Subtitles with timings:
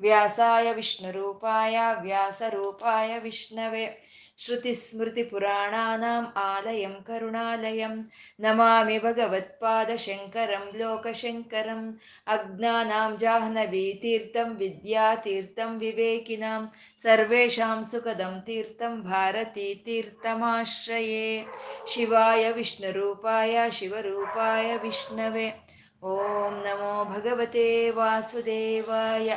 [0.00, 3.86] व्यासाय विष्णुरूपाय व्यासरूपाय विष्णवे
[4.40, 7.94] श्रुतिस्मृतिपुराणानाम् आलयं करुणालयं
[8.44, 11.86] नमामि भगवत्पादशङ्करं लोकशङ्करम्
[12.34, 16.62] अज्ञानां जाह्नवीतीर्थं विद्यातीर्थं विवेकिनां
[17.04, 21.28] सर्वेषां सुखदं तीर्थं भारतीतीर्थमाश्रये
[21.94, 25.48] शिवाय विष्णुरूपाय शिवरूपाय विष्णवे
[26.04, 26.08] ॐ
[26.64, 29.28] नमो भगवते वासुदेवाय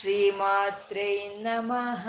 [0.00, 2.08] ಶ್ರೀಮಾತ್ರೇ ನಮಃ.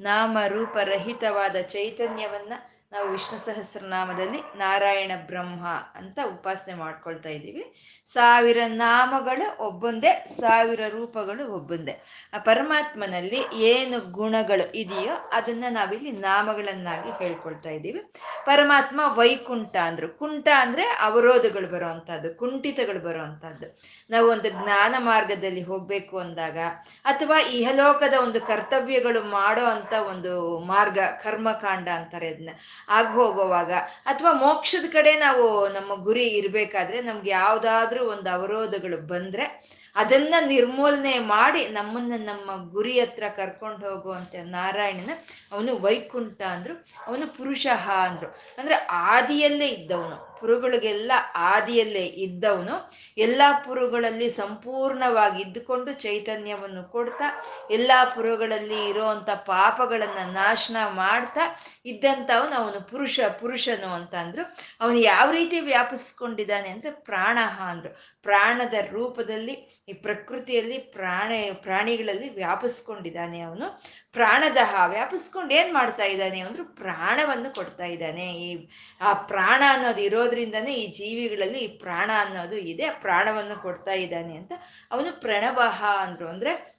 [0.00, 2.52] ನಾಮ ರೂಪರಹಿತವಾದ ಚೈತನ್ಯವನ್ನ
[2.94, 7.64] ನಾವು ವಿಷ್ಣು ಸಹಸ್ರನಾಮದಲ್ಲಿ ನಾರಾಯಣ ಬ್ರಹ್ಮ ಅಂತ ಉಪಾಸನೆ ಮಾಡ್ಕೊಳ್ತಾ ಇದ್ದೀವಿ.
[8.06, 11.94] ಸಾವಿರ ನಾಮಗಳು ಒಬ್ಬೊಂದೇ, ಸಾವಿರ ರೂಪಗಳು ಒಬ್ಬೊಂದೇ.
[12.34, 18.00] ಆ ಪರಮಾತ್ಮನಲ್ಲಿ ಏನು ಗುಣಗಳು ಇದೆಯೋ ಅದನ್ನ ನಾವಿಲ್ಲಿ ನಾಮಗಳನ್ನಾಗಿ ಹೇಳ್ಕೊಳ್ತಾ ಇದ್ದೀವಿ.
[18.44, 20.08] ಪರಮಾತ್ಮ ವೈಕುಂಠ ಅಂದ್ರು.
[20.08, 23.80] ಕುಂಠ ಅಂದ್ರೆ ಅವರೋಧಗಳು ಬರುವಂತಹದ್ದು, ಕುಂಠಿತಗಳು ಬರುವಂತಹದ್ದು.
[24.10, 26.58] ನಾವು ಒಂದು ಜ್ಞಾನ ಮಾರ್ಗದಲ್ಲಿ ಹೋಗ್ಬೇಕು ಅಂದಾಗ
[27.04, 32.50] ಅಥವಾ ಇಹಲೋಕದ ಒಂದು ಕರ್ತವ್ಯಗಳು ಮಾಡೋ ಅಂತ ಒಂದು ಮಾರ್ಗ, ಕರ್ಮಕಾಂಡ ಅಂತಾರೆ ಅದನ್ನ
[32.88, 33.72] ಆಗ ಹೋಗುವಾಗ
[34.06, 41.68] ಅಥವಾ ಮೋಕ್ಷದ ಕಡೆ ನಾವು ನಮ್ಮ ಗುರಿ ಇರಬೇಕಾದ್ರೆ ನಮ್ಗೆ ಯಾವುದಾದ್ರೂ ಒಂದು ಅವರೋಧಗಳು ಬಂದ್ರೆ ಅದನ್ನ ನಿರ್ಮೂಲನೆ ಮಾಡಿ
[41.68, 45.10] ನಮ್ಮನ್ನ ನಮ್ಮ ಗುರಿ ಹತ್ರ ಕರ್ಕೊಂಡು ಹೋಗುವಂತ ನಾರಾಯಣನ
[45.52, 46.74] ಅವನು ವೈಕುಂಠ ಅಂದ್ರು,
[47.06, 48.26] ಅವನು ಪುರುಷ ಅಂದ್ರು.
[48.58, 50.33] ಅಂದ್ರೆ ಆದಿಯಲ್ಲೇ ಇದ್ದವನು.
[50.44, 52.74] ಪುರುಗಳಿಗೆಲ್ಲ ಆದಿಯಲ್ಲೇ ಇದ್ದವನು,
[53.18, 57.28] ಎಲ್ಲ ಪುರುಗಳಲ್ಲಿ ಸಂಪೂರ್ಣವಾಗಿ ಇದ್ದುಕೊಂಡು ಚೈತನ್ಯವನ್ನು ಕೊಡ್ತಾ,
[57.70, 61.44] ಎಲ್ಲ ಪುರುಗಳಲ್ಲಿ ಇರೋವಂಥ ಪಾಪಗಳನ್ನ ನಾಶನ ಮಾಡ್ತಾ
[61.84, 64.44] ಇದ್ದಂಥವನು ಅವನು ಪುರುಷ, ಪುರುಷನು ಅಂತ ಅಂದ್ರು.
[64.80, 67.92] ಅವನು ಯಾವ ರೀತಿ ವ್ಯಾಪಿಸ್ಕೊಂಡಿದ್ದಾನೆ ಅಂದ್ರೆ ಪ್ರಾಣಹ ಅಂದ್ರು.
[68.22, 69.54] ಪ್ರಾಣದ ರೂಪದಲ್ಲಿ,
[69.88, 71.32] ಈ ಪ್ರಕೃತಿಯಲ್ಲಿ ಪ್ರಾಣ,
[71.62, 73.68] ಪ್ರಾಣಿಗಳಲ್ಲಿ ವ್ಯಾಪಿಸ್ಕೊಂಡಿದ್ದಾನೆ ಅವನು.
[74.14, 76.40] ಪ್ರಾಣದಹ ವ್ಯಾಪಿಸ್ಕೊಂಡು ಏನ್ ಮಾಡ್ತಾ ಇದ್ದಾನೆ?
[76.40, 78.34] ಅಂದ್ರೆ ಪ್ರಾಣವನ್ನು ಕೊಡ್ತಾ ಇದ್ದಾನೆ.
[78.34, 78.68] ಈ,
[79.00, 82.90] ಆ ಪ್ರಾಣ ಅನ್ನೋದು ಇರೋದ್ರಿಂದನೇ ಈ ಜೀವಿಗಳಲ್ಲಿ ಈ ಪ್ರಾಣ ಅನ್ನೋದು ಇದೆ.
[82.90, 84.52] ಪ್ರಾಣವನ್ನು ಕೊಡ್ತಾ ಇದ್ದಾನೆ ಅಂತ
[84.90, 86.28] ಅವನು ಪ್ರಣವಹ ಅಂದ್ರು.
[86.28, 86.74] ಅಂದ್ರೆ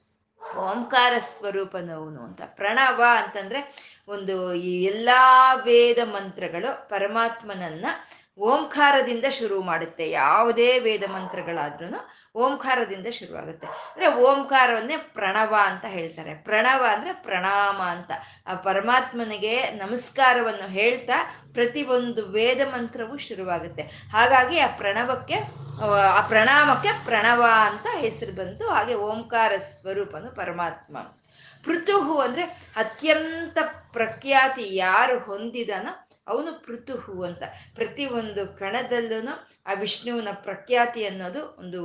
[0.58, 2.42] ಓಂಕಾರ ಸ್ವರೂಪನವನು ಅಂತ.
[2.46, 3.76] ಪ್ರಣವ ಅಂತಂದ್ರೆ
[4.08, 7.86] ಒಂದು ಈ ಎಲ್ಲಾ ವೇದ ಮಂತ್ರಗಳು ಪರಮಾತ್ಮನನ್ನ
[8.38, 10.12] ಓಂಕಾರದಿಂದ ಶುರು ಮಾಡುತ್ತೆ.
[10.12, 13.68] ಯಾವುದೇ ವೇದ ಮಂತ್ರಗಳಾದ್ರೂ ಓಂಕಾರದಿಂದ ಶುರುವಾಗುತ್ತೆ.
[13.68, 16.36] ಅಂದ್ರೆ ಓಂಕಾರವನ್ನೇ ಪ್ರಣವ ಅಂತ ಹೇಳ್ತಾರೆ.
[16.36, 18.12] ಪ್ರಣವ ಅಂದ್ರೆ ಪ್ರಣಾಮ ಅಂತ.
[18.48, 23.82] ಆ ಪರಮಾತ್ಮನಿಗೆ ನಮಸ್ಕಾರವನ್ನು ಹೇಳ್ತಾ ಪ್ರತಿ ಒಂದು ವೇದ ಮಂತ್ರವೂ ಶುರುವಾಗುತ್ತೆ.
[23.84, 25.36] ಹಾಗಾಗಿ ಆ ಪ್ರಣವಕ್ಕೆ,
[26.16, 28.70] ಆ ಪ್ರಣಾಮಕ್ಕೆ ಪ್ರಣವ ಅಂತ ಹೆಸರು ಬಂತು.
[28.70, 30.98] ಹಾಗೆ ಓಂಕಾರ ಸ್ವರೂಪನು ಪರಮಾತ್ಮ.
[31.64, 32.44] ಪೃಥುಹು ಅಂದ್ರೆ
[32.76, 33.58] ಅತ್ಯಂತ
[33.94, 37.44] ಪ್ರಖ್ಯಾತಿ ಯಾರು ಹೊಂದಿದನೋ ಅವನು ಪೃಥುಹು ಅಂತ.
[37.76, 39.32] ಪ್ರತಿ ಒಂದು ಕಣದಲ್ಲೂ
[39.66, 41.82] ಆ ವಿಷ್ಣುವಿನ ಪ್ರಖ್ಯಾತಿ ಅನ್ನೋದು ಒಂದು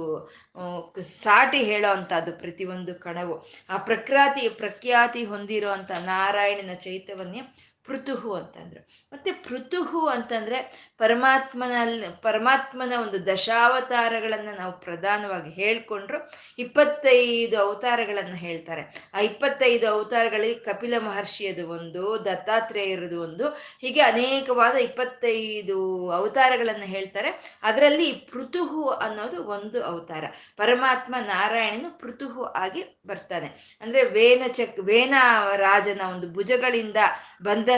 [1.22, 3.46] ಸಾಟಿ ಹೇಳೋ ಅಂಥದ್ದು ಪ್ರತಿಯೊಂದು ಕಣವು.
[3.70, 5.74] ಆ ಪ್ರಖ್ಯಾತಿ ಪ್ರಖ್ಯಾತಿ ಹೊಂದಿರೋ
[6.04, 7.42] ನಾರಾಯಣನ ಚೈತನ್ಯ
[7.90, 8.88] ಪೃಥುಹು ಅಂತಂದ್ರು.
[9.12, 16.30] ಮತ್ತೆ ಪೃಥುಹು ಅಂತಂದ್ರೆ ಪರಮಾತ್ಮನಲ್ಲಿ ಪರಮಾತ್ಮನ ಒಂದು ದಶಾವತಾರಗಳನ್ನ ನಾವು ಪ್ರಧಾನವಾಗಿ ಹೇಳ್ಕೊಂಡ್ರು.
[16.58, 19.10] ಇಪ್ಪತ್ತೈದು ಅವತಾರಗಳನ್ನ ಹೇಳ್ತಾರೆ.
[19.14, 23.48] ಆ ಇಪ್ಪತ್ತೈದು ಅವತಾರಗಳಿಗೆ ಕಪಿಲ ಮಹರ್ಷಿಯದು ಒಂದು, ದತ್ತಾತ್ರೇಯರದು ಒಂದು,
[23.80, 27.58] ಹೀಗೆ ಅನೇಕವಾದ ಇಪ್ಪತ್ತೈದು ಅವತಾರಗಳನ್ನ ಹೇಳ್ತಾರೆ.
[27.62, 30.24] ಅದರಲ್ಲಿ ಪೃಥುಹು ಅನ್ನೋದು ಒಂದು ಅವತಾರ.
[30.56, 33.78] ಪರಮಾತ್ಮ ನಾರಾಯಣನು ಪೃಥುಹು ಆಗಿ ಬರ್ತಾನೆ.
[33.80, 35.14] ಅಂದ್ರೆ ವೇನ ಚಕ್ ವೇನ
[35.56, 36.96] ರಾಜನ ಒಂದು ಭುಜಗಳಿಂದ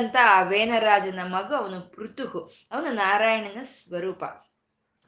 [0.03, 2.41] ಬಂದಂತ ಆ ವೇನರಾಜನ ಮಗು, ಅವನು ಪೃಥುಹು.
[2.73, 4.25] ಅವನು ನಾರಾಯಣನ ಸ್ವರೂಪ.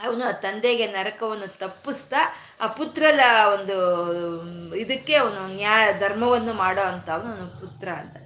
[0.01, 2.17] ಅವನು ಆ ತಂದೆಗೆ ನರಕವನ್ನು ತಪ್ಪಿಸ್ತಾ,
[2.61, 3.21] ಆ ಪುತ್ರಲ
[3.55, 3.77] ಒಂದು,
[4.77, 8.17] ಇದಕ್ಕೆ ಅವನು ನ್ಯಾಯ, ಧರ್ಮವನ್ನು ಮಾಡೋ ಅಂತ ಅವನು ಪುತ್ರ ಅಂತ.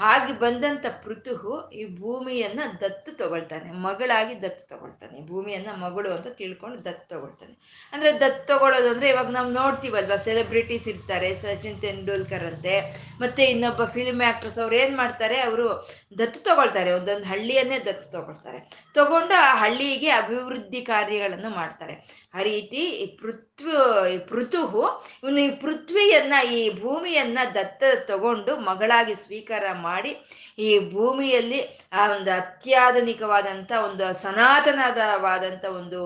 [0.00, 5.16] ಹಾಗೆ ಬಂದಂತ ಪೃಥುಹು ಈ ಭೂಮಿಯನ್ನ ದತ್ತು ತಗೊಳ್ತಾನೆ, ಮಗಳಾಗಿ ದತ್ತು ತಗೊಳ್ತಾನೆ.
[5.30, 7.54] ಭೂಮಿಯನ್ನ ಮಗಳು ಅಂತ ತಿಳ್ಕೊಂಡು ದತ್ತು ತಗೊಳ್ತಾನೆ.
[7.92, 12.74] ಅಂದ್ರೆ ದತ್ತು ತಗೊಳ್ಳೋದು ಅಂದ್ರೆ ಇವಾಗ ನಾವು ನೋಡ್ತೀವಲ್ವಾ ಸೆಲೆಬ್ರಿಟೀಸ್ ಇರ್ತಾರೆ, ಸಚಿನ್ ತೆಂಡೂಲ್ಕರ್ ಅಂತೆ,
[13.20, 15.68] ಮತ್ತೆ ಇನ್ನೊಬ್ಬ ಫಿಲ್ಮ್ ಆಕ್ಟ್ರೆಸ್ ಅವ್ರು ಏನ್ ಮಾಡ್ತಾರೆ, ಅವರು
[16.18, 18.60] ದತ್ತು ತಗೊಳ್ತಾರೆ, ಒಂದೊಂದು ಹಳ್ಳಿಯನ್ನೇ ದತ್ತು ತಗೊಳ್ತಾರೆ.
[18.94, 21.96] ತಗೊಂಡು ಆ ಹಳ್ಳಿಗೆ ಅಭಿವೃದ್ಧಿ ಕಾರ್ಯಗಳನ್ನು ಮಾಡ್ತಾರೆ.
[22.34, 24.84] ಆ ರೀತಿ ಈ ಪೃಥ್ವಿ ಪೃಥುಹು,
[25.22, 30.12] ಇವನು ಈ ಪೃಥ್ವಿಯನ್ನ, ಈ ಭೂಮಿಯನ್ನ ದತ್ತ ತಗೊಂಡು ಮಗಳಾಗಿ ಸ್ವೀಕಾರ ಮಾಡಿ
[30.66, 31.60] ಈ ಭೂಮಿಯಲ್ಲಿ
[31.92, 36.00] ಆ ಒಂದು ಅತ್ಯಾಧುನಿಕವಾದಂಥ ಒಂದು ಸನಾತನವಾದಂಥ ಒಂದು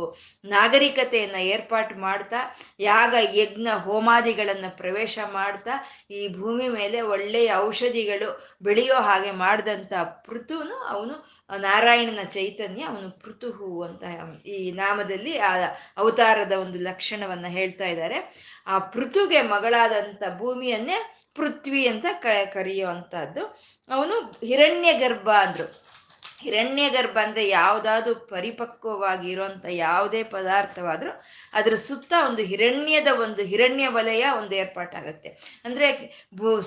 [0.45, 2.41] ನಾಗರಿಕತೆಯನ್ನು ಏರ್ಪಾಟು ಮಾಡ್ತಾ,
[2.81, 5.75] ಯಾಗ, ಯಜ್ಞ, ಹೋಮಾದಿಗಳನ್ನು ಪ್ರವೇಶ ಮಾಡ್ತಾ,
[6.11, 8.31] ಈ ಭೂಮಿ ಮೇಲೆ ಒಳ್ಳೆಯ ಔಷಧಿಗಳು
[8.63, 9.93] ಬೆಳೆಯೋ ಹಾಗೆ ಮಾಡಿದಂಥ
[10.27, 11.15] ಪೃಥುನು ಅವನು
[11.63, 14.03] ನಾರಾಯಣನ ಚೈತನ್ಯ, ಅವನು ಪೃಥುಹು ಅಂತ
[14.57, 15.51] ಈ ನಾಮದಲ್ಲಿ ಆ
[15.97, 18.19] ಅವತಾರದ ಒಂದು ಲಕ್ಷಣವನ್ನು ಹೇಳ್ತಾ ಇದ್ದಾರೆ.
[18.67, 20.99] ಆ ಪೃಥುಗೆ ಮಗಳಾದಂಥ ಭೂಮಿಯನ್ನೇ
[21.35, 23.59] ಪೃಥ್ವಿ ಅಂತ ಕ ಕರೆಯುವಂಥದ್ದು
[23.89, 25.92] ಅವನು ಹಿರಣ್ಯ ಗರ್ಭ ಅಂದ್ರು.
[26.43, 31.11] ಹಿರಣ್ಯ ಗರ್ಭ ಅಂದ್ರೆ ಯಾವ್ದಾದ್ರು ಪರಿಪಕ್ವವಾಗಿ ಇರುವಂತ ಯಾವುದೇ ಪದಾರ್ಥವಾದ್ರೂ
[31.53, 35.29] ಅದ್ರ ಸುತ್ತ ಒಂದು ಹಿರಣ್ಯದ ಒಂದು ಹಿರಣ್ಯ ವಲಯ ಒಂದು ಏರ್ಪಾಟಾಗತ್ತೆ.
[35.65, 35.89] ಅಂದ್ರೆ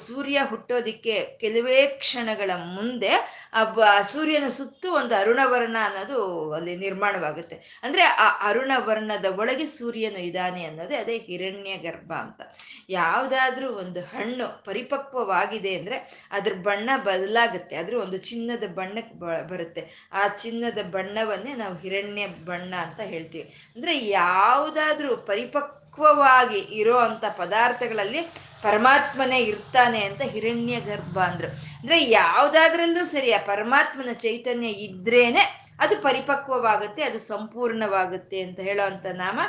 [0.08, 3.12] ಸೂರ್ಯ ಹುಟ್ಟೋದಿಕ್ಕೆ ಕೆಲವೇ ಕ್ಷಣಗಳ ಮುಂದೆ
[3.54, 6.20] ಆ ಸೂರ್ಯನ ಸುತ್ತು ಒಂದು ಅರುಣವರ್ಣ ಅನ್ನೋದು
[6.54, 7.58] ಅಲ್ಲಿ ನಿರ್ಮಾಣವಾಗುತ್ತೆ.
[7.84, 12.42] ಅಂದ್ರೆ ಆ ಅರುಣವರ್ಣದ ಒಳಗೆ ಸೂರ್ಯನು ಇದ್ದಾನೆ ಅನ್ನೋದೇ ಅದೇ ಹಿರಣ್ಯ ಗರ್ಭ ಅಂತ.
[12.90, 15.98] ಯಾವುದಾದ್ರೂ ಒಂದು ಹಣ್ಣು ಪರಿಪಕ್ವವಾಗಿದೆ ಅಂದ್ರೆ
[16.32, 17.76] ಅದ್ರ ಬಣ್ಣ ಬದಲಾಗುತ್ತೆ.
[17.76, 19.16] ಅದ್ರ ಒಂದು ಚಿನ್ನದ ಬಣ್ಣಕ್ಕೆ
[19.48, 19.84] ಬರುತ್ತೆ ಬರುತ್ತೆ.
[20.14, 23.46] ಆ ಚಿನ್ನದ ಬಣ್ಣವನ್ನೇ ನಾವು ಹಿರಣ್ಯ ಬಣ್ಣ ಅಂತ ಹೇಳ್ತೀವಿ.
[23.76, 28.22] ಅಂದ್ರೆ ಯಾವುದಾದ್ರೂ ಪರಿಪಕ್ವವಾಗಿ ಇರೋ ಅಂಥ ಪದಾರ್ಥಗಳಲ್ಲಿ
[28.62, 31.50] ಪರಮಾತ್ಮನೇ ಇರ್ತಾನೆ ಅಂತ ಹಿರಣ್ಯ ಗರ್ಭ ಅಂದ್ರು.
[31.80, 35.44] ಅಂದ್ರೆ ಯಾವ್ದಾದ್ರಲ್ಲೂ ಸರಿ ಆ ಪರಮಾತ್ಮನ ಚೈತನ್ಯ ಇದ್ರೇನೆ
[35.80, 39.40] ಅದು ಪರಿಪಕ್ವವಾಗುತ್ತೆ, ಅದು ಸಂಪೂರ್ಣವಾಗುತ್ತೆ ಅಂತ ಹೇಳೋ ಅಂತ ನಾಮ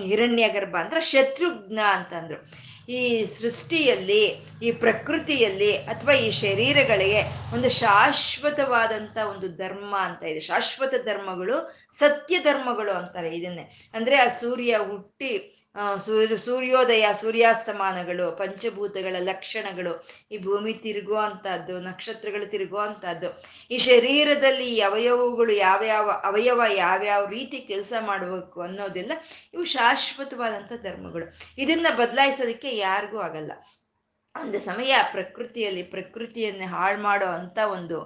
[0.00, 2.38] ಹಿರಣ್ಯ ಗರ್ಭ ಅಂದ್ರೆ ಶತ್ರುಘ್ನ ಅಂತಂದ್ರು
[2.88, 7.22] ಈ ಸೃಷ್ಟಿಯಲ್ಲಿ, ಈ ಪ್ರಕೃತಿಯಲ್ಲಿ ಅಥವಾ ಈ ಶರೀರಗಳಿಗೆ
[7.54, 10.40] ಒಂದು ಶಾಶ್ವತವಾದಂಥ ಒಂದು ಧರ್ಮ ಅಂತ ಇದೆ.
[10.40, 13.90] ಶಾಶ್ವತ ಧರ್ಮಗಳು ಸತ್ಯ ಧರ್ಮಗಳು ಅಂತಾರೆ ಇದನ್ನೇ.
[13.94, 15.61] ಅಂದ್ರೆ ಆ ಸೂರ್ಯ ಹುಟ್ಟಿ
[15.98, 19.92] ಸೂರ್ಯ, ಸೂರ್ಯೋದಯ, ಸೂರ್ಯಾಸ್ತಮಾನಗಳು, ಪಂಚಭೂತಗಳ ಲಕ್ಷಣಗಳು,
[20.30, 23.28] ಈ ಭೂಮಿ ತಿರುಗೋ ಅಂಥದ್ದು ನಕ್ಷತ್ರಗಳು ತಿರುಗೋ ಅಂಥದ್ದು
[23.70, 29.12] ಈ ಶರೀರದಲ್ಲಿ ಈ ಅವಯವಗಳು ಯಾವ್ಯಾವ, ಅವಯವ ಯಾವ್ಯಾವ ರೀತಿ ಕೆಲಸ ಮಾಡಬೇಕು ಅನ್ನೋದೆಲ್ಲ
[29.54, 31.28] ಇವು ಶಾಶ್ವತವಾದಂಥ ಧರ್ಮಗಳು.
[31.58, 33.52] ಇದನ್ನ ಬದಲಾಯಿಸೋದಕ್ಕೆ ಯಾರಿಗೂ ಆಗಲ್ಲ.
[34.34, 37.98] ಒಂದು ಸಮಯ ಪ್ರಕೃತಿಯಲ್ಲಿ, ಪ್ರಕೃತಿಯನ್ನು ಹಾಳು ಮಾಡೋ ಅಂಥ ಒಂದು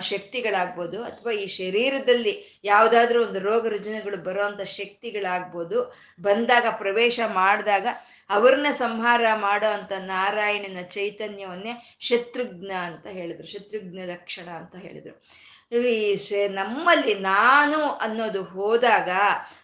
[0.00, 2.32] ಶಕ್ತಿಗಳಾಗ್ಬೋದು, ಅಥವಾ ಈ ಶರೀರದಲ್ಲಿ
[2.64, 5.80] ಯಾವುದಾದ್ರೂ ಒಂದು ರೋಗ ರುಜಿನಗಳು ಬರೋವಂಥ ಶಕ್ತಿಗಳಾಗ್ಬೋದು,
[6.20, 7.86] ಬಂದಾಗ ಪ್ರವೇಶ ಮಾಡಿದಾಗ
[8.30, 15.16] ಅವ್ರನ್ನ ಸಂಹಾರ ಮಾಡೋ ಅಂಥ ನಾರಾಯಣನ ಚೈತನ್ಯವನ್ನೇ ಶತ್ರುಘ್ನ ಅಂತ ಹೇಳಿದ್ರು, ಶತ್ರುಘ್ನ ಲಕ್ಷಣ ಅಂತ ಹೇಳಿದರು.
[16.48, 19.08] ನಮ್ಮಲ್ಲಿ ನಾನು ಅನ್ನೋದು ಹೋದಾಗ,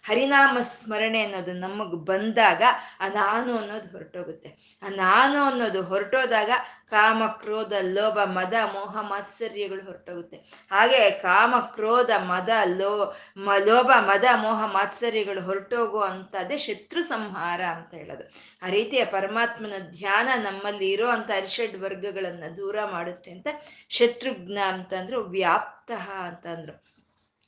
[0.03, 2.61] ಹರಿನಾಮ ಸ್ಮರಣೆ ಅನ್ನೋದು ನಮಗೆ ಬಂದಾಗ,
[2.99, 4.79] ಆ ನಾನು ಅನ್ನೋದು ಹೊರಟೋಗುತ್ತೆ.
[4.83, 6.49] ಆ ನಾನು ಅನ್ನೋದು ಹೊರಟೋದಾಗ
[6.93, 10.37] ಕಾಮ ಕ್ರೋಧ ಲೋಭ, ಮದ, ಮೋಹ, ಮಾತ್ಸರ್ಯಗಳು ಹೊರಟೋಗುತ್ತೆ.
[10.71, 17.93] ಹಾಗೆ ಕಾಮ ಕ್ರೋಧ ಮದ, ಲೋ, ಮ, ಲೋಭ, ಮದ, ಮೋಹ, ಮಾತ್ಸರ್ಯಗಳು ಹೊರಟೋಗೋ ಅಂತದೇ ಶತ್ರು ಸಂಹಾರ ಅಂತ
[17.93, 18.23] ಹೇಳೋದು.
[18.63, 23.47] ಆ ರೀತಿಯ ಪರಮಾತ್ಮನ ಧ್ಯಾನ ನಮ್ಮಲ್ಲಿ ಇರೋ ಅಂತ ಅರಿಷಡ್ ವರ್ಗಗಳನ್ನು ದೂರ ಮಾಡುತ್ತೆ ಅಂತ
[23.89, 26.92] ಶತ್ರುಘ್ನ ಅಂತಂದ್ರು ವ್ಯಾಪ್ತಃ ಅಂತಂದ್ರು.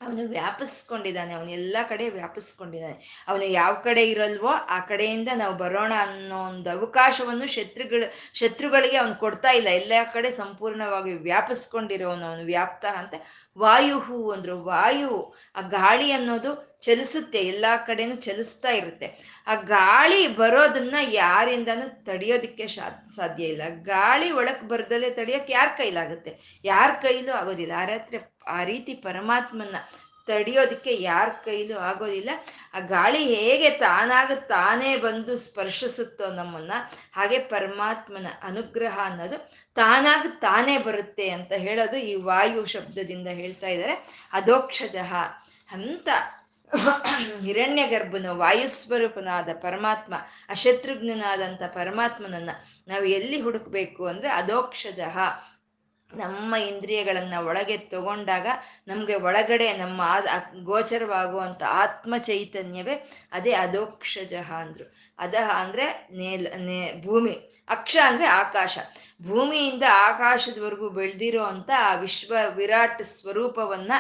[0.02, 3.26] ಅವನು ವ್ಯಾಪಿಸ್ಕೊಂಡಿದ್ದಾನೆ, ಅವನು ಎಲ್ಲ ಕಡೆ ವ್ಯಾಪಿಸ್ಕೊಂಡಿದ್ದಾನೆ.
[3.28, 9.52] ಅವನು ಯಾವ ಕಡೆ ಇರಲ್ವೋ ಆ ಕಡೆಯಿಂದ ನಾವು ಬರೋಣ ಅನ್ನೋ ಒಂದು ಅವಕಾಶವನ್ನು ಶತ್ರುಗಳು, ಶತ್ರುಗಳಿಗೆ ಅವನು ಕೊಡ್ತಾ
[9.52, 9.68] ಇಲ್ಲ.
[9.68, 13.14] ಎಲ್ಲ ಕಡೆ ಸಂಪೂರ್ಣವಾಗಿ ವ್ಯಾಪಿಸ್ಕೊಂಡಿರೋನು ಅವನು ವ್ಯಾಪ್ತ ಅಂತ.
[13.58, 19.08] ವಾಯು ಅಂದರು, ವಾಯು, ಆ ಗಾಳಿ ಅನ್ನೋದು ಚಲಿಸುತ್ತೆ, ಎಲ್ಲ ಕಡೆನೂ ಚಲಿಸ್ತಾ ಇರುತ್ತೆ.
[19.48, 23.62] ಆ ಗಾಳಿ ಬರೋದನ್ನ ಯಾರಿಂದನೂ ತಡೆಯೋದಿಕ್ಕೆ ಸಾಧ್ಯ ಇಲ್ಲ.
[23.70, 26.62] ಗಾಳಿ ಒಳಕ್ ಬರ್ದಲ್ಲೇ ತಡೆಯೋಕೆ ಯಾರ ಕೈಲಾಗುತ್ತೆ?
[26.66, 27.74] ಯಾರ ಕೈಲೂ ಆಗೋದಿಲ್ಲ.
[27.78, 28.18] ಆ ರಾತ್ರಿ
[28.48, 29.76] ಆ ರೀತಿ ಪರಮಾತ್ಮನ
[30.28, 32.30] ತಡೆಯೋದಕ್ಕೆ ಯಾರ ಕೈಲೂ ಆಗೋದಿಲ್ಲ.
[32.74, 36.72] ಆ ಗಾಳಿ ಹೇಗೆ ತಾನಾಗ ತಾನೇ ಬಂದು ಸ್ಪರ್ಶಿಸುತ್ತೋ ನಮ್ಮನ್ನ,
[37.14, 39.38] ಹಾಗೆ ಪರಮಾತ್ಮನ ಅನುಗ್ರಹ ಅನ್ನೋದು
[39.76, 44.28] ತಾನಾಗ ತಾನೇ ಬರುತ್ತೆ ಅಂತ ಹೇಳೋದು ಈ ವಾಯು ಶಬ್ದದಿಂದ ಹೇಳ್ತಾ ಇದ್ದಾರೆ.
[44.34, 45.14] ಅದೋಕ್ಷಜಃ.
[45.72, 46.10] ಅಂತ
[47.44, 50.14] ಹಿರಣ್ಯ ಗರ್ಭನು ವಾಯುಸ್ವರೂಪನಾದ ಪರಮಾತ್ಮ
[50.50, 52.50] ಅಶತ್ರುಘ್ನಾದಂಥ ಪರಮಾತ್ಮನನ್ನ
[52.88, 55.18] ನಾವು ಎಲ್ಲಿ ಹುಡುಕ್ಬೇಕು ಅಂದ್ರೆ ಅದೋಕ್ಷಜಃ
[56.12, 58.48] ನಮ್ಮ ಇಂದ್ರಿಯಗಳನ್ನು ಒಳಗೆ ತಗೊಂಡಾಗ
[58.88, 60.02] ನಮಗೆ ಒಳಗಡೆ ನಮ್ಮ
[60.64, 62.96] ಗೋಚರವಾಗುವಂಥ ಆತ್ಮ ಚೈತನ್ಯವೇ
[63.32, 64.86] ಅದೇ ಅದೋಕ್ಷಜಃ ಅಂದ್ರು.
[65.20, 67.36] ಅದಹ ಅಂದ್ರೆ ನೇಲ್, ನೇ ಭೂಮಿ,
[67.70, 68.76] ಅಕ್ಷ ಅಂದ್ರೆ ಆಕಾಶ.
[69.22, 73.92] ಭೂಮಿಯಿಂದ ಆಕಾಶದವರೆಗೂ ಬೆಳೆದಿರೋ ಅಂತ ಆ ವಿಶ್ವ ವಿರಾಟ್ ಸ್ವರೂಪವನ್ನ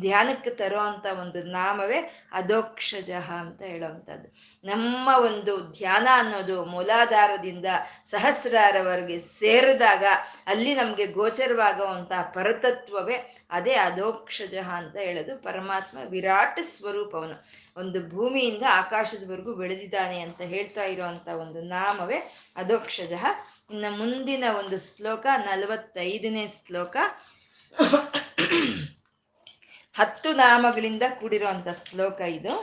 [0.00, 4.28] ಧ್ಯಾನಕ್ಕೆ ತರೋ ಅಂತ ಒಂದು ನಾಮವೇ ಅದೋಕ್ಷಜಃ ಅಂತ ಹೇಳುವಂಥದ್ದು.
[4.64, 7.66] ನಮ್ಮ ಒಂದು ಧ್ಯಾನ ಅನ್ನೋದು ಮೂಲಾಧಾರದಿಂದ
[8.04, 10.04] ಸಹಸ್ರಾರವರೆಗೆ ಸೇರಿದಾಗ
[10.46, 15.42] ಅಲ್ಲಿ ನಮಗೆ ಗೋಚರವಾಗುವಂಥ ಪರತತ್ವವೇ ಅದೇ ಅದೋಕ್ಷಜಃ ಅಂತ ಹೇಳೋದು.
[15.42, 17.44] ಪರಮಾತ್ಮ ವಿರಾಟ್ ಸ್ವರೂಪವನು.
[17.76, 23.24] ಒಂದು ಭೂಮಿಯಿಂದ ಆಕಾಶದವರೆಗೂ ಬೆಳೆದಿದ್ದಾನೆ ಅಂತ ಹೇಳ್ತಾ ಇರುವಂತ ಒಂದು ನಾಮವೇ ಅದೋಕ್ಷಜಃ
[23.70, 26.96] ಇನ್ನು ಮುಂದಿನ ಒಂದು ಶ್ಲೋಕ, ನಲವತ್ತೈದನೇ ಶ್ಲೋಕ.
[29.94, 32.54] ಹತ್ತು ನಾಮಗಳಿಂದ ಕೂಡಿರುವಂತ ಶ್ಲೋಕ ಇದು.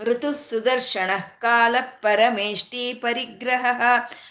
[0.00, 3.82] ಋತು ಸುದರ್ಶನ ಕಾಲ ಪರಮೇಷ್ಟಿ ಪರಿಗ್ರಹ,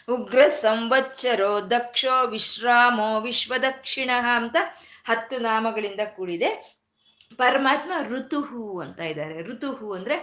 [0.09, 4.55] ಉಗ್ರ ಸಂವತ್ಸರೋ ದಕ್ಷೋ ವಿಶ್ರಾಮೋ ವಿಶ್ವದಕ್ಷಿಣ ಅಂತ
[5.07, 6.78] ಹತ್ತು ನಾಮಗಳಿಂದ ಕೂಡಿದೆ.
[7.37, 9.41] ಪರಮಾತ್ಮ ಋತುಹು ಅಂತ ಇದ್ದಾರೆ.
[9.41, 10.15] ಋತುಹು ಅಂದ್ರೆ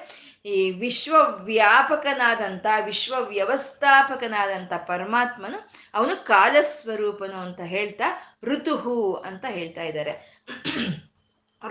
[0.46, 10.42] ಈ ವಿಶ್ವ ವ್ಯಾಪಕನಾದಂತ ವಿಶ್ವ ವ್ಯವಸ್ಥಾಪಕನಾದಂಥ ಪರಮಾತ್ಮನು ಅವನು ಕಾಲಸ್ವರೂಪನು ಅಂತ ಹೇಳ್ತಾ ಋತುಹು ಅಂತ ಹೇಳ್ತಾ ಇದ್ದಾರೆ.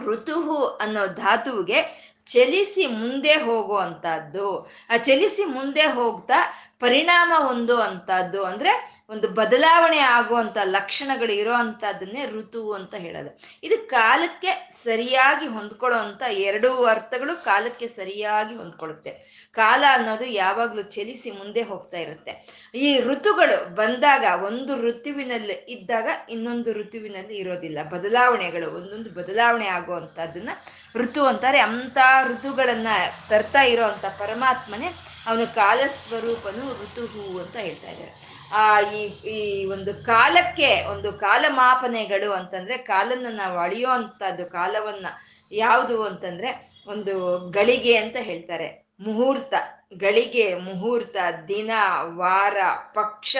[0.05, 4.71] ಋತುಹು ಅನ್ನೋ ಧಾತುವಿಗೆ ಚಲಿಸಿ ಮುಂದೆ ಹೋಗುವಂತಹದ್ದು.
[4.89, 12.73] ಆ ಚಲಿಸಿ ಮುಂದೆ ಹೋಗ್ತಾ ಪರಿಣಾಮ ಒಂದು ಅಂತದ್ದು ಅಂದ್ರೆ ಒಂದು ಬದಲಾವಣೆ ಆಗುವಂತ ಲಕ್ಷಣಗಳು ಇರೋ ಅಂತದನ್ನೇ ಋತು
[12.73, 13.39] ಅಂತ ಹೇಳೋದು.
[13.63, 19.11] ಇದು ಕಾಲಕ್ಕೆ ಸರಿಯಾಗಿ ಹೊಂದ್ಕೊಳ್ಳೋ ಅಂತ ಎರಡು ಅರ್ಥಗಳು ಕಾಲಕ್ಕೆ ಸರಿಯಾಗಿ ಹೊಂದ್ಕೊಳ್ಳುತ್ತೆ.
[19.51, 22.63] ಕಾಲ ಅನ್ನೋದು ಯಾವಾಗ್ಲೂ ಚಲಿಸಿ ಮುಂದೆ ಹೋಗ್ತಾ ಇರುತ್ತೆ.
[22.75, 27.83] ಈ ಋತುಗಳು ಬಂದಾಗ ಒಂದು ಋತುವಿನಲ್ಲಿ ಇದ್ದಾಗ ಇನ್ನೊಂದು ಋತುವಿನಲ್ಲಿ ಇರೋದಿಲ್ಲ.
[27.83, 30.49] ಬದಲಾವಣೆಗಳು ಒಂದೊಂದು ಬದಲಾವಣೆ ಆಗುವಂತದನ್ನ
[30.95, 31.59] ಋತು ಅಂತಾರೆ.
[31.59, 32.87] ಅಂತ ಋತುಗಳನ್ನ
[33.29, 34.91] ತರ್ತಾ ಇರೋ ಅಂತ ಪರಮಾತ್ಮನೇ
[35.27, 38.35] ಅವನು ಕಾಲಸ್ವರೂಪನು ಋತುಹು ಅಂತ ಹೇಳ್ತಾ ಇದ್ದಾರೆ.
[38.53, 38.79] ಆ,
[39.27, 45.05] ಈ ಒಂದು ಕಾಲಕ್ಕೆ ಒಂದು ಕಾಲಮಾಪನೆಗಳು ಅಂತಂದ್ರೆ ಕಾಲನ್ನ ನಾವು ಅಳಿಯೋ ಅಂತದ್ದು ಕಾಲವನ್ನ
[45.51, 48.85] ಯಾವುದು ಅಂತಂದ್ರೆ ಒಂದು ಗಳಿಗೆ ಅಂತ ಹೇಳ್ತಾರೆ.
[48.99, 49.53] ಮುಹೂರ್ತ,
[49.97, 51.17] ಗಳಿಗೆ ಮುಹೂರ್ತ,
[51.47, 52.57] ದಿನ, ವಾರ,
[52.93, 53.37] ಪಕ್ಷ,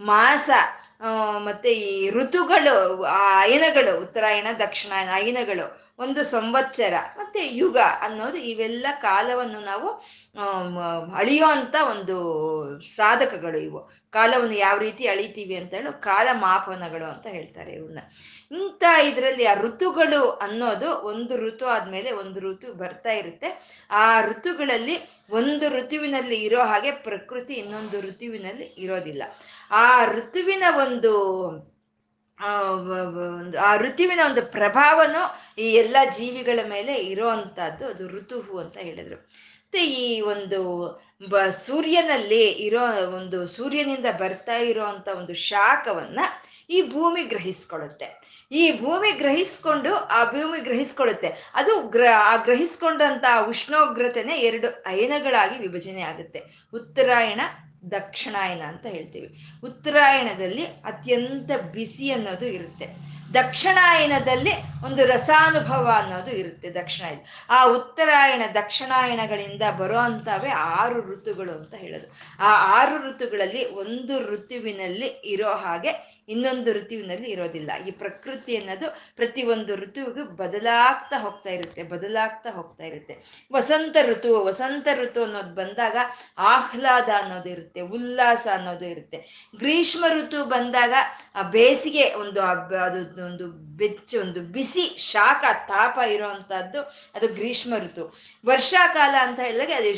[0.00, 0.50] ಮಾಸ
[1.38, 6.94] ಮತ್ತೆ ಈ ಋತುಗಳು, ಆ ಅಯನಗಳು ಉತ್ತರಾಯಣ ದಕ್ಷಿಣಾಯನ ಅಯನಗಳು ಒಂದು ಸಂವತ್ಸರ.
[7.18, 9.88] ಮತ್ತೆ ಯುಗ ಅನ್ನೋದು ಇವೆಲ್ಲ ಕಾಲವನ್ನು ನಾವು
[11.14, 12.16] ಅಳಿಯೋ ಅಂತ ಒಂದು
[12.96, 13.80] ಸಾಧಕಗಳು ಇವು.
[14.10, 18.00] ಕಾಲವನ್ನು ಯಾವ ರೀತಿ ಅಳಿತೀವಿ ಅಂತ ಹೇಳಿ, ಕಾಲ ಮಾಪನಗಳು ಅಂತ ಹೇಳ್ತಾರೆ ಇವನ್ನ
[18.52, 23.48] ಇಂಥ ಇದರಲ್ಲಿ ಆ ಋತುಗಳು ಅನ್ನೋದು ಒಂದು ಋತು ಆದ್ಮೇಲೆ ಒಂದು ಋತು ಬರ್ತಾ ಇರುತ್ತೆ.
[23.90, 24.96] ಆ ಋತುಗಳಲ್ಲಿ
[25.30, 29.22] ಒಂದು ಋತುವಿನಲ್ಲಿ ಇರೋ ಹಾಗೆ ಪ್ರಕೃತಿ ಇನ್ನೊಂದು ಋತುವಿನಲ್ಲಿ ಇರೋದಿಲ್ಲ.
[29.70, 31.12] ಆ ಋತುವಿನ ಒಂದು
[32.42, 39.16] ಒಂದು ಆ ಋತುವಿನ ಒಂದು ಪ್ರಭಾವನೂ ಈ ಎಲ್ಲ ಜೀವಿಗಳ ಮೇಲೆ ಇರೋ ಅಂತದ್ದು ಅದು ಋತುಹು ಅಂತ ಹೇಳಿದ್ರು.
[39.16, 40.88] ಮತ್ತೆ ಈ ಒಂದು
[41.30, 44.84] ಬ ಸೂರ್ಯನಲ್ಲಿ ಇರೋ ಒಂದು ಸೂರ್ಯನಿಂದ ಬರ್ತಾ ಇರೋ
[45.16, 46.20] ಒಂದು ಶಾಖವನ್ನ
[46.70, 48.22] ಈ ಭೂಮಿ ಗ್ರಹಿಸ್ಕೊಳ್ಳುತ್ತೆ.
[48.52, 51.50] ಈ ಭೂಮಿ ಗ್ರಹಿಸ್ಕೊಂಡು, ಆ ಭೂಮಿ ಗ್ರಹಿಸ್ಕೊಳ್ಳುತ್ತೆ.
[51.54, 56.42] ಅದು ಗ್ರ, ಆ ಗ್ರಹಿಸ್ಕೊಂಡಂತ ಉಷ್ಣೋಗ್ರತೆನೆ ಎರಡು ಅಯನಗಳಾಗಿ ವಿಭಜನೆ ಆಗುತ್ತೆ.
[56.74, 57.40] ಉತ್ತರಾಯಣ
[57.90, 59.46] ದಕ್ಷಿಣಾಯನ ಅಂತ ಹೇಳ್ತೀವಿ.
[59.64, 63.12] ಉತ್ತರಾಯಣದಲ್ಲಿ ಅತ್ಯಂತ ಬಿಸಿ ಅನ್ನೋದು ಇರುತ್ತೆ.
[63.34, 64.50] ದಕ್ಷಿಣಾಯನದಲ್ಲಿ
[64.84, 67.18] ಒಂದು ರಸಾನುಭವ ಅನ್ನೋದು ಇರುತ್ತೆ ದಕ್ಷಿಣಾಯನ.
[67.50, 72.06] ಆ ಉತ್ತರಾಯಣ ದಕ್ಷಿಣಾಯನಗಳಿಂದ ಬರೋ ಅಂತವೇ ಆರು ಋತುಗಳು ಅಂತ ಹೇಳೋದು.
[72.40, 77.70] ಆ ಆರು ಋತುಗಳಲ್ಲಿ ಒಂದು ಋತುವಿನಲ್ಲಿ ಇರೋ ಹಾಗೆ ಇನ್ನೊಂದು ಋತುವಿನಲ್ಲಿ ಇರೋದಿಲ್ಲ.
[77.88, 83.14] ಈ ಪ್ರಕೃತಿ ಅನ್ನೋದು ಪ್ರತಿ ಒಂದು ಋತುವಿಗೂ ಬದಲಾಗ್ತಾ ಹೋಗ್ತಾ ಇರುತ್ತೆ, ಬದಲಾಗ್ತಾ ಹೋಗ್ತಾ ಇರುತ್ತೆ.
[83.52, 85.96] ವಸಂತ ಋತು ವಸಂತ ಋತು ಅನ್ನೋದು ಬಂದಾಗ
[86.38, 89.50] ಆಹ್ಲಾದ ಅನ್ನೋದು ಇರುತ್ತೆ, ಉಲ್ಲಾಸ ಅನ್ನೋದು ಇರುತ್ತೆ.
[89.58, 90.94] ಗ್ರೀಷ್ಮ ಋತು ಬಂದಾಗ
[91.34, 96.82] ಆ ಬೇಸಿಗೆ ಒಂದು ಅದು ಒಂದು ಬೆಚ್ಚ, ಒಂದು ಬಿಸಿ, ಶಾಖ, ತಾಪ ಇರೋವಂಥದ್ದು
[97.14, 98.04] ಅದು ಗ್ರೀಷ್ಮ ಋತು.
[98.46, 99.96] ವರ್ಷಾಕಾಲ ಅಂತ ಹೇಳಿದಾಗ ಅದು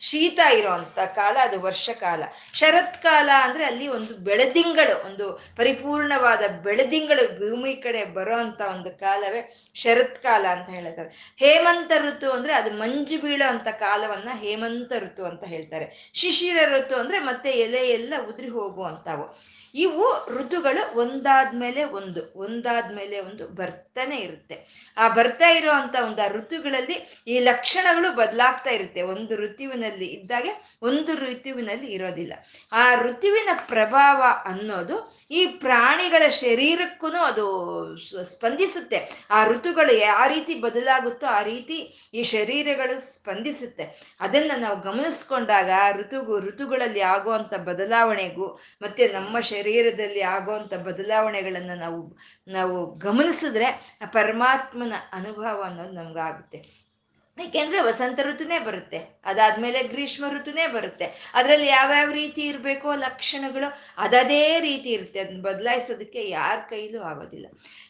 [0.00, 2.22] ಶೀತ ಇರೋವಂಥ ಕಾಲ, ಅದು ವರ್ಷಕಾಲ.
[2.54, 10.68] ಶರತ್ಕಾಲ ಅಂದ್ರೆ ಅಲ್ಲಿ ಒಂದು ಬೆಳದಿಂಗಳು, ಒಂದು ಪರಿಪೂರ್ಣವಾದ ಬೆಳದಿಂಗಳು ಭೂಮಿ ಕಡೆ ಬರೋ ಒಂದು ಕಾಲವೇ ಶರತ್ಕಾಲ ಅಂತ
[10.68, 11.34] ಹೇಳ್ತಾರೆ.
[11.36, 16.12] ಹೇಮಂತ ಋತು ಅಂದ್ರೆ ಅದು ಮಂಜು ಬೀಳೋ ಅಂತ ಕಾಲವನ್ನ ಹೇಮಂತ ಋತು ಅಂತ ಹೇಳ್ತಾರೆ.
[16.14, 19.38] ಶಿಶಿರ ಋತು ಅಂದ್ರೆ ಮತ್ತೆ ಎಲೆ ಎಲ್ಲ ಉದುರಿ ಹೋಗುವಂಥವು.
[19.74, 24.66] ಇವು ಋತುಗಳು ಒಂದಾದ್ಮೇಲೆ ಒಂದು ಒಂದಾದ್ಮೇಲೆ ಒಂದು ಬರ್ತಾನೆ ಇರುತ್ತೆ.
[24.96, 29.02] ಆ ಬರ್ತಾ ಇರುವಂತ ಒಂದು ಋತುಗಳಲ್ಲಿ ಈ ಲಕ್ಷಣಗಳು ಬದಲಾಗ್ತಾ ಇರುತ್ತೆ.
[29.02, 32.32] ಒಂದು ಋತುವಿನಲ್ಲಿ ಇದ್ದಾಗೆ ಒಂದು ಋತುವಿನಲ್ಲಿ ಇರೋದಿಲ್ಲ.
[32.72, 39.26] ಆ ಋತುವಿನ ಪ್ರಭಾವ ಅನ್ನೋದು ಈ ಪ್ರಾಣಿಗಳ ಶರೀರಕ್ಕೂ ಅದು ಸ್ಪಂದಿಸುತ್ತೆ.
[39.30, 44.16] ಆ ಋತುಗಳು ಯಾವ ರೀತಿ ಬದಲಾಗುತ್ತೋ ಆ ರೀತಿ ಈ ಶರೀರಗಳು ಸ್ಪಂದಿಸುತ್ತೆ.
[44.20, 52.18] ಅದನ್ನ ನಾವು ಗಮನಿಸ್ಕೊಂಡಾಗ ಋತುಗು, ಋತುಗಳಲ್ಲಿ ಆಗುವಂತ ಬದಲಾವಣೆಗೂ ಮತ್ತೆ ನಮ್ಮ ಶರೀರದಲ್ಲಿ ಆಗುವಂತ ಬದಲಾವಣೆಗಳನ್ನ ನಾವು
[52.48, 56.91] ನಾವು ಗಮನಿಸಿದ್ರೆ ಪರಮಾತ್ಮನ ಅನುಭವ ಅನ್ನೋದು ನಮ್ಗಾಗುತ್ತೆ.
[57.38, 58.98] ಏಕೆಂದ್ರೆ ವಸಂತ ಋತುನೇ ಬರುತ್ತೆ.
[59.24, 61.30] ಅದಾದ್ಮೇಲೆ ಗ್ರೀಷ್ಮ ಋತುನೇ ಬರುತ್ತೆ.
[61.34, 65.20] ಅದರಲ್ಲಿ ಯಾವ್ಯಾವ ರೀತಿ ಇರಬೇಕೋ ಲಕ್ಷಣಗಳು ಅದದೇ ರೀತಿ ಇರುತ್ತೆ.
[65.20, 67.46] ಅದನ್ನ ಬದಲಾಯಿಸೋದಕ್ಕೆ ಯಾರ ಕೈಲೂ ಆಗೋದಿಲ್ಲ.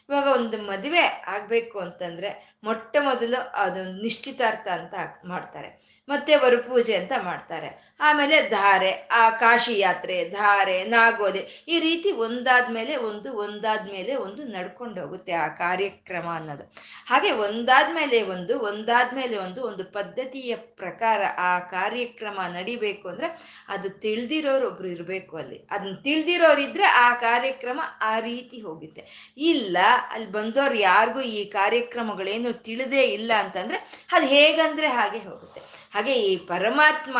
[0.09, 4.93] ಇವಾಗ ಒಂದು ಮದುವೆ ಆಗ್ಬೇಕು ಅಂತಂದ್ರೆ ಮೊಟ್ಟ ಮೊದಲು ಅದೊಂದು ನಿಶ್ಚಿತಾರ್ಥ ಅಂತ
[5.25, 5.93] ಮಾಡ್ತಾರೆ.
[6.09, 7.93] ಮತ್ತೆ ವರಪೂಜೆ ಅಂತ ಮಾಡ್ತಾರೆ.
[7.99, 15.33] ಆಮೇಲೆ ಧಾರೆ, ಆ ಕಾಶಿ ಯಾತ್ರೆ, ಧಾರೆ ನಾಗೋದೆ ಈ ರೀತಿ ಒಂದಾದ್ಮೇಲೆ ಒಂದು ಒಂದಾದ್ಮೇಲೆ ಒಂದು ನಡ್ಕೊಂಡು ಹೋಗುತ್ತೆ
[15.33, 16.63] ಆ ಕಾರ್ಯಕ್ರಮ ಅನ್ನೋದು.
[17.05, 23.29] ಹಾಗೆ ಒಂದಾದ್ಮೇಲೆ ಒಂದು ಒಂದಾದ್ಮೇಲೆ ಒಂದು ಒಂದು ಪದ್ಧತಿಯ ಪ್ರಕಾರ ಆ ಕಾರ್ಯಕ್ರಮ ನಡಿಬೇಕು ಅಂದ್ರೆ
[23.67, 25.67] ಅದು ತಿಳಿದಿರೋರು ಒಬ್ರು ಇರಬೇಕು ಅಲ್ಲಿ.
[25.71, 29.33] ಅದನ್ನ ತಿಳಿದಿರೋರಿದ್ರೆ ಆ ಕಾರ್ಯಕ್ರಮ ಆ ರೀತಿ ಹೋಗುತ್ತೆ.
[29.37, 29.77] ಇಲ್ಲ
[30.11, 35.61] ಅಲ್ಲಿ ಬಂದವ್ರು ಯಾರಿಗೂ ಈ ಕಾರ್ಯಕ್ರಮಗಳೇನು ತಿಳಿದೇ ಇಲ್ಲ ಅಂತಂದ್ರೆ ಅದು ಹೇಗಂದ್ರೆ ಹಾಗೆ ಹೋಗುತ್ತೆ.
[35.93, 37.17] ಹಾಗೆ ಈ ಪರಮಾತ್ಮ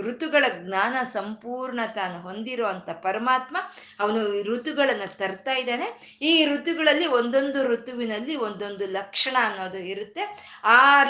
[0.00, 2.66] ಋತುಗಳ ಜ್ಞಾನ ಸಂಪೂರ್ಣ ತಾನು ಹೊಂದಿರೋ
[3.02, 3.56] ಪರಮಾತ್ಮ
[4.00, 6.18] ಅವನು ಋತುಗಳನ್ನು ತರ್ತಾ ಇದ್ದಾನೆ.
[6.22, 10.22] ಈ ಋತುಗಳಲ್ಲಿ ಒಂದೊಂದು ಋತುವಿನಲ್ಲಿ ಒಂದೊಂದು ಲಕ್ಷಣ ಅನ್ನೋದು ಇರುತ್ತೆ.
[10.64, 11.04] ಆ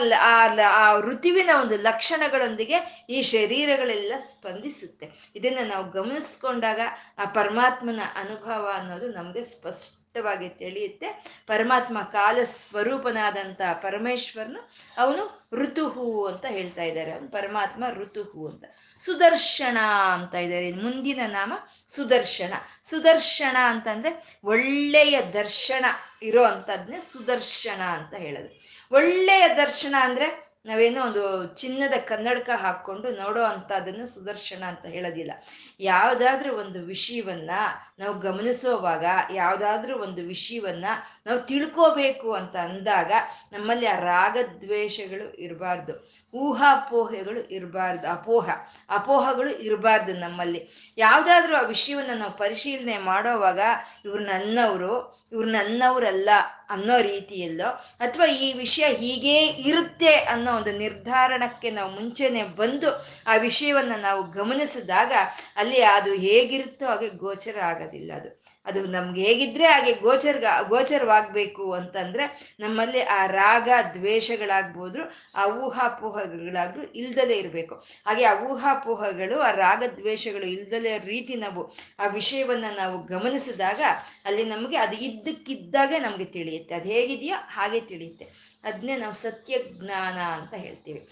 [0.64, 5.11] ಆ ಋತುವಿನ ಒಂದು ಲಕ್ಷಣಗಳೊಂದಿಗೆ ಈ ಶರೀರಗಳೆಲ್ಲ ಸ್ಪಂದಿಸುತ್ತೆ.
[5.37, 6.81] ಇದನ್ನ ನಾವು ಗಮನಿಸ್ಕೊಂಡಾಗ
[7.19, 11.06] ಆ ಪರಮಾತ್ಮನ ಅನುಭವ ಅನ್ನೋದು ನಮಗೆ ಸ್ಪಷ್ಟ ಸ್ಪಷ್ಟವಾಗಿ ತಿಳಿಯುತ್ತೆ.
[11.47, 17.12] ಪರಮಾತ್ಮ ಕಾಲ ಸ್ವರೂಪನಾದಂಥ ಪರಮೇಶ್ವರನು ಅವನು ಋತುಹು ಅಂತ ಹೇಳ್ತಾ ಇದ್ದಾರೆ.
[17.12, 18.64] ಅವನು ಪರಮಾತ್ಮ ಋತುಹು ಅಂತ.
[18.99, 19.78] ಸುದರ್ಶನ
[20.12, 20.73] ಅಂತ ಇದ್ದಾರೆ.
[20.73, 21.52] ಮುಂದಿನ ನಾಮ
[21.88, 22.54] ಸುದರ್ಶನ.
[22.85, 25.85] ಸುದರ್ಶನ ಅಂತಂದ್ರೆ ಒಳ್ಳೆಯ ದರ್ಶನ
[26.23, 28.61] ಇರೋ ಅಂಥದ್ನೇ ಸುದರ್ಶನ ಅಂತ ಹೇಳೋದು.
[28.94, 35.33] ಒಳ್ಳೆಯ ದರ್ಶನ ಅಂದ್ರೆ ನಾವೇನೋ ಒಂದು ಚಿನ್ನದ ಕನ್ನಡಕ ಹಾಕ್ಕೊಂಡು ನೋಡೋ ಅಂಥದ್ದನ್ನು ಸುದರ್ಶನ ಅಂತ ಹೇಳೋದಿಲ್ಲ.
[35.80, 37.50] ಯಾವುದಾದ್ರೂ ಒಂದು ವಿಷಯವನ್ನ
[37.99, 40.85] ನಾವು ಗಮನಿಸೋವಾಗ ಯಾವುದಾದ್ರೂ ಒಂದು ವಿಷಯವನ್ನ
[41.27, 43.13] ನಾವು ತಿಳ್ಕೋಬೇಕು ಅಂತ ಅಂದಾಗ
[43.53, 45.93] ನಮ್ಮಲ್ಲಿ ಆ ರಾಗದ್ವೇಷಗಳು ಇರಬಾರ್ದು,
[46.35, 48.51] ಊಹಾಪೋಹೆಗಳು ಇರಬಾರ್ದು, ಅಪೋಹ,
[48.91, 50.93] ಅಪೋಹಗಳು ಇರಬಾರ್ದು ನಮ್ಮಲ್ಲಿ.
[50.97, 53.61] ಯಾವುದಾದ್ರೂ ಆ ವಿಷಯವನ್ನ ನಾವು ಪರಿಶೀಲನೆ ಮಾಡೋವಾಗ
[54.05, 54.95] ಇವ್ರು ನನ್ನವರು,
[55.33, 56.31] ಇವ್ರು ನನ್ನವರಲ್ಲ
[56.71, 57.69] ಅನ್ನೋ ರೀತಿಯಲ್ಲೋ
[58.01, 62.91] ಅಥವಾ ಈ ವಿಷಯ ಹೀಗೇ ಇರುತ್ತೆ ಅನ್ನೋ ಒಂದು ನಿರ್ಧಾರಣಕ್ಕೆ ನಾವು ಮುಂಚೆನೆ ಬಂದು
[63.27, 65.13] ಆ ವಿಷಯವನ್ನ ನಾವು ಗಮನಿಸಿದಾಗ
[65.57, 73.00] ಅಲ್ಲಿ ಅದು ಹೇಗಿರುತ್ತೋ ಹಾಗೆ ಗೋಚರ ಆಗೋದಿಲ್ಲ ಅದು ಅದು ನಮ್ಗೆ ಹೇಗಿದ್ರೆ ಹಾಗೆ ಗೋಚರ್ಗ, ಗೋಚರವಾಗಬೇಕು ಅಂತಂದ್ರೆ ನಮ್ಮಲ್ಲಿ
[73.00, 75.03] ಆ ರಾಗ ದ್ವೇಷಗಳಾಗ್ಬೋದ್ರು
[75.35, 77.75] ಆ ಊಹಾಪೋಹಗಳಾದ್ರೂ ಇಲ್ದಲೇ ಇರಬೇಕು.
[78.07, 83.81] ಹಾಗೆ ಆ ಊಹಾಪೋಹಗಳು, ಆ ರಾಗ ದ್ವೇಷಗಳು ಇಲ್ದಲೇ ರೀತಿ ನಾವು ಆ ವಿಷಯವನ್ನ ನಾವು ಗಮನಿಸಿದಾಗ
[84.25, 86.75] ಅಲ್ಲಿ ನಮಗೆ ಅದು ಇದ್ದಕ್ಕಿದ್ದಾಗ ನಮಗೆ ತಿಳಿಯುತ್ತೆ.
[86.75, 88.55] ಅದು ಹೇಗಿದೆಯೋ ಹಾಗೆ ತಿಳಿಯುತ್ತೆ.
[88.64, 91.09] ಅದನ್ನೇ ನಾವು ಸತ್ಯ ಜ್ಞಾನ ಅಂತ ಹೇಳ್ತೀವಿ.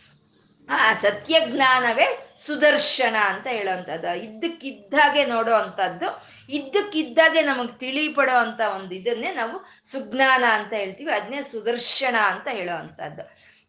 [0.69, 4.23] ಆ ಸತ್ಯ ಜ್ಞಾನವೇ ಸುದರ್ಶನ ಅಂತ ಹೇಳೋವಂಥದ್ದು.
[4.23, 11.13] ಇದ್ದಕ್ಕಿದ್ದಾಗೆ ನೋಡೋ ಅಂಥದ್ದು, ಇದ್ದಕ್ಕಿದ್ದಾಗೆ ನಮಗೆ ತಿಳಿಪಡೋ ಅಂತ ಒಂದು ಇದನ್ನೇ ನಾವು ಸುಜ್ಞಾನ ಅಂತ ಹೇಳ್ತೀವಿ.
[11.13, 12.77] ಅದನ್ನೇ ಸುದರ್ಶನ ಅಂತ ಹೇಳೋ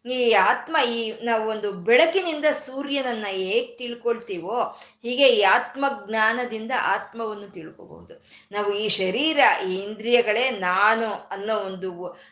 [0.04, 8.26] ಈ ಆತ್ಮ ಈ ನಾವು ಒಂದು ಬೆಳಕಿನಿಂದ ಸೂರ್ಯನನ್ನ ಹೇಗ್ ತಿಳ್ಕೊಳ್ತೀವೋ, ಹೀಗೆ ಈ ಆತ್ಮ ಜ್ಞಾನದಿಂದ ಆತ್ಮವನ್ನು ತಿಳ್ಕೋಬಹುದು.
[8.52, 11.90] ನಾವು ಈ ಶರೀರ, ಈ ಇಂದ್ರಿಯಗಳೇ ನಾನು ಅನ್ನೋ ಒಂದು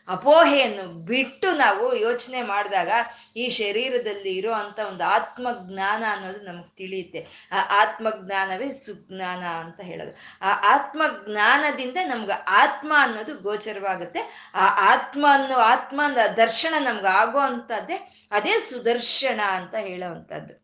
[0.09, 2.91] ಅಪೋಹೆಯನ್ನು ಬಿಟ್ಟು ನಾವು ಯೋಚನೆ ಮಾಡಿದಾಗ
[3.37, 7.49] ಈ ಶರೀರದಲ್ಲಿ ಇರೋ ಅಂತ ಒಂದು ಆತ್ಮ ಜ್ಞಾನ ಅನ್ನೋದು ನಮಗೆ ತಿಳಿಯುತ್ತೆ.
[7.53, 10.13] ಆ ಆತ್ಮ ಜ್ಞಾನವೇ ಸುಜ್ಞಾನ ಅಂತ ಹೇಳೋದು.
[10.43, 14.51] ಆ ಆತ್ಮ ಜ್ಞಾನದಿಂದ ನಮ್ಗೆ ಆತ್ಮ ಅನ್ನೋದು ಗೋಚರವಾಗುತ್ತೆ.
[14.55, 16.01] ಆ ಆತ್ಮ ಅನ್ನೋ ಆತ್ಮ
[16.37, 20.63] ದರ್ಶನ ನಮ್ಗೆ ಆಗೋ ಅಂತದ್ದೇ ಅದೇ ಸುದರ್ಶನ ಅಂತ ಹೇಳೋವಂಥದ್ದು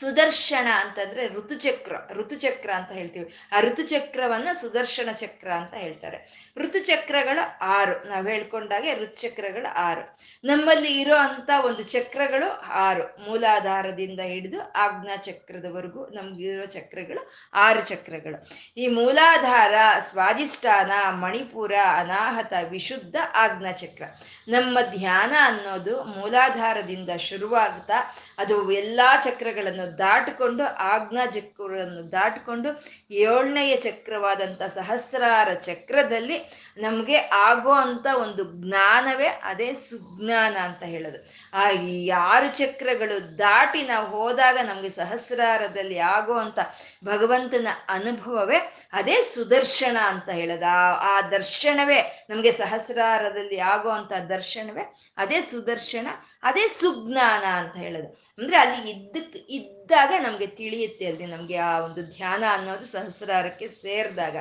[0.00, 3.34] ಸುದರ್ಶನ ಅಂತಂದ್ರೆ ಋತುಚಕ್ರ ಋತುಚಕ್ರ ಅಂತ ಹೇಳ್ತೀವಿ.
[3.52, 6.50] ಆ ಋತುಚಕ್ರವನ್ನ ಸುದರ್ಶನ ಚಕ್ರ ಅಂತ ಹೇಳ್ತಾರೆ.
[6.56, 8.08] ಋತುಚಕ್ರಗಳು ಆರು.
[8.08, 10.18] ನಾವು ಹೇಳ್ಕೊಂಡಾಗೆ ಋತುಚಕ್ರಗಳ ಆರು.
[10.44, 13.30] ನಮ್ಮಲ್ಲಿ ಇರೋ ಅಂತ ಒಂದು ಚಕ್ರಗಳು ಆರು.
[13.30, 18.48] ಮೂಲಾಧಾರದಿಂದ ಹಿಡಿದು ಆಜ್ಞಾ ಚಕ್ರದವರೆಗೂ ನಮ್ಗಿರೋ ಚಕ್ರಗಳು ಆರು ಚಕ್ರಗಳು.
[18.76, 19.74] ಈ ಮೂಲಾಧಾರ,
[20.10, 24.02] ಸ್ವಾಧಿಷ್ಠಾನ, ಮಣಿಪುರ, ಅನಾಹತ, ವಿಶುದ್ಧ ಆಜ್ಞಾ ಚಕ್ರ.
[24.48, 27.98] ನಮ್ಮ ಧ್ಯಾನ ಅನ್ನೋದು ಮೂಲಾಧಾರದಿಂದ ಶುರುವಾಗ್ತಾ
[28.38, 32.70] ಅದು ಎಲ್ಲ ಚಕ್ರಗಳನ್ನು ದಾಟಿಕೊಂಡು ಆಜ್ಞಾ ಚಕ್ರಗಳನ್ನು ದಾಟಿಕೊಂಡು
[33.10, 36.38] ಏಳನೆಯ ಚಕ್ರವಾದಂಥ ಸಹಸ್ರಾರ ಚಕ್ರದಲ್ಲಿ
[36.78, 41.18] ನಮಗೆ ಆಗೋ ಅಂಥ ಒಂದು ಜ್ಞಾನವೇ ಅದೇ ಸುಜ್ಞಾನ ಅಂತ ಹೇಳೋದು.
[41.54, 46.58] ಆ ಈ ಆರು ಚಕ್ರಗಳು ದಾಟಿ ನಾವು ಹೋದಾಗ ನಮಗೆ ಸಹಸ್ರಾರದಲ್ಲಿ ಆಗೋ ಅಂತ
[47.04, 48.58] ಭಗವಂತನ ಅನುಭವವೇ
[48.92, 50.64] ಅದೇ ಸುದರ್ಶನ ಅಂತ ಹೇಳೋದು.
[51.00, 54.84] ಆ ದರ್ಶನವೇ ನಮಗೆ ಸಹಸ್ರಾರದಲ್ಲಿ ಆಗೋ ಅಂತ ದರ್ಶನವೇ
[55.16, 56.08] ಅದೇ ಸುದರ್ಶನ,
[56.42, 58.24] ಅದೇ ಸುಜ್ಞಾನ ಅಂತ ಹೇಳೋದು.
[58.38, 64.36] ಅಂದ್ರೆ ಅಲ್ಲಿ ಇದ್ದಕ್ಕೆ ಇದ್ದಾಗ ನಮ್ಗೆ ತಿಳಿಯುತ್ತೆ ಅಲ್ಲಿ ನಮ್ಗೆ ಆ ಒಂದು ಧ್ಯಾನ ಅನ್ನೋದು ಸಹಸ್ರಾರಕ್ಕೆ ಸೇರಿದಾಗ.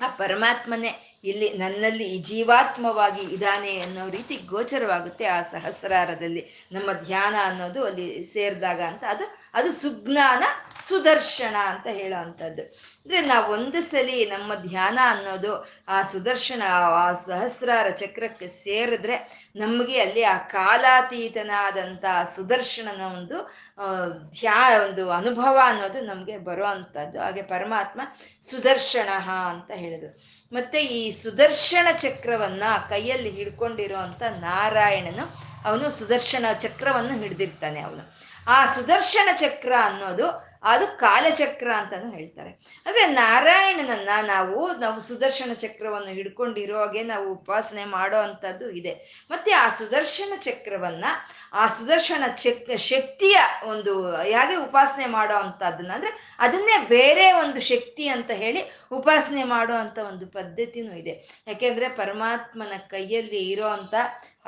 [0.00, 6.42] ಆ ಪರಮಾತ್ಮನೇ ಇಲ್ಲಿ ನನ್ನಲ್ಲಿ ಜೀವಾತ್ಮವಾಗಿ ಇದ್ದಾನೆ ಅನ್ನೋ ರೀತಿ ಗೋಚರವಾಗುತ್ತೆ ಆ ಸಹಸ್ರಾರದಲ್ಲಿ.
[6.72, 9.04] ನಮ್ಮ ಧ್ಯಾನ ಅನ್ನೋದು ಅಲ್ಲಿ ಸೇರಿದಾಗ ಅಂತ.
[9.14, 9.26] ಅದು
[9.58, 10.44] ಅದು ಸುಜ್ಞಾನ,
[10.88, 12.62] ಸುದರ್ಶನ ಅಂತ ಹೇಳೋ ಅಂಥದ್ದು
[13.02, 15.52] ಅಂದರೆ ನಾವು ಒಂದು ಸಲಿ ನಮ್ಮ ಧ್ಯಾನ ಅನ್ನೋದು
[15.88, 16.62] ಆ ಸುದರ್ಶನ,
[17.02, 19.16] ಆ ಸಹಸ್ರಾರ ಚಕ್ರಕ್ಕೆ ಸೇರಿದ್ರೆ
[19.56, 22.04] ನಮಗೆ ಅಲ್ಲಿ ಆ ಕಾಲಾತೀತನಾದಂಥ
[22.36, 23.38] ಸುದರ್ಶನನ ಒಂದು
[24.36, 28.00] ಧ್ಯಾ, ಒಂದು ಅನುಭವ ಅನ್ನೋದು ನಮಗೆ ಬರೋ ಅಂಥದ್ದು ಹಾಗೆ ಪರಮಾತ್ಮ
[28.50, 29.10] ಸುದರ್ಶನ
[29.52, 30.12] ಅಂತ ಹೇಳಿದ್ರು.
[30.52, 38.14] ಮತ್ತೆ ಈ ಸುದರ್ಶನ ಚಕ್ರವನ್ನ ಕೈಯಲ್ಲಿ ಹಿಡ್ಕೊಂಡಿರೋ ಅಂತ ನಾರಾಯಣನು ಅವನು ಸುದರ್ಶನ ಚಕ್ರವನ್ನು ಹಿಡಿದಿರ್ತಾನೆ ಅವನು.
[38.46, 42.50] ಆ ಸುದರ್ಶನ ಚಕ್ರ ಅನ್ನೋದು ಅದು ಕಾಲಚಕ್ರ ಅಂತಾನು ಹೇಳ್ತಾರೆ.
[42.86, 49.26] ಅಂದ್ರೆ ನಾರಾಯಣನನ್ನ ನಾವು ನಾವು ಸುದರ್ಶನ ಚಕ್ರವನ್ನು ಹಿಡ್ಕೊಂಡಿರೋ ಹಾಗೆ ನಾವು ಉಪಾಸನೆ ಮಾಡೋ ಅಂತದ್ದು ಇದೆ.
[49.30, 51.04] ಮತ್ತೆ ಆ ಸುದರ್ಶನ ಚಕ್ರವನ್ನ,
[51.52, 58.30] ಆ ಸುದರ್ಶನ ಚಕ್ ಶಕ್ತಿಯ ಒಂದು ಹೇಗೆ ಉಪಾಸನೆ ಮಾಡೋ ಅಂಥದ್ದನ್ನ ಅಂದ್ರೆ ಅದನ್ನೇ ಬೇರೆ ಒಂದು ಶಕ್ತಿ ಅಂತ
[58.30, 61.44] ಹೇಳಿ ಉಪಾಸನೆ ಮಾಡೋ ಅಂತ ಒಂದು ಪದ್ಧತಿನೂ ಇದೆ.
[61.46, 63.94] ಯಾಕೆಂದ್ರೆ ಪರಮಾತ್ಮನ ಕೈಯಲ್ಲಿ ಇರೋ ಅಂತ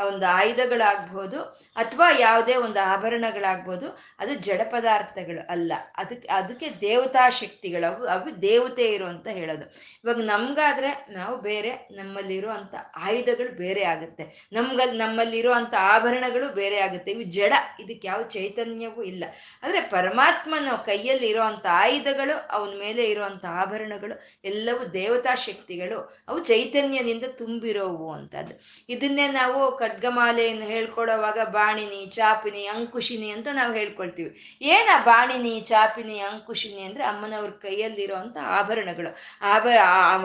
[0.07, 1.41] ಒಂದು ಆಯುಧಗಳಾಗ್ಬೋದು
[1.77, 5.73] ಅಥವಾ ಯಾವುದೇ ಒಂದು ಆಭರಣಗಳಾಗ್ಬೋದು, ಅದು ಜಡ ಪದಾರ್ಥಗಳು ಅಲ್ಲ.
[5.97, 9.63] ಅದಕ್ಕೆ ಅದಕ್ಕೆ ದೇವತಾ ಶಕ್ತಿಗಳು, ಅವು ಅವು ದೇವತೆ ಇರು ಅಂತ ಹೇಳೋದು.
[10.05, 14.49] ಇವಾಗ ನಮ್ಗಾದ್ರೆ ನಾವು ಬೇರೆ, ನಮ್ಮಲ್ಲಿರೋ ಅಂತ ಆಯುಧಗಳು ಬೇರೆ ಆಗುತ್ತೆ.
[14.53, 17.11] ನಮ್ಗ ನಮ್ಮಲ್ಲಿರೋ ಅಂತ ಆಭರಣಗಳು ಬೇರೆ ಆಗುತ್ತೆ.
[17.13, 19.25] ಇವು ಜಡ, ಇದಕ್ಕೆ ಯಾವ ಚೈತನ್ಯವೂ ಇಲ್ಲ.
[19.63, 28.13] ಆದರೆ ಪರಮಾತ್ಮನ ಕೈಯಲ್ಲಿ ಇರುವಂತ ಆಯುಧಗಳು, ಅವನ ಮೇಲೆ ಇರುವಂತ ಆಭರಣಗಳು, ಎಲ್ಲವೂ ದೇವತಾ ಶಕ್ತಿಗಳು, ಅವು ಚೈತನ್ಯದಿಂದ ತುಂಬಿರೋವು
[28.13, 28.85] ಅಂತದ್ದು.
[28.89, 34.59] ಇದನ್ನೇ ನಾವು ಖಡ್ಗಮಾಲೆಯನ್ನು ಹೇಳ್ಕೊಡೋವಾಗ ಬಾಣಿನಿ, ಚಾಪಿನಿ, ಅಂಕುಶಿನಿ ಅಂತ ನಾವು ಹೇಳ್ಕೊಳ್ತೀವಿ.
[34.63, 39.17] ಏನ ಬಾಣಿನಿ, ಚಾಪಿನಿ, ಅಂಕುಶಿನಿ ಅಂದ್ರೆ ಅಮ್ಮನವ್ರ ಕೈಯಲ್ಲಿರುವಂತ ಆಭರಣಗಳು.
[39.43, 39.77] ಆಭರ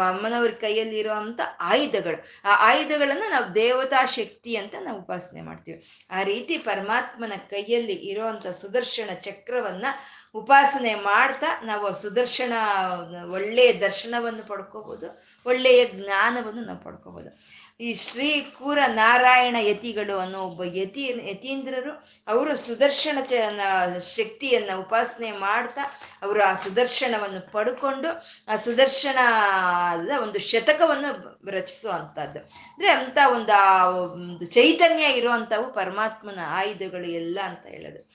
[0.08, 2.26] ಅಮ್ಮನವ್ರ ಕೈಯಲ್ಲಿರುವಂತ ಆಯುಧಗಳು.
[2.46, 6.08] ಆ ಆಯುಧಗಳನ್ನು ನಾವು ದೇವತಾ ಶಕ್ತಿ ಅಂತ ನಾವು ಉಪಾಸನೆ ಮಾಡ್ತೀವಿ.
[6.12, 9.86] ಆ ರೀತಿ ಪರಮಾತ್ಮನ ಕೈಯಲ್ಲಿ ಇರುವಂತ ಸುದರ್ಶನ ಚಕ್ರವನ್ನ
[10.36, 12.54] ಉಪಾಸನೆ ಮಾಡ್ತಾ ನಾವು ಸುದರ್ಶನ,
[13.32, 17.30] ಒಳ್ಳೆಯ ದರ್ಶನವನ್ನು ಪಡ್ಕೋಬಹುದು ಒಳ್ಳೆಯ ಜ್ಞಾನವನ್ನು ನಾವು ಪಡ್ಕೋಬೋದು.
[17.80, 21.92] ಈ ಶ್ರೀ ಕೂರ ನಾರಾಯಣ ಯತಿಗಳು ಅನ್ನೋ ಒಬ್ಬ ಯತಿ, ಯತೀಂದ್ರರು,
[22.28, 23.34] ಅವರು ಸುದರ್ಶನ ಚ
[24.16, 25.82] ಶಕ್ತಿಯನ್ನ ಉಪಾಸನೆ ಮಾಡ್ತಾ
[26.22, 28.10] ಅವರು ಆ ಸುದರ್ಶನವನ್ನು ಪಡ್ಕೊಂಡು
[28.48, 29.18] ಆ ಸುದರ್ಶನ
[30.22, 32.40] ಒಂದು ಶತಕವನ್ನು ರಚಿಸುವಂಥದ್ದು.
[32.40, 38.10] ಅಂದ್ರೆ ಅಂತ ಒಂದು ಆ ಒಂದು ಚೈತನ್ಯ ಇರುವಂಥವು ಪರಮಾತ್ಮನ ಆಯುಧಗಳು ಎಲ್ಲ ಅಂತ ಹೇಳೋದು.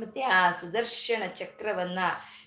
[0.00, 1.98] ಮತ್ತೆ ಆ ಸುದರ್ಶನ ಚಕ್ರವನ್ನ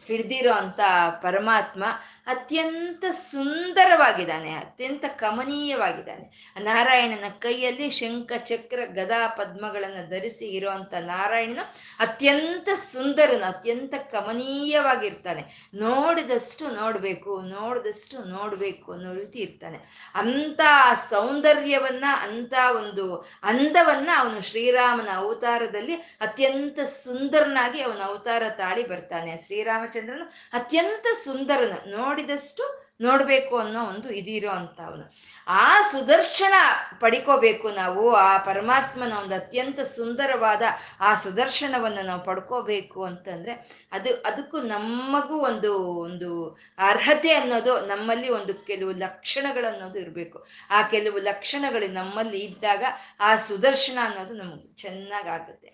[0.07, 0.79] ಹಿಡ್ದಿರೋ ಅಂತ
[1.21, 1.83] ಪರಮಾತ್ಮ
[2.27, 6.53] ಅತ್ಯಂತ ಸುಂದರವಾಗಿದ್ದಾನೆ, ಅತ್ಯಂತ ಕಮನೀಯವಾಗಿದ್ದಾನೆ.
[6.59, 15.69] ನಾರಾಯಣನ ಕೈಯಲ್ಲಿ ಶಂಖ, ಚಕ್ರ, ಗದಾ ಪದ್ಮಗಳನ್ನು ಧರಿಸಿ ಇರುವಂತ ನಾರಾಯಣನು ಅತ್ಯಂತ ಸುಂದರನು, ಅತ್ಯಂತ ಕಮನೀಯವಾಗಿರ್ತಾನೆ.
[15.73, 20.11] ನೋಡಿದಷ್ಟು ನೋಡಬೇಕು ನೋಡಿದಷ್ಟು ನೋಡಬೇಕು ಅನ್ನೋ ರೀತಿ ಇರ್ತಾನೆ.
[20.15, 20.61] ಅಂತ
[21.09, 29.37] ಸೌಂದರ್ಯವನ್ನ ಅಂತ ಒಂದು ಅಂದವನ್ನ ಅವನು ಶ್ರೀರಾಮನ ಅವತಾರದಲ್ಲಿ ಅತ್ಯಂತ ಸುಂದರನಾಗಿ ಅವನ ಅವತಾರ ತಾಳಿ ಬರ್ತಾನೆ.
[29.37, 31.73] ಶ್ರೀರಾಮಚಂದ್ರನು ಅತ್ಯಂತ ಸುಂದರನ.
[32.11, 32.63] ನೋಡಿದಷ್ಟು
[33.01, 35.05] ನೋಡಬೇಕು ಅನ್ನೋ ಒಂದು ಇದಿರೋ ಅಂತ ಅವನು
[35.47, 36.55] ಆ ಸುದರ್ಶನ
[36.99, 40.63] ಪಡ್ಕೋಬೇಕು ನಾವು, ಆ ಪರಮಾತ್ಮನ ಒಂದು ಅತ್ಯಂತ ಸುಂದರವಾದ
[40.99, 43.53] ಆ ಸುದರ್ಶನವನ್ನು ನಾವು ಪಡ್ಕೋಬೇಕು ಅಂತಂದ್ರೆ
[43.91, 46.29] ಅದು, ಅದಕ್ಕೂ ನಮಗೂ ಒಂದು ಒಂದು
[46.77, 50.45] ಅರ್ಹತೆ ಅನ್ನೋದು ನಮ್ಮಲ್ಲಿ ಒಂದು ಕೆಲವು ಲಕ್ಷಣಗಳು ಅನ್ನೋದು ಇರಬೇಕು.
[50.69, 52.83] ಆ ಕೆಲವು ಲಕ್ಷಣಗಳು ನಮ್ಮಲ್ಲಿ ಇದ್ದಾಗ
[53.19, 55.71] ಆ ಸುದರ್ಶನ ಅನ್ನೋದು ನಮ್ಗೆ ಚೆನ್ನಾಗಾಗುತ್ತೆ.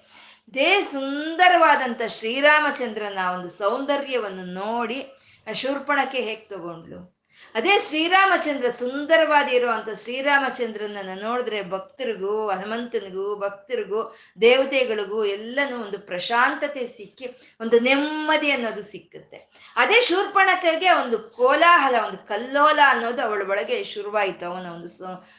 [0.47, 5.16] ಇದೇ ಸುಂದರವಾದಂಥ ಶ್ರೀರಾಮಚಂದ್ರನ ಒಂದು ಸೌಂದರ್ಯವನ್ನು ನೋಡಿ
[5.53, 7.16] ಶೂರ್ಪಣಕ್ಕೆ ಹೇಗೆ ತಗೊಂಡ್ಲು?
[7.55, 17.79] ಅದೇ ಶ್ರೀರಾಮಚಂದ್ರ ಸುಂದರವಾದ ಇರುವಂತ ಶ್ರೀರಾಮಚಂದ್ರನನ್ನ ನೋಡಿದ್ರೆ ಭಕ್ತರಿಗೂ, ಹನುಮಂತನಿಗೂ, ಭಕ್ತರಿಗೂ, ದೇವತೆಗಳಿಗೂ ಎಲ್ಲನೂ ಒಂದು ಪ್ರಶಾಂತತೆ ಸಿಕ್ಕಿ, ಒಂದು
[17.79, 19.37] ನೆಮ್ಮದಿ ಅನ್ನೋದು ಸಿಕ್ಕುತ್ತೆ.
[19.75, 24.45] ಅದೇ ಶೂರ್ಪಣಕಗೆ ಒಂದು ಕೋಲಾಹಲ, ಒಂದು ಕಲ್ಲೋಲ ಅನ್ನೋದು ಅವಳ ಒಳಗೆ ಶುರುವಾಯಿತು.
[24.45, 24.89] ಅವನ ಒಂದು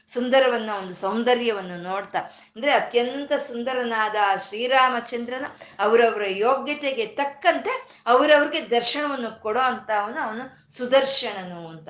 [0.07, 2.19] ಸುಂದರವನ್ನ, ಒಂದು ಸೌಂದರ್ಯವನ್ನು ನೋಡ್ತಾ.
[2.19, 4.17] ಅಂದ್ರೆ ಅತ್ಯಂತ ಸುಂದರನಾದ
[4.49, 5.45] ಶ್ರೀರಾಮಚಂದ್ರನ
[5.79, 11.89] ಅವರವರ ಯೋಗ್ಯತೆಗೆ ತಕ್ಕಂತೆ ಅವರವ್ರಿಗೆ ದರ್ಶನವನ್ನು ಕೊಡೋ ಅಂತ ಅವನು ಅವನು ಸುದರ್ಶನನು ಅಂತ.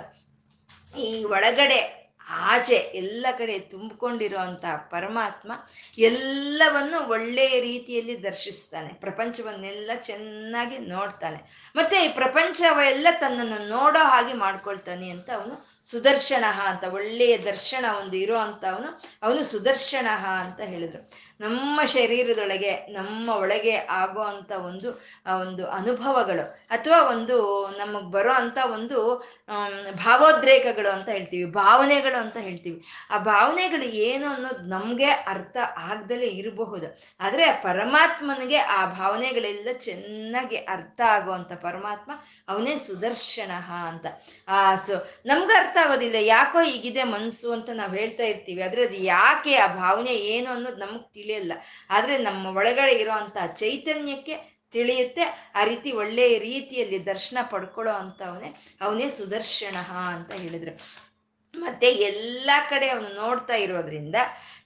[0.99, 1.81] ಈ ಒಳಗಡೆ,
[2.53, 5.53] ಆಚೆ ಎಲ್ಲ ಕಡೆ ತುಂಬಿಕೊಂಡಿರೋ ಅಂತ ಪರಮಾತ್ಮ
[5.99, 8.91] ಎಲ್ಲವನ್ನು ಒಳ್ಳೆಯ ರೀತಿಯಲ್ಲಿ ದರ್ಶಿಸ್ತಾನೆ.
[9.05, 11.39] ಪ್ರಪಂಚವನ್ನೆಲ್ಲ ಚೆನ್ನಾಗಿ ನೋಡ್ತಾನೆ.
[11.77, 15.57] ಮತ್ತೆ ಈ ಪ್ರಪಂಚವೆಲ್ಲ ತನ್ನನ್ನು ನೋಡೋ ಹಾಗೆ ಮಾಡ್ಕೊಳ್ತಾನೆ ಅಂತ ಅವನು
[15.91, 18.89] ಸುದರ್ಶನ ಅಂತ, ಒಳ್ಳೆಯ ದರ್ಶನ ಒಂದು ಇರೋ ಅಂತ ಅವನು
[19.23, 20.09] ಅವನು ಸುದರ್ಶನ
[20.43, 21.01] ಅಂತ ಹೇಳಿದ್ರು.
[21.41, 24.89] ನಮ್ಮ ಶರೀರದೊಳಗೆ, ನಮ್ಮ ಒಳಗೆ ಆಗೋ ಅಂತ ಒಂದು
[25.41, 27.37] ಒಂದು ಅನುಭವಗಳು ಅಥವಾ ಒಂದು
[27.79, 28.99] ನಮಗೆ ಬರೋ ಅಂತ ಒಂದು
[29.93, 32.85] ಭಾವೋದ್ರೇಕಗಳು ಅಂತ ಹೇಳ್ತೀವಿ, ಭಾವನೆಗಳು ಅಂತ ಹೇಳ್ತೀವಿ.
[33.11, 36.87] ಆ ಭಾವನೆಗಳು ಏನು ಅನ್ನೋದು ನಮಗೆ ಅರ್ಥ ಆಗ್ದಲೇ ಇರಬಹುದು.
[37.21, 42.13] ಆದರೆ ಪರಮಾತ್ಮನಿಗೆ ಆ ಭಾವನೆಗಳೆಲ್ಲ ಚೆನ್ನಾಗಿ ಅರ್ಥ ಆಗುವಂಥ ಪರಮಾತ್ಮ
[42.49, 43.51] ಅವನೇ ಸುದರ್ಶನ
[43.89, 44.07] ಅಂತ.
[44.49, 44.93] ಆ, ಸೊ,
[45.27, 50.15] ನಮ್ಗೆ ಅರ್ಥ ಆಗೋದಿಲ್ಲ, ಯಾಕೋ ಈಗಿದೆ ಮನಸ್ಸು ಅಂತ ನಾವು ಹೇಳ್ತಾ ಇರ್ತೀವಿ, ಆದರೆ ಅದು ಯಾಕೆ ಆ ಭಾವನೆ
[50.15, 51.55] ಏನು ಅನ್ನೋದು ನಮಗೆ ತಿಳಿಯಲ್ಲ
[51.97, 54.37] ಆದರೆ ನಮ್ಮ ಒಳಗಡೆ ಇರೋವಂಥ ಚೈತನ್ಯಕ್ಕೆ
[54.75, 55.25] ತಿಳಿಯುತ್ತೆ,
[55.59, 58.49] ಆ ರೀತಿ ಒಳ್ಳೆಯ ರೀತಿಯಲ್ಲಿ ದರ್ಶನ ಪಡ್ಕೊಳ್ಳೋ ಅಂಥವನೇ
[58.85, 59.77] ಅವನೇ ಸುದರ್ಶನ
[60.15, 60.73] ಅಂತ ಹೇಳಿದ್ರು.
[61.55, 64.15] ಮತ್ತೆ ಎಲ್ಲ ಕಡೆ ಅವನು ನೋಡ್ತಾ ಇರೋದ್ರಿಂದ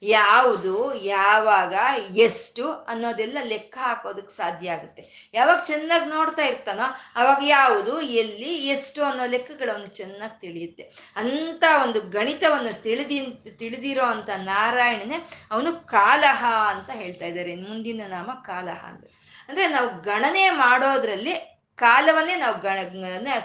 [0.03, 1.75] ಯಾವುದು, ಯಾವಾಗ,
[2.16, 5.31] ಎಷ್ಟು ಅನ್ನೋದೆಲ್ಲ ಲೆಕ್ಕ ಹಾಕೋದಕ್ಕೆ ಸಾಧ್ಯ ಆಗುತ್ತೆ.
[5.35, 6.83] ಯಾವಾಗ ಚೆನ್ನಾಗಿ ನೋಡ್ತಾ ಇರ್ತಾನೋ
[7.16, 10.83] ಅವಾಗ ಯಾವುದು, ಎಲ್ಲಿ, ಎಷ್ಟು ಅನ್ನೋ ಲೆಕ್ಕಗಳು ಅವನು ಚೆನ್ನಾಗಿ ತಿಳಿಯುತ್ತೆ.
[11.16, 13.21] ಅಂತ ಒಂದು ಗಣಿತವನ್ನು ತಿಳಿದಿ,
[13.59, 17.55] ತಿಳಿದಿರೋ ಅಂತ ನಾರಾಯಣನೇ ಅವನು ಕಾಲಹ ಅಂತ ಹೇಳ್ತಾ ಇದ್ದಾರೆ.
[17.55, 21.52] ಮುಂದಿನ ನಾಮ ಕಾಲಹ ಅಂದ್ರೆ ಅಂದ್ರೆ ನಾವು ಗಣನೆ ಮಾಡೋದ್ರಲ್ಲಿ
[21.83, 22.79] ಕಾಲವನ್ನೇ ನಾವು ಗಣ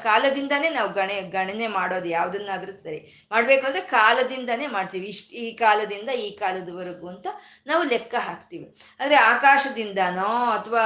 [0.04, 3.00] ಕಾಲದಿಂದಾನೇ ನಾವು ಗಣ, ಗಣನೆ ಮಾಡೋದು ಯಾವುದನ್ನಾದ್ರೂ ಸರಿ.
[3.32, 5.08] ಮಾಡಬೇಕು ಅಂದ್ರೆ ಕಾಲದಿಂದಾನೇ ಮಾಡ್ತೀವಿ.
[5.08, 7.28] ಇಷ್ಟು, ಈ ಕಾಲದಿಂದ ಈ ಕಾಲದವರೆಗೂ ಅಂತ
[7.68, 8.68] ನಾವು ಲೆಕ್ಕ ಹಾಕ್ತೀವಿ.
[9.00, 10.86] ಆದರೆ ಆಕಾಶದಿಂದನೋ ಅಥವಾ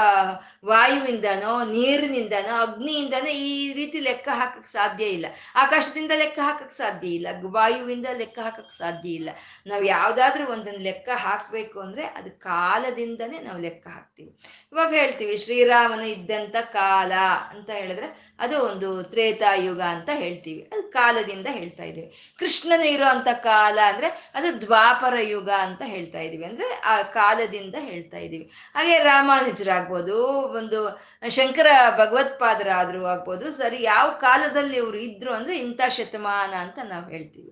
[0.65, 5.25] ವಾಯುವಿಂದನೋ, ನೀರಿನಿಂದನೋ, ಅಗ್ನಿಯಿಂದನೋ ಈ ರೀತಿ ಲೆಕ್ಕ ಹಾಕಕ್ ಸಾಧ್ಯ ಇಲ್ಲ.
[5.55, 7.27] ಆಕಾಶದಿಂದ ಲೆಕ್ಕ ಹಾಕಕ್ ಸಾಧ್ಯ ಇಲ್ಲ.
[7.45, 9.29] ವಾಯುವಿಂದ ಲೆಕ್ಕ ಹಾಕಕ್ ಸಾಧ್ಯ ಇಲ್ಲ.
[9.67, 14.39] ನಾವು ಯಾವ್ದಾದ್ರೂ ಒಂದನ್ನು ಲೆಕ್ಕ ಹಾಕ್ಬೇಕು ಅಂದ್ರೆ ಅದು ಕಾಲದಿಂದನೇ ನಾವು ಲೆಕ್ಕ ಹಾಕ್ತೀವಿ.
[14.71, 17.11] ಇವಾಗ ಹೇಳ್ತೀವಿ, ಶ್ರೀರಾಮನು ಇದ್ದಂತ ಕಾಲ
[17.49, 20.61] ಅಂತ ಹೇಳಿದ್ರೆ ಅದು ಒಂದು ತ್ರೇತಾಯುಗ ಅಂತ ಹೇಳ್ತೀವಿ.
[20.73, 22.07] ಅದು ಕಾಲದಿಂದ ಹೇಳ್ತಾ ಇದೀವಿ
[22.39, 28.45] ಕೃಷ್ಣನ ಇರುವಂತ ಕಾಲ ಅಂದ್ರೆ ಅದು ದ್ವಾಪರ ಯುಗ ಅಂತ ಹೇಳ್ತಾ ಇದೀವಿ ಅಂದ್ರೆ ಆ ಕಾಲದಿಂದ ಹೇಳ್ತಾ ಇದೀವಿ
[28.75, 30.17] ಹಾಗೆ ರಾಮಾನುಜರಾಗ್ಬೋದು,
[30.59, 30.79] ಒಂದು
[31.37, 37.51] ಶಂಕರ ಭಗವತ್ಪಾದರಾದರೂ ಆಗ್ಬೋದು, ಸರಿ ಯಾವ ಕಾಲದಲ್ಲಿ ಅವರು ಇದ್ರು ಅಂದ್ರೆ ಇಂಥ ಶತಮಾನ ಅಂತ ನಾವು ಹೇಳ್ತೀವಿ.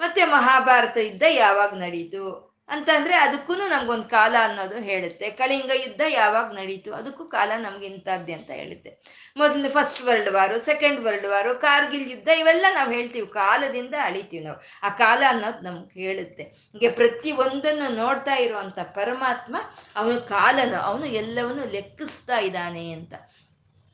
[0.00, 2.49] ಮತ್ತೆ ಮಹಾಭಾರತ ಯುದ್ಧ ಯಾವಾಗ ನಡೀತು?
[2.70, 5.30] ಅಂತಂದ್ರೆ ಅದಕ್ಕೂ ನಮ್ಗೊಂದು ಕಾಲ ಅನ್ನೋದು ಹೇಳುತ್ತೆ.
[5.30, 6.94] ಕಳಿಂಗ ಯುದ್ಧ ಯಾವಾಗ ನಡೀತು?
[6.94, 8.90] ಅದಕ್ಕೂ ಕಾಲ ನಮ್ಗೆ ಇಂಥದ್ದೇ ಅಂತ ಹೇಳುತ್ತೆ.
[9.36, 13.26] ಮೊದಲು first world war second world war Kargil ಯುದ್ಧ ಇವೆಲ್ಲ ನಾವು ಹೇಳ್ತೀವಿ.
[13.26, 14.62] ಕಾಲದಿಂದ ಅಳಿತೀವಿ ನಾವು.
[14.82, 16.42] ಆ ಕಾಲ ಅನ್ನೋದು ನಮ್ಗೆ ಹೇಳುತ್ತೆ.
[16.42, 19.56] ಹೀಗೆ ಪ್ರತಿ ಒಂದನ್ನು ನೋಡ್ತಾ ಇರುವಂತ ಪರಮಾತ್ಮ
[19.96, 23.14] ಅವನು ಕಾಲನು, ಅವನು ಎಲ್ಲವನ್ನು ಲೆಕ್ಕಿಸ್ತಾ ಇದ್ದಾನೆ ಅಂತ.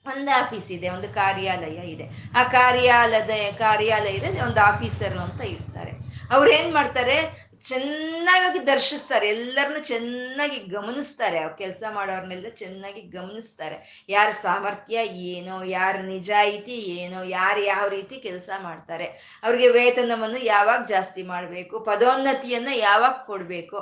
[0.06, 2.04] ಒಂದು ಆಫೀಸ್ ಇದೆ, ಒಂದು ಕಾರ್ಯಾಲಯ ಇದೆ.
[2.38, 6.06] ಆ ಕಾರ್ಯಾಲಯದ, ಕಾರ್ಯಾಲಯದಲ್ಲಿ ಒಂದು ಆಫೀಸರು ಅಂತ ಇರ್ತಾರೆ.
[6.30, 7.45] ಅವ್ರು ಏನ್ ಮಾಡ್ತಾರೆ?
[7.70, 13.76] ಚೆನ್ನಾಗಿ ದರ್ಶಿಸ್ತಾರೆ, ಎಲ್ಲರನ್ನು ಚೆನ್ನಾಗಿ ಗಮನಿಸ್ತಾರೆ, ಅವ್ರು ಕೆಲಸ ಮಾಡೋರ್ನೆಲ್ಲ ಚೆನ್ನಾಗಿ ಗಮನಿಸ್ತಾರೆ.
[14.08, 14.96] ಯಾರ ಸಾಮರ್ಥ್ಯ
[15.32, 19.06] ಏನೋ, ಯಾರ ನಿಜಾಯಿತಿ ಏನೋ, ಯಾರು ಯಾವ ರೀತಿ ಕೆಲಸ ಮಾಡ್ತಾರೆ.
[19.44, 23.78] ಅವ್ರಿಗೆ ವೇತನವನ್ನು ಯಾವಾಗ ಜಾಸ್ತಿ ಮಾಡಬೇಕು, ಪದೋನ್ನತಿಯನ್ನ ಯಾವಾಗ ಕೊಡಬೇಕು,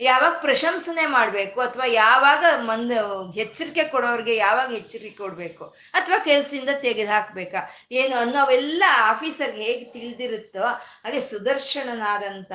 [0.00, 2.92] ಯಾವಾಗ ಪ್ರಶಂಸನೆ ಮಾಡಬೇಕು, ಅಥವಾ ಯಾವಾಗ ಮಂದ
[3.36, 10.66] ಎಚ್ಚರಿಕೆ ಕೊಡೋರಿಗೆ ಯಾವಾಗ ಎಚ್ಚರಿಕೆ ಕೊಡಬೇಕು, ಅಥವಾ ಕೆಲಸದಿಂದ ತೆಗೆದು ಹಾಕ್ಬೇಕಾ ಏನು ಅನ್ನೋವೆಲ್ಲ ಆಫೀಸರ್ಗೆ ಹೇಗೆ ತಿಳಿದಿರುತ್ತೋ,
[11.04, 12.52] ಹಾಗೆ ಸುದರ್ಶನನಾದಂಥ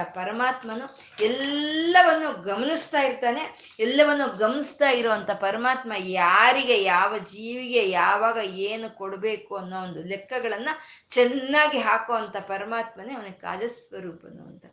[0.71, 3.43] ಪರಮಾತ್ಮನು ಎಲ್ಲವನ್ನು ಗಮನಿಸ್ತಾ ಇರ್ತಾನೆ,
[3.79, 8.37] ಎಲ್ಲವನ್ನು ಗಮನಿಸ್ತಾ ಇರುವಂತ ಪರಮಾತ್ಮ ಯಾರಿಗೆ, ಯಾವ ಜೀವಿಗೆ, ಯಾವಾಗ
[8.69, 10.69] ಏನು ಕೊಡಬೇಕು ಅನ್ನೋ ಒಂದು ಲೆಕ್ಕಗಳನ್ನ
[11.09, 14.65] ಚೆನ್ನಾಗಿ ಹಾಕುವಂಥ ಪರಮಾತ್ಮನೇ ಅವನ ಕಾಜಸ್ವರೂಪನು ಅಂತ.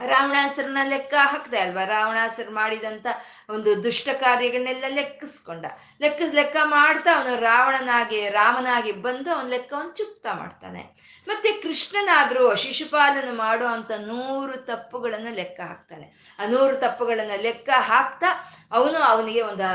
[0.00, 1.84] ರಾವಣಾಸುರನ ಲೆಕ್ಕ ಹಾಕ್ದೆ ಅಲ್ವಾ?
[1.84, 3.06] ರಾವಣಾಸುರ ಮಾಡಿದಂಥ
[3.48, 5.66] ಒಂದು ದುಷ್ಟ ಕಾರ್ಯಗಳನ್ನೆಲ್ಲ ಲೆಕ್ಕಿಸ್ಕೊಂಡ.
[6.00, 10.82] ಲೆಕ್ಕ ಲೆಕ್ಕ ಮಾಡ್ತಾ ಅವನು ರಾವಣನಾಗಿ, ರಾಮನಾಗಿ ಬಂದು ಅವನ ಲೆಕ್ಕವನ್ನು ಚುಕ್ತಾ ಮಾಡ್ತಾನೆ.
[11.28, 16.36] ಮತ್ತೆ ಕೃಷ್ಣನಾದ್ರೂ ಶಿಶುಪಾಲನ ಅಂತ ನೂರು ತಪ್ಪುಗಳನ್ನು ಲೆಕ್ಕ ಹಾಕ್ತಾನೆ.
[16.38, 18.26] ಆ ನೂರು ತಪ್ಪುಗಳನ್ನು ಲೆಕ್ಕ ಹಾಕ್ತಾ
[18.72, 19.68] ಅವನು ಅವನಿಗೆ ಒಂದು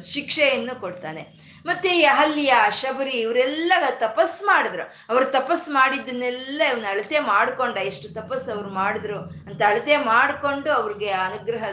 [0.00, 1.50] ಶಿಕ್ಷೆಯನ್ನು ಕೊಡ್ತಾನೆ.
[1.66, 4.82] ಮತ್ತೆ ಅಹಲ್ಯ, ಶಬರಿ ಇವರೆಲ್ಲ ತಪಸ್ ಮಾಡಿದ್ರು.
[5.08, 7.76] ಅವ್ರು ತಪಸ್ ಮಾಡಿದ್ದನ್ನೆಲ್ಲ ಇವನು ಅಳತೆ ಮಾಡ್ಕೊಂಡ.
[7.76, 11.64] ಎಷ್ಟು ತಪಸ್ ಅವ್ರು ಮಾಡಿದ್ರು ಅಂತ ಅಳತೆ ಮಾಡಿಕೊಂಡು ಅವ್ರಿಗೆ ಅನುಗ್ರಹ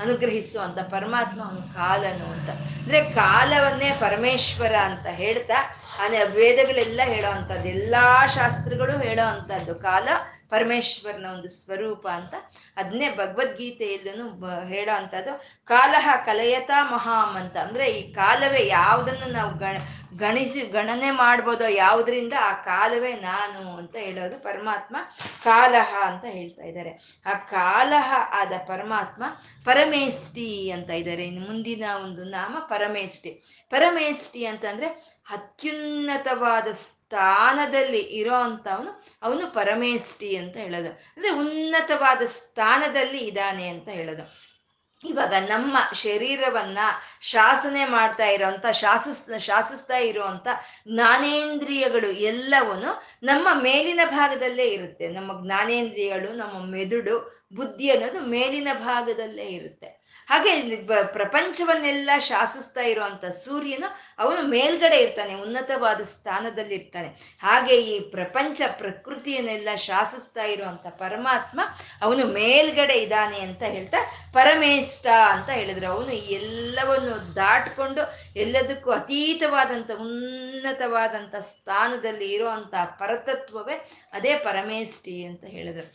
[0.00, 2.50] ಅನುಗ್ರಹಿಸುವಂತ ಪರಮಾತ್ಮ ಅವನು ಕಾಲನು ಅಂತ.
[2.50, 10.08] ಅಂದ್ರೆ ಕಾಲವನ್ನೇ ಪರಮೇಶ್ವರ ಅಂತ ಹೇಳ್ತಾ ಅದೇ ವೇದಗಳೆಲ್ಲ ಹೇಳೋ ಅಂತದ್ದು ಎಲ್ಲಾ ಶಾಸ್ತ್ರಗಳು ಹೇಳೋ ಅಂಥದ್ದು, ಕಾಲ
[10.52, 12.34] ಪರಮೇಶ್ವರನ ಒಂದು ಸ್ವರೂಪ ಅಂತ
[12.76, 14.26] ಅದನ್ನೇ ಭಗವದ್ಗೀತೆಯಲ್ಲೂ
[14.64, 15.32] ಹೇಳೋ ಅಂಥದ್ದು
[15.64, 17.56] ಕಾಲಹ ಕಲಯತಾ ಮಹಾಮ್ ಅಂತ.
[17.56, 19.76] ಅಂದರೆ ಈ ಕಾಲವೇ ಯಾವುದನ್ನು ನಾವು ಗಣ
[20.16, 24.96] ಗಣಿಸಿ ಗಣನೆ ಮಾಡ್ಬೋದೋ ಯಾವುದರಿಂದ ಆ ಕಾಲವೇ ನಾನು ಅಂತ ಹೇಳೋದು ಪರಮಾತ್ಮ
[25.44, 26.92] ಕಾಲಹ ಅಂತ ಹೇಳ್ತಾ ಇದ್ದಾರೆ.
[27.26, 29.22] ಆ ಕಾಲಹ ಆದ ಪರಮಾತ್ಮ
[29.64, 31.24] ಪರಮೇಷ್ಠಿ ಅಂತ ಇದ್ದಾರೆ.
[31.24, 33.32] ಇನ್ನು ಮುಂದಿನ ಒಂದು ನಾಮ ಪರಮೇಷ್ಠಿ.
[33.70, 34.88] ಪರಮೇಷ್ಠಿ ಅಂತಂದರೆ
[35.32, 36.68] ಅತ್ಯುನ್ನತವಾದ
[37.12, 38.34] ಸ್ಥಾನದಲ್ಲಿ ಇರೋ
[39.22, 40.88] ಅವನು ಪರಮೇಷ್ಠಿ ಅಂತ ಹೇಳೋದು.
[40.88, 44.52] ಅಂದ್ರೆ ಉನ್ನತವಾದ ಸ್ಥಾನದಲ್ಲಿ ಇದ್ದಾನೆ ಅಂತ ಹೇಳೋದು.
[45.08, 46.78] ಇವಾಗ ನಮ್ಮ ಶರೀರವನ್ನ
[47.20, 50.48] ಶಾಸನೆ ಮಾಡ್ತಾ ಇರೋಂಥ, ಶಾಸಿಸ್, ಶಾಸಿಸ್ತಾ ಇರುವಂತ
[50.94, 55.08] ಜ್ಞಾನೇಂದ್ರಿಯಗಳು ಎಲ್ಲವನ್ನು ನಮ್ಮ ಮೇಲಿನ ಭಾಗದಲ್ಲೇ ಇರುತ್ತೆ.
[55.08, 60.01] ನಮ್ಮ ಜ್ಞಾನೇಂದ್ರಿಯಗಳು, ನಮ್ಮ ಮೆದುಳು, ಬುದ್ಧಿ ಅನ್ನೋದು ಮೇಲಿನ ಭಾಗದಲ್ಲೇ ಇರುತ್ತೆ.
[60.30, 60.52] ಹಾಗೆ
[61.16, 67.08] ಪ್ರಪಂಚವನ್ನೆಲ್ಲ ಶಾಸಿಸ್ತಾ ಇರುವಂತ ಸೂರ್ಯನು ಅವನು ಮೇಲ್ಗಡೆ ಇರ್ತಾನೆ, ಉನ್ನತವಾದ ಸ್ಥಾನದಲ್ಲಿ ಇರ್ತಾನೆ
[67.42, 71.60] ಹಾಗೆ ಈ ಪ್ರಪಂಚ ಪ್ರಕೃತಿಯನ್ನೆಲ್ಲ ಶಾಸಿಸ್ತಾ ಇರುವಂತ ಪರಮಾತ್ಮ
[72.02, 74.00] ಅವನು ಮೇಲ್ಗಡೆ ಇದ್ದಾನೆ ಅಂತ ಹೇಳ್ತಾ
[74.32, 75.86] ಪರಮೇಷ್ಟ ಅಂತ ಹೇಳಿದ್ರು.
[75.86, 78.04] ಅವನು ಎಲ್ಲವನ್ನು ದಾಟ್ಕೊಂಡು
[78.36, 83.76] ಎಲ್ಲದಕ್ಕೂ ಅತೀತವಾದಂಥ ಉನ್ನತವಾದಂಥ ಸ್ಥಾನದಲ್ಲಿ ಇರುವಂತ ಪರತತ್ವವೇ
[84.12, 85.86] ಅದೇ ಪರಮೇಷ್ಠಿ ಅಂತ ಹೇಳಿದ್ರು.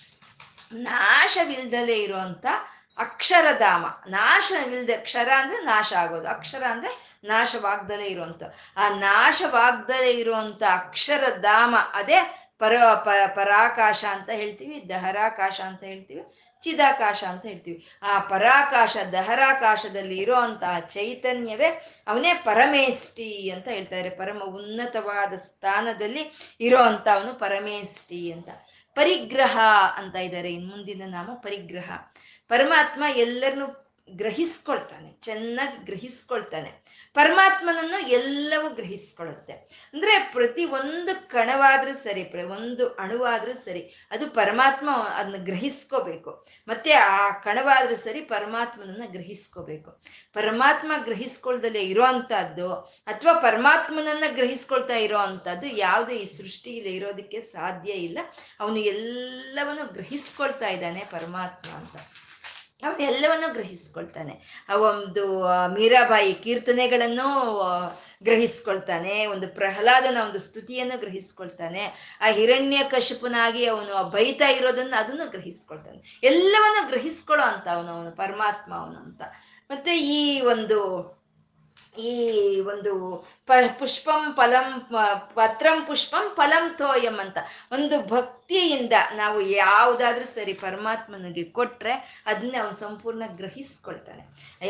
[0.86, 2.46] ನಾಶವಿಲ್ದಲೇ ಇರುವಂತ
[2.98, 3.86] ಅಕ್ಷರಧಾಮ.
[4.08, 6.30] ನಾಶವಿಲ್ಲದೆ ಅಕ್ಷರ ಅಂದ್ರೆ ನಾಶ ಆಗೋದು.
[6.30, 8.44] ಅಕ್ಷರ ಅಂದ್ರೆ ನಾಶವಾಗ್ದಲೇ ಇರುವಂತ.
[8.78, 12.78] ಆ ನಾಶವಾಗ್ದಲೇ ಇರುವಂತ ಅಕ್ಷರಧಾಮ ಅದೇ ಪರ
[13.36, 16.24] ಪರಾಕಾಶ ಅಂತ ಹೇಳ್ತೀವಿ, ದಹರಾಕಾಶ ಅಂತ ಹೇಳ್ತೀವಿ,
[16.62, 17.88] ಚಿದಾಕಾಶ ಅಂತ ಹೇಳ್ತೀವಿ.
[18.04, 21.68] ಆ ಪರಾಕಾಶ, ದಹರಾಕಾಶದಲ್ಲಿ ಇರೋಂತಹ ಚೈತನ್ಯವೇ
[22.08, 26.78] ಅವನೇ ಪರಮೇಷ್ಠಿ ಅಂತ ಹೇಳ್ತಾರೆ ಪರಮ ಉನ್ನತವಾದ ಸ್ಥಾನದಲ್ಲಿ ಇರೋ
[27.14, 28.50] ಅವನು ಪರಮೇಷ್ಠಿ ಅಂತ.
[28.96, 29.60] ಪರಿಗ್ರಹ
[29.98, 30.54] ಅಂತ ಇದ್ದಾರೆ.
[30.54, 31.92] ಇನ್ ಮುಂದಿನ ನಾಮ ಪರಿಗ್ರಹ.
[32.48, 36.88] ಪರಮಾತ್ಮ ಎಲ್ಲರನ್ನು ಗ್ರಹಿಸ್ಕೊಳ್ತಾನೆ, ಚೆನ್ನಾಗಿ ಗ್ರಹಿಸ್ಕೊಳ್ತಾನೆ.
[37.14, 39.54] ಪರಮಾತ್ಮನನ್ನು ಎಲ್ಲವೂ ಗ್ರಹಿಸ್ಕೊಳ್ಳುತ್ತೆ.
[39.94, 46.48] ಅಂದ್ರೆ ಪ್ರತಿ ಒಂದು ಕಣವಾದ್ರೂ ಸರಿ ಒಂದು ಅಣುವಾದ್ರೂ ಸರಿ, ಅದು ಪರಮಾತ್ಮ ಅದನ್ನ ಗ್ರಹಿಸ್ಕೋಬೇಕು.
[46.68, 49.92] ಮತ್ತೆ ಆ ಕಣವಾದ್ರೂ ಸರಿ ಪರಮಾತ್ಮನನ್ನ ಗ್ರಹಿಸ್ಕೋಬೇಕು.
[50.34, 52.74] ಪರಮಾತ್ಮ ಗ್ರಹಿಸ್ಕೊಳ್ದಲ್ಲೇ ಇರೋ ಅಂಥದ್ದು
[53.06, 58.20] ಅಥವಾ ಪರಮಾತ್ಮನನ್ನ ಗ್ರಹಿಸ್ಕೊಳ್ತಾ ಇರೋ ಅಂಥದ್ದು ಯಾವುದು ಈ ಸೃಷ್ಟಿಯಲ್ಲಿ ಇರೋದಕ್ಕೆ ಸಾಧ್ಯ ಇಲ್ಲ.
[58.60, 61.96] ಅವನು ಎಲ್ಲವನ್ನು ಗ್ರಹಿಸ್ಕೊಳ್ತಾ ಇದ್ದಾನೆ ಪರಮಾತ್ಮ ಅಂತ.
[62.84, 64.66] ಅವನು ಎಲ್ಲವನ್ನೂ ಗ್ರಹಿಸ್ಕೊಳ್ತಾನೆ.
[64.70, 67.30] ಆ ಒಂದು ಮೀರಾಬಾಯಿ ಕೀರ್ತನೆಗಳನ್ನು
[68.24, 69.26] ಗ್ರಹಿಸ್ಕೊಳ್ತಾನೆ.
[69.26, 72.18] ಒಂದು ಪ್ರಹ್ಲಾದನ ಒಂದು ಸ್ತುತಿಯನ್ನು ಗ್ರಹಿಸ್ಕೊಳ್ತಾನೆ.
[72.22, 76.20] ಆ ಹಿರಣ್ಯ ಕಶಪನಾಗಿ ಅವನು ಬೈತಾ ಇರೋದನ್ನ ಅದನ್ನು ಗ್ರಹಿಸ್ಕೊಳ್ತಾನೆ.
[76.24, 79.22] ಎಲ್ಲವನ್ನು ಗ್ರಹಿಸ್ಕೊಳ್ಳೋ ಅಂತ ಅವನು ಅವನು ಪರಮಾತ್ಮ ಅವನು ಅಂತ.
[79.70, 80.78] ಮತ್ತೆ ಈ ಒಂದು
[82.10, 82.14] ಈ
[82.72, 82.92] ಒಂದು
[83.48, 84.68] ಪ ಪುಷ್ಪಂ ಫಲಂ
[85.38, 87.38] ಪತ್ರಂ ಪುಷ್ಪಂ ಫಲಂ ತೋಯಂ ಅಂತ.
[87.72, 91.94] ಒಂದು ಭಕ್ತಿಯಿಂದ ನಾವು ಯಾವುದಾದ್ರೂ ಸರಿ ಪರಮಾತ್ಮನಿಗೆ ಕೊಟ್ಟರೆ
[92.26, 94.24] ಅದನ್ನ ಅವನು ಸಂಪೂರ್ಣ ಗ್ರಹಿಸ್ಕೊಳ್ತಾನೆ.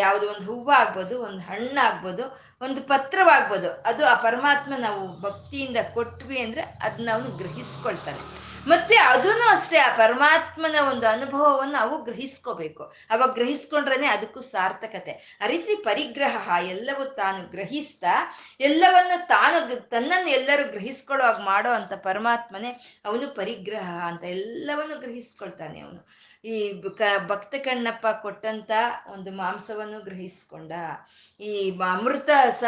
[0.03, 2.25] ಯಾವುದೋ ಒಂದು ಹೂವು ಆಗ್ಬೋದು, ಒಂದು ಹಣ್ಣಾಗ್ಬೋದು
[2.61, 8.21] ಒಂದು ಪತ್ರವಾಗ್ಬೋದು, ಅದು ಆ ಪರಮಾತ್ಮ ನಾವು ಭಕ್ತಿಯಿಂದ ಕೊಟ್ವಿ ಅಂದರೆ ಅದನ್ನ ಅವನು ಗ್ರಹಿಸ್ಕೊಳ್ತಾನೆ.
[8.67, 12.83] ಮತ್ತೆ ಅದನ್ನು ಅಷ್ಟೇ, ಆ ಪರಮಾತ್ಮನ ಒಂದು ಅನುಭವವನ್ನು ನಾವು ಗ್ರಹಿಸ್ಕೋಬೇಕು.
[13.09, 15.39] ಅವಾಗ ಗ್ರಹಿಸ್ಕೊಂಡ್ರೇನೆ ಅದಕ್ಕೂ ಸಾರ್ಥಕತೆ.
[15.41, 18.13] ಆ ರೀತಿ ಪರಿಗ್ರಹ ಎಲ್ಲವೂ ತಾನು ಗ್ರಹಿಸ್ತಾ,
[18.59, 22.71] ಎಲ್ಲವನ್ನು ತಾನು ತನ್ನನ್ನು ಎಲ್ಲರೂ ಗ್ರಹಿಸ್ಕೊಳ್ಳೋ ಮಾಡೋ ಅಂತ ಪರಮಾತ್ಮನೇ
[23.05, 26.01] ಅವನು ಪರಿಗ್ರಹ ಅಂತ ಎಲ್ಲವನ್ನು ಗ್ರಹಿಸ್ಕೊಳ್ತಾನೆ ಅವನು.
[26.47, 26.57] ಈ
[26.97, 28.71] ಕ ಭಕ್ತ ಕಣ್ಣಪ್ಪ ಕೊಟ್ಟಂತ
[29.13, 30.71] ಒಂದು ಮಾಂಸವನ್ನು ಗ್ರಹಿಸ್ಕೊಂಡ.
[31.39, 31.53] ಈ
[31.93, 32.29] ಅಮೃತ
[32.59, 32.63] ಸ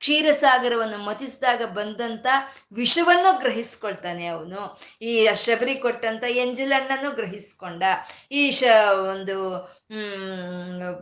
[0.00, 2.26] ಕ್ಷೀರಸಾಗರವನ್ನು ಮತಿಸಿದಾಗ ಬಂದಂತ
[2.72, 4.62] ವಿಷವನ್ನು ಗ್ರಹಿಸ್ಕೊಳ್ತಾನೆ ಅವನು.
[5.02, 5.12] ಈ
[5.44, 7.82] ಶಬರಿ ಕೊಟ್ಟಂತ ಎಂಜಲಣ್ಣನು ಗ್ರಹಿಸ್ಕೊಂಡ.
[8.32, 8.62] ಈ ಶ
[9.12, 9.38] ಒಂದು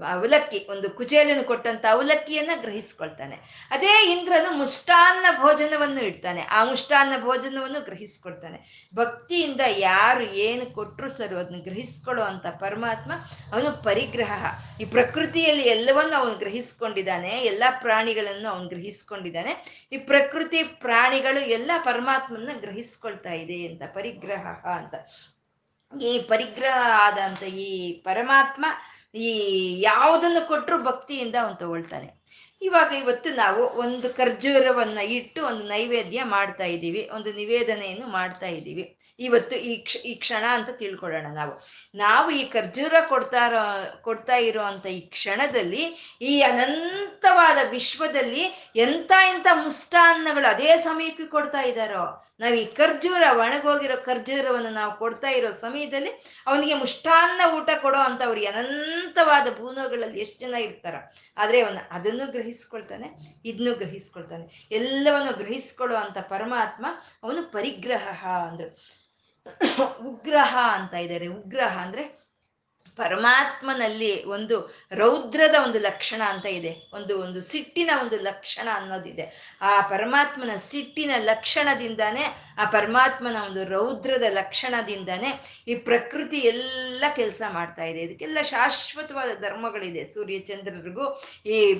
[0.07, 3.37] ಅವಲಕ್ಕಿ ಒಂದು ಕುಚೇಲನ್ನು ಕೊಟ್ಟಂತ ಅವಲಕ್ಕಿಯನ್ನ ಗ್ರಹಿಸ್ಕೊಳ್ತಾನೆ.
[3.71, 6.41] ಅದೇ ಇಂದ್ರನು ಮುಷ್ಟಾನ್ನ ಭೋಜನವನ್ನು ಇಡ್ತಾನೆ.
[6.41, 8.91] ಆ ಮುಷ್ಟಾನ್ನ ಭೋಜನವನ್ನು ಗ್ರಹಿಸ್ಕೊಳ್ತಾನೆ.
[8.95, 13.13] ಭಕ್ತಿಯಿಂದ ಯಾರು ಏನು ಕೊಟ್ಟರು ಸರ್ ಅದನ್ನ ಗ್ರಹಿಸ್ಕೊಳ್ಳೋ ಅಂತ ಪರಮಾತ್ಮ
[13.53, 14.47] ಅವನು ಪರಿಗ್ರಹ.
[14.81, 17.29] ಈ ಪ್ರಕೃತಿಯಲ್ಲಿ ಎಲ್ಲವನ್ನು ಅವನು ಗ್ರಹಿಸ್ಕೊಂಡಿದ್ದಾನೆ.
[17.29, 19.87] ಎಲ್ಲ ಪ್ರಾಣಿಗಳನ್ನು ಅವನು ಗ್ರಹಿಸ್ಕೊಂಡಿದ್ದಾನೆ.
[19.93, 24.95] ಈ ಪ್ರಕೃತಿ ಪ್ರಾಣಿಗಳು ಎಲ್ಲ ಪರಮಾತ್ಮನ ಗ್ರಹಿಸ್ಕೊಳ್ತಾ ಇದೆ ಅಂತ ಪರಿಗ್ರಹ ಅಂತ.
[25.93, 27.71] ಈ ಪರಿಗ್ರಹ ಆದಂತ ಈ
[28.05, 28.65] ಪರಮಾತ್ಮ
[29.15, 29.31] ಈ
[29.81, 32.09] ಯಾವುದನ್ನು ಕೊಟ್ಟರು ಭಕ್ತಿಯಿಂದ ಅವನು ತಗೊಳ್ತಾನೆ.
[32.63, 38.85] ಇವಾಗ ಇವತ್ತು ನಾವು ಒಂದು ಖರ್ಜೂರವನ್ನ ಇಟ್ಟು ಒಂದು ನೈವೇದ್ಯ ಮಾಡ್ತಾ ಇದ್ದೀವಿ, ಒಂದು ನಿವೇದನೆಯನ್ನು ಮಾಡ್ತಾ ಇದ್ದೀವಿ.
[39.19, 41.53] ಇವತ್ತು ಈ ಕ್ಷ, ಈ ಕ್ಷಣ ಅಂತ ತಿಳ್ಕೊಳ್ಳೋಣ ನಾವು.
[41.95, 43.63] ನಾವು ಈ ಖರ್ಜೂರ ಕೊಡ್ತಾ ಇರೋ
[44.03, 45.85] ಕೊಡ್ತಾ ಇರೋ ಅಂತ ಈ ಕ್ಷಣದಲ್ಲಿ,
[46.31, 48.45] ಈ ಅನಂತವಾದ ವಿಶ್ವದಲ್ಲಿ
[48.87, 52.05] ಎಂತ ಎಂತ ಮುಷ್ಟಾನ್ನಗಳು ಅದೇ ಸಮಯಕ್ಕೆ ಕೊಡ್ತಾ ಇದ್ದಾರೋ,
[52.41, 56.13] ನಾವು ಈ ಖರ್ಜೂರ, ಒಣಗೋಗಿರೋ ಖರ್ಜೂರವನ್ನು ನಾವು ಕೊಡ್ತಾ ಇರೋ ಸಮಯದಲ್ಲಿ
[56.47, 60.97] ಅವನಿಗೆ ಮುಷ್ಟಾನ್ನ ಊಟ ಕೊಡೋ ಅಂತವ್ರಿಗೆ ಅನಂತವಾದ ಭೂನೋಗಳಲ್ಲಿ ಎಷ್ಟು ಜನ ಇರ್ತಾರ,
[61.37, 63.09] ಆದ್ರೆ ಅವನು ಅದನ್ನು ಗ್ರಹಿಸ್ಕೊಳ್ತಾನೆ
[63.45, 64.47] ಇದನ್ನು ಗ್ರಹಿಸ್ಕೊಳ್ತಾನೆ.
[64.81, 66.87] ಎಲ್ಲವನ್ನು ಗ್ರಹಿಸ್ಕೊಳ್ಳೋ ಅಂತ ಪರಮಾತ್ಮ
[67.25, 68.71] ಅವನು ಪರಿಗ್ರಹ ಅಂದ್ರು.
[70.07, 71.27] ಉಗ್ರಹ ಅಂತ ಇದ್ದಾರೆ.
[71.27, 72.27] ಉಗ್ರಹ ಅಂದ್ರೆ
[72.97, 76.91] ಪರಮಾತ್ಮನಲ್ಲಿ ಒಂದು ರೌದ್ರದ ಒಂದು ಲಕ್ಷಣ ಅಂತ ಇದೆ.
[76.93, 79.57] ಒಂದು ಒಂದು ಸಿಟ್ಟಿನ ಒಂದು ಲಕ್ಷಣ ಅನ್ನೋದಿದೆ.
[79.61, 85.31] ಆ ಪರಮಾತ್ಮನ ಸಿಟ್ಟಿನ ಲಕ್ಷಣದಿಂದಾನೇ ಆ ಪರಮಾತ್ಮನ ಒಂದು ರೌದ್ರದ ಲಕ್ಷಣದಿಂದನೇ
[85.69, 88.01] ಈ ಪ್ರಕೃತಿ ಎಲ್ಲ ಕೆಲಸ ಮಾಡ್ತಾ ಇದೆ.
[88.01, 90.05] ಇದಕ್ಕೆಲ್ಲ ಶಾಶ್ವತವಾದ ಧರ್ಮಗಳಿದೆ.
[90.05, 91.73] ಸೂರ್ಯ ಚಂದ್ರರಿಗೂ ಈ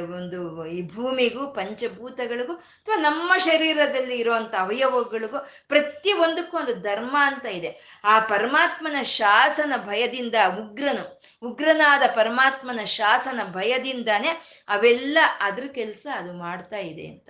[0.00, 8.00] ಒಂದು, ಈ ಭೂಮಿಗೂ, ಪಂಚಭೂತಗಳಿಗೂ ಅಥವಾ ನಮ್ಮ ಶರೀರದಲ್ಲಿ ಇರುವಂತ ಅವಯವಗಳಿಗೂ ಪ್ರತಿಯೊಂದಕ್ಕೂ ಒಂದು ಧರ್ಮ ಅಂತ ಇದೆ.
[8.04, 14.28] ಆ ಪರಮಾತ್ಮನ ಶಾಸನ ಭಯದಿಂದ ಉಗ್ರನು, ಉಗ್ರನಾದ ಪರಮಾತ್ಮನ ಶಾಸನ ಭಯದಿಂದಾನೇ
[14.68, 17.28] ಅವೆಲ್ಲ ಅದ್ರ ಕೆಲಸ ಅದು ಮಾಡ್ತಾ ಇದೆ ಅಂತ.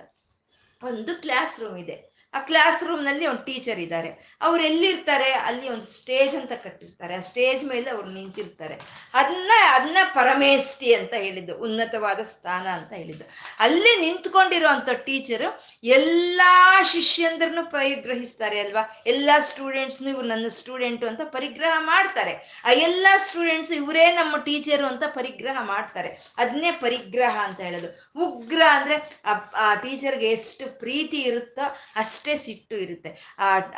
[0.81, 2.12] ಒಂದು ಕ್ಲಾಸ್ ರೂಮ್ ಇದೆ.
[2.33, 4.37] ಆ ಕ್ಲಾಸ್ ರೂಮ್ನಲ್ಲಿ ಒಂದು ಟೀಚರ್ ಇದ್ದಾರೆ.
[4.41, 5.31] ಅವ್ರು ಎಲ್ಲಿರ್ತಾರೆ?
[5.31, 7.15] ಅಲ್ಲಿ ಒಂದು ಸ್ಟೇಜ್ ಅಂತ ಕಟ್ಟಿರ್ತಾರೆ.
[7.15, 8.79] ಆ ಸ್ಟೇಜ್ ಮೇಲೆ ಅವ್ರು ನಿಂತಿರ್ತಾರೆ.
[9.13, 13.23] ಅದನ್ನ ಅದನ್ನ ಪರಮೇಷ್ಠಿ ಅಂತ ಹೇಳಿದ್ದು, ಉನ್ನತವಾದ ಸ್ಥಾನ ಅಂತ ಹೇಳಿದ್ದು.
[13.59, 16.41] ಅಲ್ಲಿ ನಿಂತ್ಕೊಂಡಿರೋ ಅಂಥ ಟೀಚರು ಎಲ್ಲ
[16.83, 19.03] ಶಿಷ್ಯಂದ್ರನ್ನು ಪರಿಗ್ರಹಿಸ್ತಾರೆ ಅಲ್ವಾ?
[19.07, 22.61] ಎಲ್ಲ ಸ್ಟೂಡೆಂಟ್ಸ್ನು ಇವ್ರು ನನ್ನ ಸ್ಟೂಡೆಂಟು ಅಂತ ಪರಿಗ್ರಹ ಮಾಡ್ತಾರೆ.
[22.65, 26.33] ಆ ಎಲ್ಲ ಸ್ಟೂಡೆಂಟ್ಸ್ ಇವರೇ ನಮ್ಮ ಟೀಚರು ಅಂತ ಪರಿಗ್ರಹ ಮಾಡ್ತಾರೆ.
[26.37, 28.11] ಅದನ್ನೇ ಪರಿಗ್ರಹ ಅಂತ ಹೇಳೋದು.
[28.19, 29.19] ಉಗ್ರ ಅಂದ್ರೆ
[29.55, 33.09] ಆ ಟೀಚರ್ಗೆ ಎಷ್ಟು ಪ್ರೀತಿ ಇರುತ್ತೋ ಅಷ್ಟು ಅಷ್ಟೇ ಸಿಟ್ಟು ಇರುತ್ತೆ.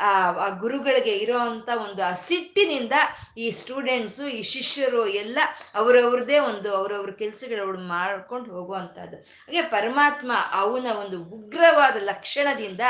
[0.07, 1.37] ಆ ಗುರುಗಳಿಗೆ ಇರೋ
[1.85, 2.95] ಒಂದು ಆ ಸಿಟ್ಟಿನಿಂದ
[3.37, 5.39] ಈ ಸ್ಟೂಡೆಂಟ್ಸು ಈ ಶಿಷ್ಯರು ಎಲ್ಲ
[5.75, 9.17] ಅವರವ್ರದೇ ಒಂದು ಅವರವ್ರ ಕೆಲಸಗಳು ಮಾಡ್ಕೊಂಡು ಹೋಗುವಂಥದ್ದು.
[9.47, 10.31] ಹಾಗೆ ಪರಮಾತ್ಮ
[10.61, 12.81] ಅವನ ಒಂದು ಉಗ್ರವಾದ ಲಕ್ಷಣದಿಂದ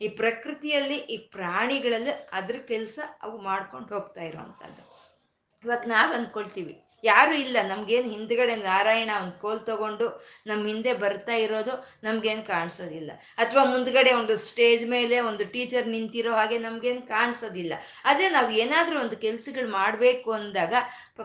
[0.00, 4.82] ಈ ಪ್ರಕೃತಿಯಲ್ಲಿ ಈ ಪ್ರಾಣಿಗಳಲ್ಲಿ ಅದ್ರ ಕೆಲಸ ಅವು ಮಾಡ್ಕೊಂಡು ಹೋಗ್ತಾ ಇರೋವಂಥದ್ದು.
[5.64, 6.74] ಇವತ್ತು ನಾವು ಅಂದ್ಕೊಳ್ತೀವಿ
[7.04, 7.56] ಯಾರು ಇಲ್ಲ.
[7.62, 10.06] ನಮ್ಗೇನು ಹಿಂದ್ಗಡೆ ನಾರಾಯಣ ಒಂದು ಕೋಲ್ ತಗೊಂಡು
[10.46, 13.10] ನಮ್ಮ ಹಿಂದೆ ಬರ್ತಾ ಇರೋದು ನಮ್ಗೇನು ಕಾಣಿಸೋದಿಲ್ಲ.
[13.36, 17.72] ಅಥವಾ ಮುಂದ್ಗಡೆ ಒಂದು ಸ್ಟೇಜ್ ಮೇಲೆ ಒಂದು ಟೀಚರ್ ನಿಂತಿರೋ ಹಾಗೆ ನಮ್ಗೇನು ಕಾಣಿಸೋದಿಲ್ಲ.
[18.04, 20.74] ಆದರೆ ನಾವು ಏನಾದರೂ ಒಂದು ಕೆಲಸಗಳು ಮಾಡಬೇಕು ಅಂದಾಗ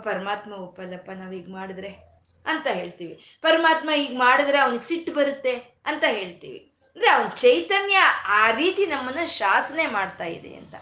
[0.03, 2.09] ಪರಮಾತ್ಮ ಒಪ್ಪಲ್ಲಪ್ಪ, ನಾವು ಈಗ ಮಾಡಿದ್ರೆ?
[2.45, 3.39] ಅಂತ ಹೇಳ್ತೀವಿ.
[3.41, 5.51] ಪರಮಾತ್ಮ ಈಗ ಮಾಡಿದ್ರೆ ಅವನಿಗೆ ಸಿಟ್ಟು ಬರುತ್ತೆ
[5.85, 6.59] ಅಂತ ಹೇಳ್ತೀವಿ.
[6.95, 10.75] ಅಂದ್ರೆ ಅವನ ಚೈತನ್ಯ ಆ ರೀತಿ ನಮ್ಮನ್ನ ಶಾಸನೆ ಮಾಡ್ತಾ ಇದೆ ಅಂತ.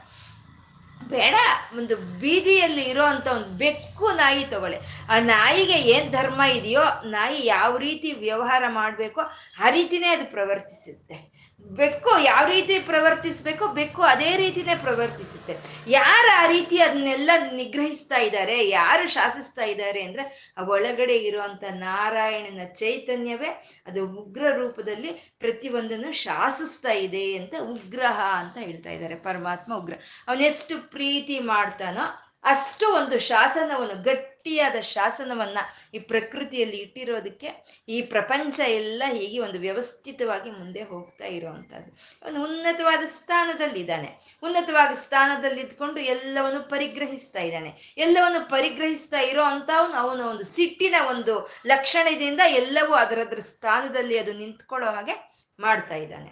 [1.08, 1.36] ಬೇಡ.
[1.78, 4.78] ಒಂದು ಬೀದಿಯಲ್ಲಿ ಇರೋ ಅಂತ ಒಂದು ಬೆಕ್ಕು ನಾಯಿ ತಗೊಳ್ಳಿ.
[5.10, 9.22] ಆ ನಾಯಿಗೆ ಏನ್ ಧರ್ಮ ಇದೆಯೋ, ನಾಯಿ ಯಾವ ರೀತಿ ವ್ಯವಹಾರ ಮಾಡಬೇಕೋ,
[9.64, 11.37] ಆ ರೀತಿನೇ ಅದು ಪ್ರವರ್ತಿಸುತ್ತೆ.
[11.66, 15.54] ಬೆಕ್ಕು ಯಾವ ರೀತಿ ಪ್ರವರ್ತಿಸ್ಬೇಕು ಬೆಕ್ಕು ಅದೇ ರೀತಿನೇ ಪ್ರವರ್ತಿಸುತ್ತೆ.
[15.88, 20.24] ಯಾರು ಆ ರೀತಿ ಅದನ್ನೆಲ್ಲ ನಿಗ್ರಹಿಸ್ತಾ ಇದ್ದಾರೆ, ಯಾರು ಶಾಸಿಸ್ತಾ ಇದ್ದಾರೆ ಅಂದ್ರೆ
[20.68, 23.50] ಒಳಗಡೆ ಇರುವಂತ ನಾರಾಯಣನ ಚೈತನ್ಯವೇ,
[23.88, 29.94] ಅದು ಉಗ್ರ ರೂಪದಲ್ಲಿ ಪ್ರತಿಯೊಂದನ್ನು ಶಾಸಿಸ್ತಾ ಇದೆ ಅಂತ ಉಗ್ರಹ ಅಂತ ಹೇಳ್ತಾ ಇದ್ದಾರೆ, ಪರಮಾತ್ಮ ಉಗ್ರ.
[30.28, 32.06] ಅವನೆಷ್ಟು ಪ್ರೀತಿ ಮಾಡ್ತಾನೋ
[32.48, 35.58] ಅಷ್ಟು ಒಂದು ಶಾಸನವನ್ನು, ಗಟ್ಟಿಯಾದ ಶಾಸನವನ್ನ
[35.94, 37.50] ಈ ಪ್ರಕೃತಿಯಲ್ಲಿ ಇಟ್ಟಿರೋದಕ್ಕೆ
[37.90, 41.92] ಈ ಪ್ರಪಂಚ ಎಲ್ಲ ಹೀಗೆ ಒಂದು ವ್ಯವಸ್ಥಿತವಾಗಿ ಮುಂದೆ ಹೋಗ್ತಾ ಇರೋವಂಥದ್ದು.
[42.26, 44.10] ಅವನು ಉನ್ನತವಾದ ಸ್ಥಾನದಲ್ಲಿದ್ದಾನೆ.
[44.44, 47.96] ಉನ್ನತವಾದ ಸ್ಥಾನದಲ್ಲಿ ಇದ್ಕೊಂಡು ಎಲ್ಲವನ್ನು ಪರಿಗ್ರಹಿಸ್ತಾ ಇದ್ದಾನೆ.
[47.98, 55.16] ಎಲ್ಲವನ್ನು ಪರಿಗ್ರಹಿಸ್ತಾ ಇರೋ ಅಂಥವನು ಅವನ ಒಂದು ಸಿಟ್ಟಿನ ಒಂದು ಲಕ್ಷಣದಿಂದ ಎಲ್ಲವೂ ಅದರದ್ರ ಸ್ಥಾನದಲ್ಲಿ ಅದು ನಿಂತ್ಕೊಳ್ಳೋ ಹಾಗೆ
[55.60, 56.30] ಮಾಡ್ತಾ ಇದ್ದಾನೆ.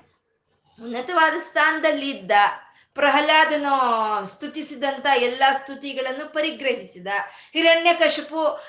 [0.83, 2.31] ಉನ್ನತವಾದ ಸ್ಥಾನದಲ್ಲಿ ಇದ್ದ
[2.95, 7.07] ಪ್ರಹ್ಲಾದನು ಸ್ತುತಿಸಿದಂತ ಎಲ್ಲ ಸ್ತುತಿಗಳನ್ನು ಪರಿಗ್ರಹಿಸಿದ.
[7.53, 8.63] ಹಿರಣ್ಯ ಕಶಪು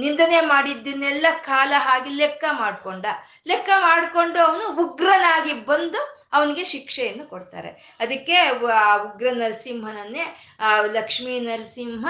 [0.00, 3.06] ನಿಂದನೆ ಮಾಡಿದ್ದನ್ನೆಲ್ಲ ಕಾಲ ಹಾಗೆ ಲೆಕ್ಕ ಮಾಡ್ಕೊಂಡ.
[3.46, 7.96] ಲೆಕ್ಕ ಮಾಡಿಕೊಂಡು ಅವನು ಉಗ್ರನಾಗಿ ಬಂದು ಅವನಿಗೆ ಶಿಕ್ಷೆಯನ್ನು ಕೊಡ್ತಾರೆ.
[8.00, 8.34] ಅದಕ್ಕೆ
[8.72, 12.06] ಆ ಉಗ್ರ ನರಸಿಂಹನನ್ನೇ, ಆ, ಲಕ್ಷ್ಮೀ ನರಸಿಂಹ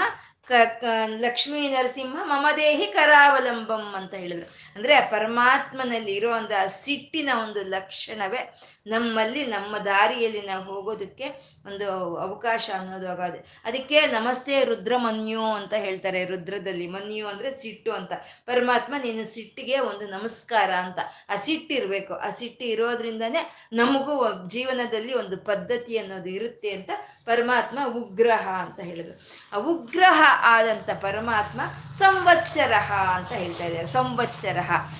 [0.47, 0.83] ಕ
[1.19, 4.47] ಲಕ್ಷ್ಮೀ ನರಸಿಂಹ ಮಮದೇಹಿ ಕರಾವಲಂಬಂ ಅಂತ ಹೇಳಿದ್ರು.
[4.75, 11.29] ಅಂದ್ರೆ ಪರಮಾತ್ಮನಲ್ಲಿ ಇರುವಂತ ಸಿಟ್ಟಿನ ಒಂದು ಲಕ್ಷಣವೇ ನಮ್ಮಲ್ಲಿ, ನಮ್ಮ ದಾರಿಯಲ್ಲಿ ನಾವು ಹೋಗೋದಕ್ಕೆ
[11.65, 13.47] ಒಂದು ಅವಕಾಶ ಅನ್ನೋದು ಆಗೋದು.
[13.65, 16.87] ಅದಕ್ಕೆ ನಮಸ್ತೆ ರುದ್ರಮನ್ಯು ಅಂತ ಹೇಳ್ತಾರೆ ರುದ್ರದಲ್ಲಿ.
[16.87, 18.13] ಮನ್ಯು ಅಂದ್ರೆ ಸಿಟ್ಟು ಅಂತ.
[18.45, 20.99] ಪರಮಾತ್ಮ, ನಿನ್ನ ಸಿಟ್ಟಿಗೆ ಒಂದು ನಮಸ್ಕಾರ ಅಂತ.
[21.29, 26.89] ಆ ಸಿಟ್ಟಿರ್ಬೇಕು ಆ ಸಿಟ್ಟು ಇರೋದ್ರಿಂದನೇ ನಮಗೂ ಜೀವನದಲ್ಲಿ ಒಂದು ಪದ್ಧತಿ ಅನ್ನೋದು ಇರುತ್ತೆ ಅಂತ
[27.27, 29.15] ಪರಮಾತ್ಮ ಉಗ್ರಹ ಅಂತ ಹೇಳಿದ್ರು.
[29.53, 30.19] ಆ ಉಗ್ರಹ
[30.55, 31.61] ಆದಂಥ ಪರಮಾತ್ಮ
[31.97, 32.73] ಸಂವತ್ಸರ
[33.15, 33.85] ಅಂತ ಹೇಳ್ತಾ ಇದ್ದಾರೆ.
[33.85, 34.59] ಸಂವತ್ಸರ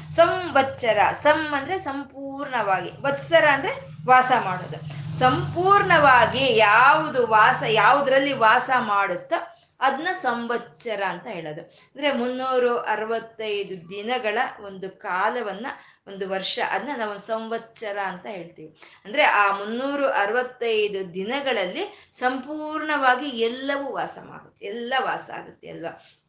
[0.09, 2.91] ಸಂವತ್ಸರ, ಸಂ ಅಂದರೆ ಸಂಪೂರ್ಣವಾಗಿ.
[3.01, 3.73] ವತ್ಸರ ಅಂದರೆ
[4.07, 4.79] ವಾಸ ಮಾಡೋದು.
[5.19, 9.39] ಸಂಪೂರ್ಣವಾಗಿ ಯಾವುದು ವಾಸ, ಯಾವುದರಲ್ಲಿ ವಾಸ ಮಾಡುತ್ತೋ
[9.79, 11.61] ಅದನ್ನ ಸಂವತ್ಸರ ಅಂತ ಹೇಳೋದು.
[11.61, 15.67] ಅಂದ್ರೆ ಮುನ್ನೂರು ಅರವತ್ತೈದು ದಿನಗಳ ಒಂದು ಕಾಲವನ್ನ
[16.07, 18.77] ಒಂದು ವರ್ಷ ಅದನ್ನ ನಾವು ಸಂವತ್ಸರ ಅಂತ ಹೇಳ್ತೀವಿ.
[19.05, 26.23] ಅಂದ್ರೆ ಆ ಮುನ್ನೂರು ಅರವತ್ತೈದು ದಿನಗಳಲ್ಲಿ ಸಂಪೂರ್ಣವಾಗಿ ಎಲ್ಲವೂ ವಾಸ ಮಾಡುತ್ತೆ ಎಲ್ಲ ವಾಸ ಆಗುತ್ತೆ ಅಲ್ವಾ?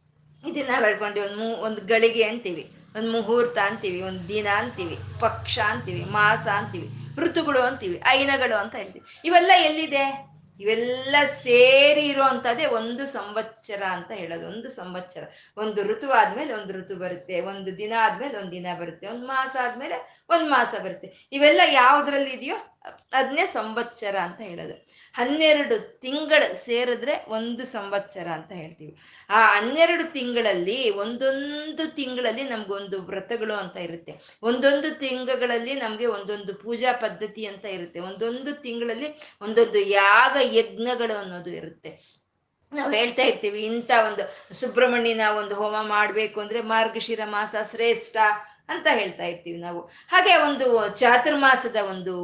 [0.49, 6.05] ಇದನ್ನ ಬೆಳ್ಕೊಂಡು ಒಂದು ಮೂ, ಒಂದು ಗಳಿಗೆ ಅಂತೀವಿ, ಒಂದು ಮುಹೂರ್ತ ಅಂತೀವಿ, ಒಂದು ದಿನ ಅಂತೀವಿ, ಪಕ್ಷ ಅಂತೀವಿ,
[6.05, 6.89] ಮಾಸ ಅಂತೀವಿ,
[7.21, 9.23] ಋತುಗಳು ಅಂತೀವಿ, ಐನಗಳು ಅಂತ ಹೇಳ್ತೀವಿ.
[9.25, 10.38] ಇವೆಲ್ಲ ಎಲ್ಲಿದೆ?
[10.61, 12.15] ಇವೆಲ್ಲ ಸೇರಿ
[12.67, 14.47] ಒಂದು ಸಂವತ್ಸರ ಅಂತ ಹೇಳೋದು.
[14.47, 15.23] ಒಂದು ಸಂವತ್ಸರ.
[15.57, 17.41] ಒಂದು ಋತು ಆದ್ಮೇಲೆ ಒಂದು ಋತು ಬರುತ್ತೆ.
[17.41, 19.07] ಒಂದು ದಿನ ಆದ್ಮೇಲೆ ಒಂದು ದಿನ ಬರುತ್ತೆ.
[19.07, 21.29] ಒಂದು ಮಾಸ ಆದ್ಮೇಲೆ ಒಂದು ಮಾಸ ಬರುತ್ತೆ.
[21.33, 22.78] ಇವೆಲ್ಲ ಯಾವ್ದ್ರಲ್ಲಿ ಇದೆಯೋ
[23.13, 24.89] ಅದನ್ನೇ ಸಂವತ್ಸರ ಅಂತ ಹೇಳೋದು.
[25.13, 28.97] ಹನ್ನೆರಡು ತಿಂಗಳು ಸೇರಿದ್ರೆ ಒಂದು ಸಂವತ್ಸರ ಅಂತ ಹೇಳ್ತೀವಿ.
[29.31, 34.15] ಆ ಹನ್ನೆರಡು ತಿಂಗಳಲ್ಲಿ ಒಂದೊಂದು ತಿಂಗಳಲ್ಲಿ ನಮ್ಗೊಂದು ವ್ರತಗಳು ಅಂತ ಇರುತ್ತೆ.
[34.43, 38.01] ಒಂದೊಂದು ತಿಂಗಳಲ್ಲಿ ನಮ್ಗೆ ಒಂದೊಂದು ಪೂಜಾ ಪದ್ಧತಿ ಅಂತ ಇರುತ್ತೆ.
[38.01, 39.09] ಒಂದೊಂದು ತಿಂಗಳಲ್ಲಿ
[39.41, 42.19] ಒಂದೊಂದು ಯಾಗ ಯಜ್ಞಗಳು ಅನ್ನೋದು ಇರುತ್ತೆ.
[42.73, 48.17] ನಾವು ಹೇಳ್ತಾ ಇರ್ತೀವಿ, ಇಂಥ ಒಂದು ಸುಬ್ರಹ್ಮಣ್ಯನ ಒಂದು ಹೋಮ ಮಾಡಬೇಕು ಅಂದ್ರೆ ಮಾರ್ಗಶಿರ ಮಾಸ ಶ್ರೇಷ್ಠ
[48.69, 49.81] ಅಂತ ಹೇಳ್ತಾ ಇರ್ತೀವಿ ನಾವು.
[50.09, 52.15] ಹಾಗೆ ಒಂದು ಚಾತುರ್ಮಾಸದ ಒಂದು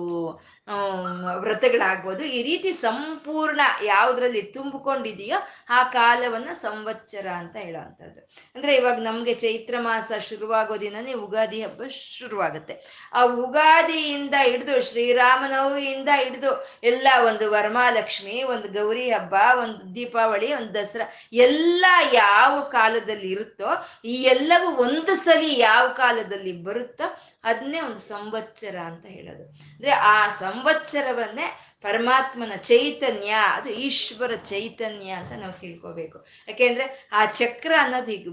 [1.41, 2.25] ವ್ರತಗಳಾಗ್ಬೋದು.
[2.25, 5.37] ಈ ರೀತಿ ಸಂಪೂರ್ಣ ಯಾವ್ದ್ರಲ್ಲಿ ತುಂಬಿಕೊಂಡಿದೆಯೋ
[5.71, 8.21] ಆ ಕಾಲವನ್ನ ಸಂವತ್ಸರ ಅಂತ ಹೇಳುವಂಥದ್ದು.
[8.55, 11.83] ಅಂದ್ರೆ ಇವಾಗ ನಮ್ಗೆ ಚೈತ್ರ ಮಾಸ ಶುರುವಾಗೋ ದಿನನೇ ಉಗಾದಿ ಹಬ್ಬ
[12.19, 13.11] ಶುರುವಾಗುತ್ತೆ.
[13.13, 21.13] ಆ ಉಗಾದಿಯಿಂದ ಹಿಡಿದು ಶ್ರೀರಾಮನವಿಯಿಂದ ಹಿಡಿದು ಎಲ್ಲ ಒಂದು ವರಮಹಾಲಕ್ಷ್ಮಿ, ಒಂದು ಗೌರಿ ಹಬ್ಬ, ಒಂದು ದೀಪಾವಳಿ, ಒಂದು ದಸರಾ,
[21.33, 23.71] ಎಲ್ಲ ಯಾವ ಕಾಲದಲ್ಲಿ ಇರುತ್ತೋ,
[24.05, 27.05] ಈ ಎಲ್ಲವೂ ಒಂದು ಸಲಿ ಯಾವ ಕಾಲದಲ್ಲಿ ಬರುತ್ತೋ,
[27.45, 29.45] ಅದನ್ನೇ ಒಂದು ಸಂವತ್ಸರ ಅಂತ ಹೇಳೋದು.
[29.49, 31.47] ಅಂದ್ರೆ ಆ ಸಂವತ್ಸರವನ್ನೇ
[31.87, 36.19] ಪರಮಾತ್ಮನ ಚೈತನ್ಯ, ಅದು ಈಶ್ವರ ಚೈತನ್ಯ ಅಂತ ನಾವು ತಿಳ್ಕೋಬೇಕು.
[36.49, 38.31] ಯಾಕೆಂದ್ರೆ ಆ ಚಕ್ರ ಅನ್ನೋದು ಹೀಗೆ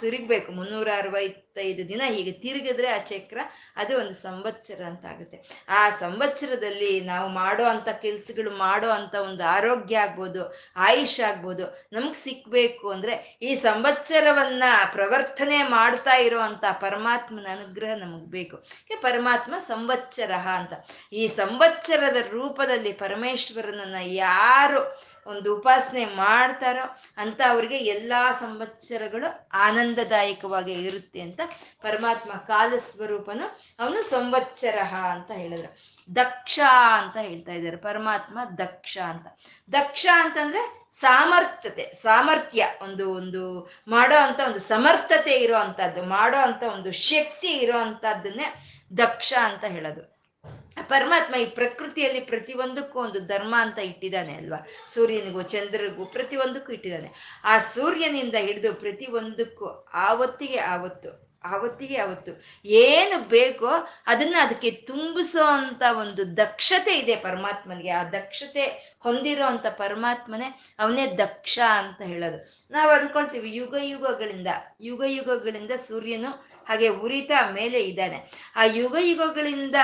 [0.00, 0.48] ತಿರುಗ್ಬೇಕು.
[0.52, 3.38] ಮುನ್ನೂರ ಅರವತ್ತೈದು ದಿನ ಹೀಗೆ ತಿರುಗಿದ್ರೆ ಆ ಚಕ್ರ
[3.76, 5.38] ಅದು ಒಂದು ಸಂವತ್ಸರ ಅಂತ ಆಗುತ್ತೆ.
[5.68, 10.42] ಆ ಸಂವತ್ಸರದಲ್ಲಿ ನಾವು ಮಾಡೋ ಅಂಥ ಕೆಲ್ಸಗಳು, ಮಾಡೋ ಅಂಥ ಒಂದು ಆರೋಗ್ಯ ಆಗ್ಬೋದು,
[10.76, 18.56] ಆಯುಷ್ ಆಗ್ಬೋದು, ನಮ್ಗೆ ಸಿಕ್ಬೇಕು ಅಂದ್ರೆ ಈ ಸಂವತ್ಸರವನ್ನ ಪ್ರವರ್ತನೆ ಮಾಡ್ತಾ ಇರುವಂತ ಪರಮಾತ್ಮನ ಅನುಗ್ರಹ ನಮಗ್ ಬೇಕು.
[19.00, 20.72] ಪರಮಾತ್ಮ ಸಂವತ್ಸರ ಅಂತ.
[21.12, 31.40] ಈ ಸಂವತ್ಸರದ ರೂಪದ ಪರಮೇಶ್ವರನನ್ನ ಯಾರು ಒಂದು ಉಪಾಸನೆ ಮಾಡ್ತಾರೋ ಅಂತ ಅವ್ರಿಗೆ ಎಲ್ಲಾ ಸಂವತ್ಸರಗಳು ಆನಂದದಾಯಕವಾಗಿ ಇರುತ್ತೆ ಅಂತ
[31.82, 34.78] ಪರಮಾತ್ಮ ಕಾಲ ಸ್ವರೂಪನು ಅವನು ಸಂವತ್ಸರ
[35.10, 35.76] ಅಂತ ಹೇಳಿದ್ರು.
[36.16, 36.60] ದಕ್ಷ
[36.92, 37.76] ಅಂತ ಹೇಳ್ತಾ ಇದ್ದಾರೆ.
[37.76, 39.26] ಪರಮಾತ್ಮ ದಕ್ಷ ಅಂತ.
[39.72, 46.92] ದಕ್ಷ ಅಂತಂದ್ರೆ ಸಾಮರ್ಥ್ಯತೆ, ಸಾಮರ್ಥ್ಯ, ಒಂದು ಒಂದು ಮಾಡೋ ಅಂತ ಒಂದು ಸಮರ್ಥತೆ ಇರೋ ಅಂತದ್ದು ಮಾಡೋ ಅಂತ ಒಂದು
[46.92, 48.54] ಶಕ್ತಿ ಇರೋ ಅಂತದ್ದನ್ನೇ
[48.96, 50.13] ದಕ್ಷ ಅಂತ ಹೇಳೋದು.
[50.82, 54.66] ಪರಮಾತ್ಮ ಈ ಪ್ರಕೃತಿಯಲ್ಲಿ ಪ್ರತಿಯೊಂದಕ್ಕೂ ಒಂದು ಧರ್ಮ ಅಂತ ಇಟ್ಟಿದ್ದಾನೆ ಅಲ್ವಾ?
[54.88, 57.40] ಸೂರ್ಯನಿಗೂ ಚಂದ್ರಗೂ ಪ್ರತಿಯೊಂದಕ್ಕೂ ಇಟ್ಟಿದ್ದಾನೆ.
[57.44, 63.66] ಆ ಸೂರ್ಯನಿಂದ ಹಿಡಿದು ಪ್ರತಿಯೊಂದಕ್ಕೂ ಆವತ್ತಿಗೆ ಆವತ್ತು ಆವತ್ತಿಗೆ ಆವತ್ತು ಏನು ಬೇಕೋ
[64.06, 67.90] ಅದನ್ನ ಅದಕ್ಕೆ ತುಂಬಿಸೋ ಅಂತ ಒಂದು ದಕ್ಷತೆ ಇದೆ ಪರಮಾತ್ಮನಿಗೆ.
[67.90, 72.68] ಆ ದಕ್ಷತೆ ಹೊಂದಿರೋ ಅಂತ ಪರಮಾತ್ಮನೇ ಅವನೇ ದಕ್ಷ ಅಂತ ಹೇಳೋದು.
[72.70, 74.46] ನಾವು ಅನ್ಕೊಳ್ತೀವಿ ಯುಗ ಯುಗಗಳಿಂದ
[74.80, 78.18] ಯುಗ ಯುಗಗಳಿಂದ ಸೂರ್ಯನು ಹಾಗೆ ಉರಿತಾ ಮೇಲೆ ಇದ್ದಾನೆ.
[78.56, 79.76] ಆ ಯುಗ ಯುಗಗಳಿಂದ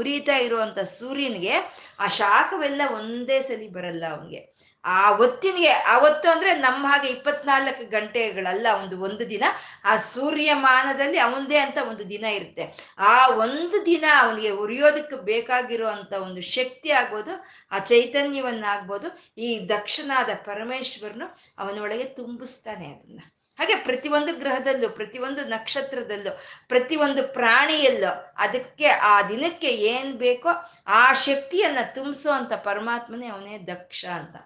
[0.00, 1.54] ಉರಿತಾ ಇರುವಂತ ಸೂರ್ಯನಿಗೆ
[2.00, 4.40] ಆ ಶಾಖವೆಲ್ಲ ಒಂದೇ ಸಲಿ ಬರಲ್ಲ ಅವನಿಗೆ.
[4.84, 5.72] ಆ ಹೊತ್ತಿನಿಗೆ
[6.02, 9.44] ಹೊತ್ತು ಅಂದ್ರೆ ನಮ್ಮ ಹಾಗೆ ಇಪ್ಪತ್ನಾಲ್ಕು ಗಂಟೆಗಳಲ್ಲ, ಒಂದು ಒಂದು ದಿನ.
[9.84, 12.64] ಆ ಸೂರ್ಯಮಾನದಲ್ಲಿ ಅವನದೇ ಅಂತ ಒಂದು ದಿನ ಇರುತ್ತೆ.
[12.98, 13.14] ಆ
[13.44, 17.34] ಒಂದು ದಿನ ಅವನಿಗೆ ಉರಿಯೋದಕ್ಕೆ ಬೇಕಾಗಿರೋ ಅಂತ ಒಂದು ಶಕ್ತಿ ಆಗ್ಬೋದು,
[17.72, 21.28] ಆ ಚೈತನ್ಯವನ್ನಾಗ್ಬೋದು, ಈ ದಕ್ಷನಾದ ಪರಮೇಶ್ವರನು
[21.58, 23.20] ಅವನೊಳಗೆ ತುಂಬಿಸ್ತಾನೆ ಅದನ್ನ.
[23.58, 30.48] ಹಾಗೆ ಪ್ರತಿಯೊಂದು ಗ್ರಹದಲ್ಲೂ, ಪ್ರತಿಯೊಂದು ನಕ್ಷತ್ರದಲ್ಲೂ, ಪ್ರತಿಯೊಂದು ಪ್ರಾಣಿಯಲ್ಲೂ ಅದಕ್ಕೆ, ಆ ದಿನಕ್ಕೆ ಏನ್ ಬೇಕೋ
[30.86, 34.36] ಆ ಶಕ್ತಿಯನ್ನ ತುಂಬಿಸೋ ಅಂತ ಪರಮಾತ್ಮನೇ ಅವನೇ ದಕ್ಷ ಅಂತ.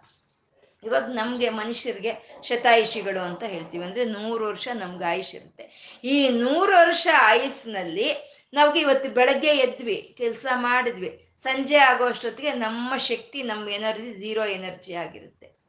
[0.85, 3.85] ಇವಾಗ ನಮ್ಗೆ ಮನುಷ್ಯರಿಗೆ ಶತಾಯುಷಿಗಳು ಅಂತ ಹೇಳ್ತೀವಿ.
[3.85, 5.95] ಅಂದ್ರೆ ನೂರು ವರ್ಷ ನಮ್ಗೆ ಆಯುಷ್ ಇರುತ್ತೆ.
[6.05, 11.29] ಈ ನೂರು ವರ್ಷ ಆಯುಸ್ನಲ್ಲಿ ನಮ್ಗೆ ಇವತ್ತು ಬೆಳಗ್ಗೆ ಎದ್ವಿ, ಕೆಲಸ ಮಾಡಿದ್ವಿ.
[11.39, 15.62] ಸಂಜೆ ಆಗೋ ಅಷ್ಟೊತ್ತಿಗೆ ನಮ್ಮ ಶಕ್ತಿ, ನಮ್ಮ ಎನರ್ಜಿ ಝೀರೋ ಎನರ್ಜಿ ಆಗಿರುತ್ತೆ.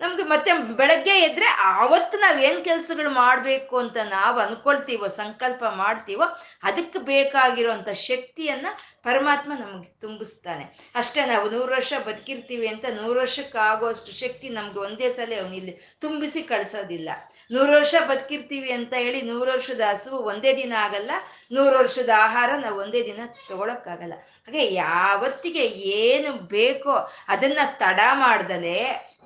[0.00, 6.26] ನಮ್ಗೆ ಮತ್ತೆ ಬೆಳಗ್ಗೆ ಎದ್ರೆ ಆವತ್ತು ನಾವ್ ಏನ್ ಕೆಲ್ಸಗಳು ಮಾಡ್ಬೇಕು ಅಂತ ನಾವು ಅನ್ಕೊಳ್ತೀವೋ, ಸಂಕಲ್ಪ ಮಾಡ್ತೀವೋ,
[6.62, 8.66] ಅದಕ್ಕೆ ಬೇಕಾಗಿರುವಂತ ಶಕ್ತಿಯನ್ನ
[9.06, 10.64] ಪರಮಾತ್ಮ ನಮಗೆ ತುಂಬಿಸ್ತಾನೆ.
[11.00, 15.74] ಅಷ್ಟೇ ನಾವು ನೂರು ವರ್ಷ ಬದುಕಿರ್ತೀವಿ ಅಂತ ನೂರು ವರ್ಷಕ್ಕೆ ಆಗೋಷ್ಟು ಶಕ್ತಿ ನಮ್ಗೆ ಒಂದೇ ಸಲ ಅವನಿಲ್ಲಿ
[16.04, 17.10] ತುಂಬಿಸಿ ಕಳಿಸೋದಿಲ್ಲ.
[17.54, 21.10] ನೂರು ವರ್ಷ ಬದುಕಿರ್ತೀವಿ ಅಂತ ಹೇಳಿ ನೂರು ವರ್ಷದ ಹಸುವು ಒಂದೇ ದಿನ ಆಗಲ್ಲ,
[21.56, 24.16] ನೂರು ವರ್ಷದ ಆಹಾರ ನಾವು ಒಂದೇ ದಿನ ತಗೊಳಕ್ಕಾಗಲ್ಲ.
[24.46, 25.64] ಹಾಗೆ ಯಾವತ್ತಿಗೆ
[26.00, 26.94] ಏನು ಬೇಕೋ
[27.34, 28.78] ಅದನ್ನ ತಡ ಮಾಡ್ದಲೆ,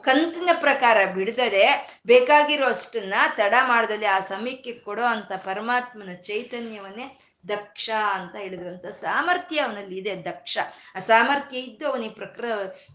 [0.08, 1.64] ಕಂತಿನ ಪ್ರಕಾರ ಬಿಡದರೆ
[2.06, 7.06] ಬೇಕಾಗಿರೋ ಅಷ್ಟನ್ನ ತಡ ಮಾಡ್ದಲೆ ಆ ಸಮಯಕ್ಕೆ ಕೊಡೋ ಅಂತ ಪರಮಾತ್ಮನ ಚೈತನ್ಯವನ್ನೇ
[7.48, 10.58] ದಕ್ಷ ಅಂತ ಹೇಳಿದ್ರಂತ ಸಾಮರ್ಥ್ಯ ಅವನಲ್ಲಿ ಇದೆ ದಕ್ಷ.
[10.94, 12.46] ಆ ಸಾಮರ್ಥ್ಯ ಇದ್ದು ಅವನ ಈ ಪ್ರಕೃ,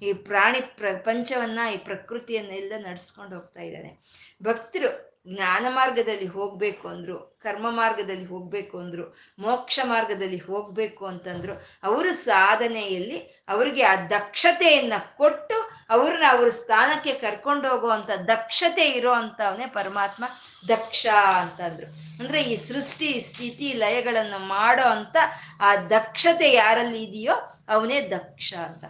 [0.01, 3.97] ಈ ಪ್ರಾಣಿ ಪ್ರಪಂಚವನ್ನ, ಈ ಪ್ರಕೃತಿಯನ್ನೆಲ್ಲ ನಡ್ಸ್ಕೊಂಡು ಹೋಗ್ತಾ ಇದ್ದಾನೆ.
[4.43, 13.32] ಭಕ್ತರು ಜ್ಞಾನ ಮಾರ್ಗದಲ್ಲಿ ಹೋಗ್ಬೇಕು ಅಂದ್ರು, ಕರ್ಮ ಮಾರ್ಗದಲ್ಲಿ ಹೋಗ್ಬೇಕು ಅಂದ್ರು, ಮೋಕ್ಷ ಮಾರ್ಗದಲ್ಲಿ ಹೋಗಬೇಕು ಅಂತಂದ್ರು, ಅವರು ಸಾಧನೆಯಲ್ಲಿ
[13.47, 20.25] ಅವರಿಗೆ ಆ ದಕ್ಷತೆಯನ್ನ ಕೊಟ್ಟು ಅವ್ರನ್ನ ಅವ್ರ ಸ್ಥಾನಕ್ಕೆ ಕರ್ಕೊಂಡು ಹೋಗುವಂತ ದಕ್ಷತೆ ಇರೋ ಅಂತವನೇ ಪರಮಾತ್ಮ
[20.67, 21.87] ದಕ್ಷ ಅಂತಂದ್ರು.
[22.19, 25.15] ಅಂದ್ರೆ ಈ ಸೃಷ್ಟಿ ಸ್ಥಿತಿ, ಲಯಗಳನ್ನು ಮಾಡೋ ಅಂತ
[25.61, 28.85] ಆ ದಕ್ಷತೆ ಯಾರಲ್ಲಿ ಇದೆಯೋ ಅವನೇ ದಕ್ಷ ಅಂತ.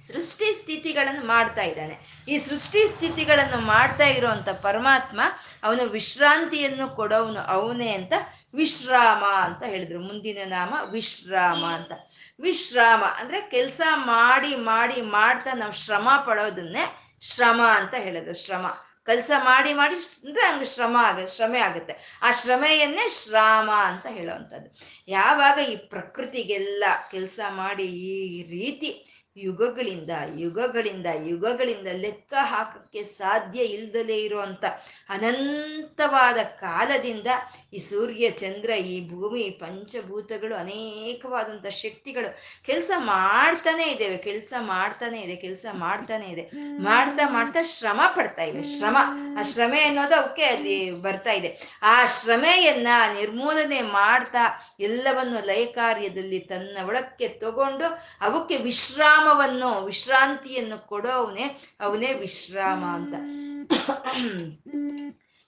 [0.00, 2.24] ಸೃಷ್ಟಿ ಸ್ಥಿತಿಗಳನ್ನು ಮಾಡ್ತಾ ಇದ್ದಾನೆ.
[2.28, 5.20] ಈ ಸೃಷ್ಟಿ ಸ್ಥಿತಿಗಳನ್ನು ಮಾಡ್ತಾ ಇರುವಂತ ಪರಮಾತ್ಮ
[5.62, 8.12] ಅವನು ವಿಶ್ರಾಂತಿಯನ್ನು ಕೊಡೋವನು ಅವನೇ ಅಂತ
[8.54, 10.00] ವಿಶ್ರಾಮ ಅಂತ ಹೇಳಿದ್ರು.
[10.00, 11.92] ಮುಂದಿನ ನಾಮ ವಿಶ್ರಾಮ ಅಂತ.
[12.40, 18.34] ವಿಶ್ರಾಮ, ಅಂದ್ರೆ ಕೆಲಸ ಮಾಡಿ ಮಾಡಿ, ಮಾಡ್ತಾ ನಾವು ಶ್ರಮ ಪಡೋದನ್ನೇ ಶ್ರಮ ಅಂತ ಹೇಳೋದು.
[18.34, 18.66] ಶ್ರಮ.
[19.06, 19.94] ಕೆಲಸ ಮಾಡಿ ಮಾಡಿ
[20.26, 22.18] ಅಂದ್ರೆ ಹಂಗೆ ಶ್ರಮ ಆಗ, ಶ್ರಮೆ ಆಗುತ್ತೆ.
[22.22, 24.76] ಆ ಶ್ರಮೆಯನ್ನೇ ಶ್ರಾಮ ಅಂತ ಹೇಳುವಂಥದ್ದು.
[25.08, 34.64] ಯಾವಾಗ ಈ ಪ್ರಕೃತಿಗೆಲ್ಲ ಕೆಲಸ ಮಾಡಿ ಈ ರೀತಿ ಯುಗಗಳಿಂದ ಯುಗಗಳಿಂದ ಯುಗಗಳಿಂದ ಲೆಕ್ಕ ಹಾಕಕ್ಕೆ ಸಾಧ್ಯ ಇಲ್ದಲೇ ಇರುವಂತ
[35.10, 37.26] ಅನಂತವಾದ ಕಾಲದಿಂದ
[37.74, 42.28] ಈ ಸೂರ್ಯ, ಚಂದ್ರ, ಈ ಭೂಮಿ, ಪಂಚಭೂತಗಳು ಅನೇಕವಾದಂಥ ಶಕ್ತಿಗಳು
[42.66, 46.44] ಕೆಲಸ ಮಾಡ್ತಾನೆ ಇದ್ದೇವೆ, ಕೆಲಸ ಮಾಡ್ತಾನೆ ಇದೆ, ಕೆಲಸ ಮಾಡ್ತಾನೆ ಇದೆ.
[46.78, 48.96] ಮಾಡ್ತಾ ಮಾಡ್ತಾ ಶ್ರಮ ಪಡ್ತಾ ಇವೆ, ಶ್ರಮ.
[49.38, 51.50] ಆ ಶ್ರಮೆ ಅನ್ನೋದು ಅವಕ್ಕೆ ಅಲ್ಲಿ ಬರ್ತಾ ಇದೆ.
[51.82, 54.44] ಆ ಶ್ರಮೆಯನ್ನ ನಿರ್ಮೂಲನೆ ಮಾಡ್ತಾ
[54.80, 57.84] ಎಲ್ಲವನ್ನು ಲಯ ಕಾರ್ಯದಲ್ಲಿ ತನ್ನ ಒಳಕ್ಕೆ ತಗೊಂಡು
[58.20, 63.14] ಅವಕ್ಕೆ ವಿಶ್ರಾಮ ವಿಶ್ರಾಮವನ್ನು, ವಿಶ್ರಾಂತಿಯನ್ನು ಕೊಡೋ ಅವನೇ ಅವನೇ ವಿಶ್ರಾಮ ಅಂತ.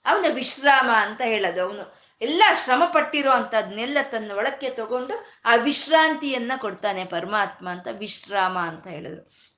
[0.05, 1.95] ಅವನ ವಿಶ್ರಾಮ ಅಂತ ಹೇಳೋದು ಅವನು.
[2.21, 9.49] ಎಲ್ಲ ಶ್ರಮ ಪಟ್ಟಿರೋ ಅಂತದ್ನೆಲ್ಲ ತನ್ನ ಒಳಕ್ಕೆ ತಗೊಂಡು ಆ ವಿಶ್ರಾಂತಿಯನ್ನ ಕೊಡ್ತಾನೆ ಪರಮಾತ್ಮ ಅಂತ, ವಿಶ್ರಾಮ ಅಂತ ಹೇಳಿದ್ರು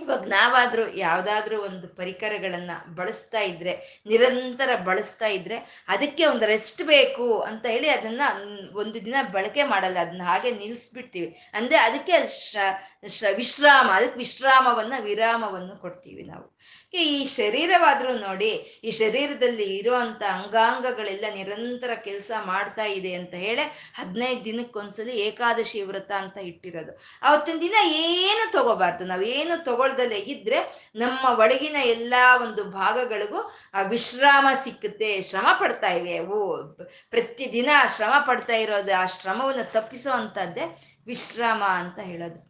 [0.00, 7.66] ಇವಾಗ ನಾವಾದ್ರೂ ಯಾವ್ದಾದ್ರೂ ಒಂದು ಪರಿಕರಗಳನ್ನ ಬಳಸ್ತಾ ಇದ್ರೆ, ನಿರಂತರ ಬಳಸ್ತಾ ಇದ್ರೆ ಅದಕ್ಕೆ ಒಂದು ರೆಸ್ಟ್ ಬೇಕು ಅಂತ
[7.66, 8.20] ಹೇಳಿ ಅದನ್ನ
[8.72, 9.98] ಒಂದು ದಿನ ಬಳಕೆ ಮಾಡಲ್ಲ.
[9.98, 11.50] ಅದನ್ನ ಹಾಗೆ ನಿಲ್ಸ್ಬಿಡ್ತೀವಿ.
[11.54, 12.12] ಅಂದ್ರೆ ಅದಕ್ಕೆ
[13.36, 16.58] ವಿಶ್ರಾಮ, ಅದಕ್ಕೆ ವಿಶ್ರಾಮವನ್ನ ವಿರಾಮವನ್ನು ಕೊಡ್ತೀವಿ ನಾವು.
[16.94, 23.62] ಈ ಶರೀರವಾದ್ರೂ ನೋಡಿ, ಈ ಶರೀರದಲ್ಲಿ ಇರುವಂತ ಅಂಗಾಂಗಗಳೆಲ್ಲ ನಿರಂತರ ಕೆಲಸ ಮಾಡ್ತಾ ಇದೆ ಅಂತ ಹೇಳಿ
[23.94, 26.92] ಹದಿನೈದು ದಿನಕ್ಕೊಂದ್ಸಲಿ ಏಕಾದಶಿ ವ್ರತ ಅಂತ ಇಟ್ಟಿರೋದು.
[27.22, 35.22] ಅವತ್ತಿನ ದಿನ ಏನು ತಗೋಬಾರ್ದು ಏನು ತಗೊಳ್ದಲ್ಲೇ ಇದ್ರೆ ನಮ್ಮ ಒಳಗಿನ ಎಲ್ಲಾ ಒಂದು ಭಾಗಗಳಿಗೂ ಆ ವಿಶ್ರಾಮ ಸಿಕ್ಕುತ್ತೆ,
[35.22, 36.20] ಶ್ರಮ ಪಡ್ತಾ ಇವೆ.
[36.20, 36.56] ಓ
[37.10, 40.66] ಪ್ರತಿದಿನ ಶ್ರಮ ಪಡ್ತಾ ಇರೋದು, ಆ ಶ್ರಮವನ್ನು ತಪ್ಪಿಸುವಂಥದ್ದೇ
[41.06, 42.47] ವಿಶ್ರಾಮ ಅಂತ ಹೇಳೋದು.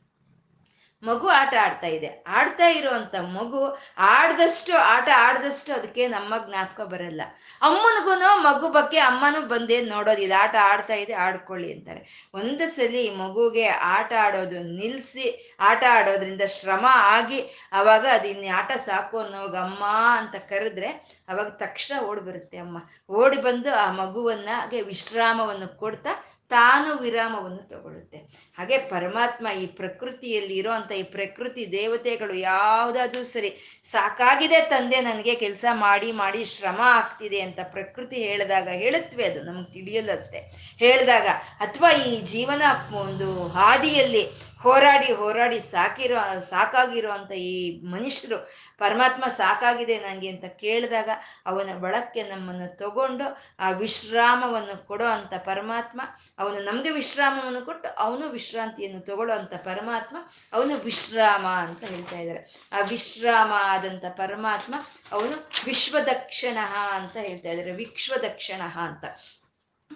[1.02, 2.24] ಮಗು ಆಟ ಆಡ್ತಾ ಇದೆ.
[2.26, 7.20] ಆಡ್ತಾ ಇರುವಂತ ಮಗು ಆಡ್ದಷ್ಟು, ಆಟ ಆಡ್ದಷ್ಟು ಅದಕ್ಕೆ ನಮ್ಮ ಜ್ಞಾಪಕ ಬರಲ್ಲ.
[7.62, 12.30] ಅಮ್ಮನಿಗೂ ಮಗು ಬಗ್ಗೆ ಅಮ್ಮನೂ ಬಂದೇನು ನೋಡೋದಿಲ್ಲ ಆಟ ಆಡ್ತಾ ಇದೆ, ಆಡ್ಕೊಳ್ಳಿ ಅಂತಾರೆ.
[12.34, 17.40] ಒಂದು ಸಲಿ ಮಗುಗೆ ಆಟ ಆಡೋದು ನಿಲ್ಲಿಸಿ ಆಟ ಆಡೋದ್ರಿಂದ ಶ್ರಮ ಆಗಿ
[17.72, 19.84] ಅವಾಗ ಅದು ಆಟ ಸಾಕು ಅನ್ನೋವಾಗ ಅಮ್ಮ
[20.16, 20.88] ಅಂತ ಕರೆದ್ರೆ
[21.28, 22.78] ಅವಾಗ ತಕ್ಷಣ ಓಡಿ ಬರುತ್ತೆ ಅಮ್ಮ.
[23.10, 24.48] ಓಡಿ ಬಂದು ಆ ಮಗುವನ್ನ
[24.82, 28.18] ವಿಶ್ರಾಮವನ್ನು ಕೊಡ್ತಾ ತಾನು ವಿರಾಮವನ್ನು ತಗೊಳ್ಳುತ್ತೆ.
[28.58, 33.50] ಹಾಗೆ ಪರಮಾತ್ಮ ಈ ಪ್ರಕೃತಿಯಲ್ಲಿ ಇರೋಂಥ ಈ ಪ್ರಕೃತಿ ದೇವತೆಗಳು ಯಾವುದಾದ್ರೂ ಸರಿ
[33.84, 40.10] ಸಾಕಾಗಿದೆ ತಂದೆ ನನಗೆ ಕೆಲಸ ಮಾಡಿ ಮಾಡಿ ಶ್ರಮ ಆಗ್ತಿದೆ ಅಂತ ಪ್ರಕೃತಿ ಹೇಳಿದಾಗ ಹೇಳುತ್ತವೆ ಅದು ನಮಗೆ ತಿಳಿಯಲ್ಲ
[40.12, 40.40] ಅಷ್ಟೇ.
[40.76, 41.26] ಹೇಳಿದಾಗ
[41.60, 42.62] ಅಥವಾ ಈ ಜೀವನ
[42.94, 44.24] ಒಂದು ಹಾದಿಯಲ್ಲಿ
[44.62, 51.10] ಹೋರಾಡಿ ಹೋರಾಡಿ ಸಾಕಿರೋ ಸಾಕಾಗಿರೋ ಅಂತ ಈ ಮನುಷ್ಯರು, ಪರಮಾತ್ಮ ಸಾಕಾಗಿದೆ ನನಗೆ ಅಂತ ಕೇಳಿದಾಗ
[51.46, 56.00] ಅವನ ಬಳಕ್ಕೆ ನಮ್ಮನ್ನು ತಗೊಂಡು ಆ ವಿಶ್ರಾಮವನ್ನು ಕೊಡೋ ಅಂತ ಪರಮಾತ್ಮ,
[56.38, 60.16] ಅವನು ನಮಗೆ ವಿಶ್ರಾಮವನ್ನು ಕೊಟ್ಟು ಅವನು ವಿಶ್ರಾಂತಿಯನ್ನು ತಗೊಳ್ಳೋ ಅಂತ ಪರಮಾತ್ಮ,
[60.52, 62.68] ಅವನು ವಿಶ್ರಾಮ ಅಂತ ಹೇಳ್ತಾ ಇದ್ದಾರೆ.
[62.72, 64.74] ಆ ವಿಶ್ರಾಮ ಆದಂಥ ಪರಮಾತ್ಮ
[65.12, 66.56] ಅವನು ವಿಶ್ವದಕ್ಷಿಣ
[66.90, 67.72] ಅಂತ ಹೇಳ್ತಾ ಇದ್ದಾರೆ.
[67.72, 69.04] ವಿಶ್ವದಕ್ಷಿಣ ಅಂತ.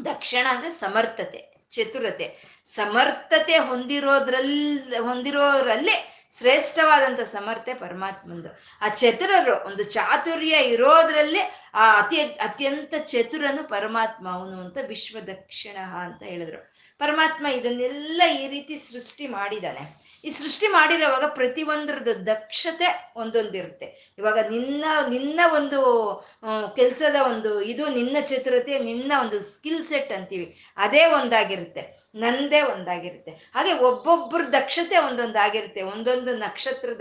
[0.05, 1.52] ದಕ್ಷಿಣ ಅಂದ್ರೆ ಸಮರ್ಥತೆ.
[1.73, 2.27] ಚತುರತೆ.
[2.77, 5.97] ಸಮರ್ಥತೆ ಹೊಂದಿರೋದ್ರಲ್ಲಿ ಹೊಂದಿರೋರಲ್ಲೇ
[6.39, 8.51] ಶ್ರೇಷ್ಠವಾದಂಥ ಸಮರ್ಥೆ ಪರಮಾತ್ಮಂದು.
[8.83, 11.43] ಆ ಚತುರರು ಒಂದು ಚಾತುರ್ಯ ಇರೋದ್ರಲ್ಲೇ
[11.75, 16.61] ಆ ಅತಿ, ಅತ್ಯಂತ ಚತುರನು ಪರಮಾತ್ಮ, ಅವನು ಅಂತ ವಿಶ್ವದಕ್ಷಿಣ ಅಂತ ಹೇಳಿದ್ರು.
[17.01, 19.85] ಪರಮಾತ್ಮ ಇದನ್ನೆಲ್ಲ ಈ ರೀತಿ ಸೃಷ್ಟಿ ಮಾಡಿದಾನೆ
[20.25, 23.87] ಈ ಸೃಷ್ಟಿ ಮಾಡಿರೋವಾಗ ಪ್ರತಿಯೊಂದ್ರದ್ದು ದಕ್ಷತೆ ಒಂದೊಂದಿರುತ್ತೆ.
[24.19, 25.81] ಇವಾಗ ನಿನ್ನ ನಿನ್ನ ಒಂದು
[26.77, 30.47] ಕೆಲಸದ ಒಂದು ಇದು ನಿನ್ನ ಚತುರತೆ, ನಿನ್ನ ಒಂದು ಸ್ಕಿಲ್ ಸೆಟ್ ಅಂತೀವಿ.
[30.77, 32.03] ಅದೇ ಒಂದಾಗಿರುತ್ತೆ.
[32.15, 33.31] ನಂದೇ ಒಂದಾಗಿರುತ್ತೆ.
[33.31, 37.01] ಹಾಗೆ ಒಬ್ಬೊಬ್ಬರ ದಕ್ಷತೆ ಒಂದೊಂದಾಗಿರುತ್ತೆ ಒಂದೊಂದು ನಕ್ಷತ್ರದ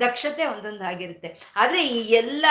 [0.00, 2.46] ದಕ್ಷತೆ ಒಂದೊಂದಾಗಿರುತ್ತೆ ಆದರೆ ಈ ಎಲ್ಲ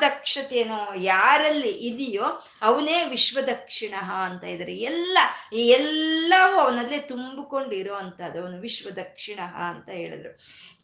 [0.00, 2.26] ದಕ್ಷತೆನೋ ಯಾರಲ್ಲಿ ಇದೆಯೋ
[2.62, 3.94] ಅವನೇ ವಿಶ್ವದಕ್ಷಿಣ
[4.24, 4.76] ಅಂತ ಇದ್ದಾರೆ.
[4.76, 5.18] ಎಲ್ಲ,
[5.52, 8.42] ಈ ಎಲ್ಲವೂ ಅವನಲ್ಲೇ ತುಂಬಿಕೊಂಡು ಇರೋ ಅಂಥದ್ದು.
[8.42, 10.32] ಅವನು ವಿಶ್ವದಕ್ಷಿಣ ಅಂತ ಹೇಳಿದ್ರು.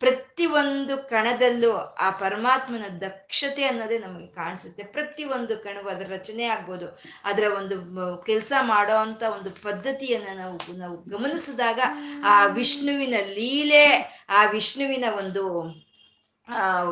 [0.00, 4.79] ಪ್ರತಿಯೊಂದು ಕಣದಲ್ಲೂ ಆ ಪರಮಾತ್ಮನ ದಕ್ಷತೆ ಅನ್ನೋದೇ ನಮಗೆ ಕಾಣಿಸುತ್ತೆ.
[4.82, 7.00] ಪ್ರತಿಯೊಂದು ಕಣವು ಅದರ ರಚನೆ ಆಗ್ಬೋದು.
[7.24, 11.80] ಅದರ ಒಂದು ಕೆಲಸ ಮಾಡೋ ಅಂತ ಒಂದು ಪದ್ಧತಿಯನ್ನು ನಾವು ನಾವು ಗಮನಿಸಿದಾಗ
[12.24, 13.86] ಆ ವಿಷ್ಣುವಿನ ಲೀಲೆ,
[14.28, 15.64] ಆ ವಿಷ್ಣುವಿನ ಒಂದು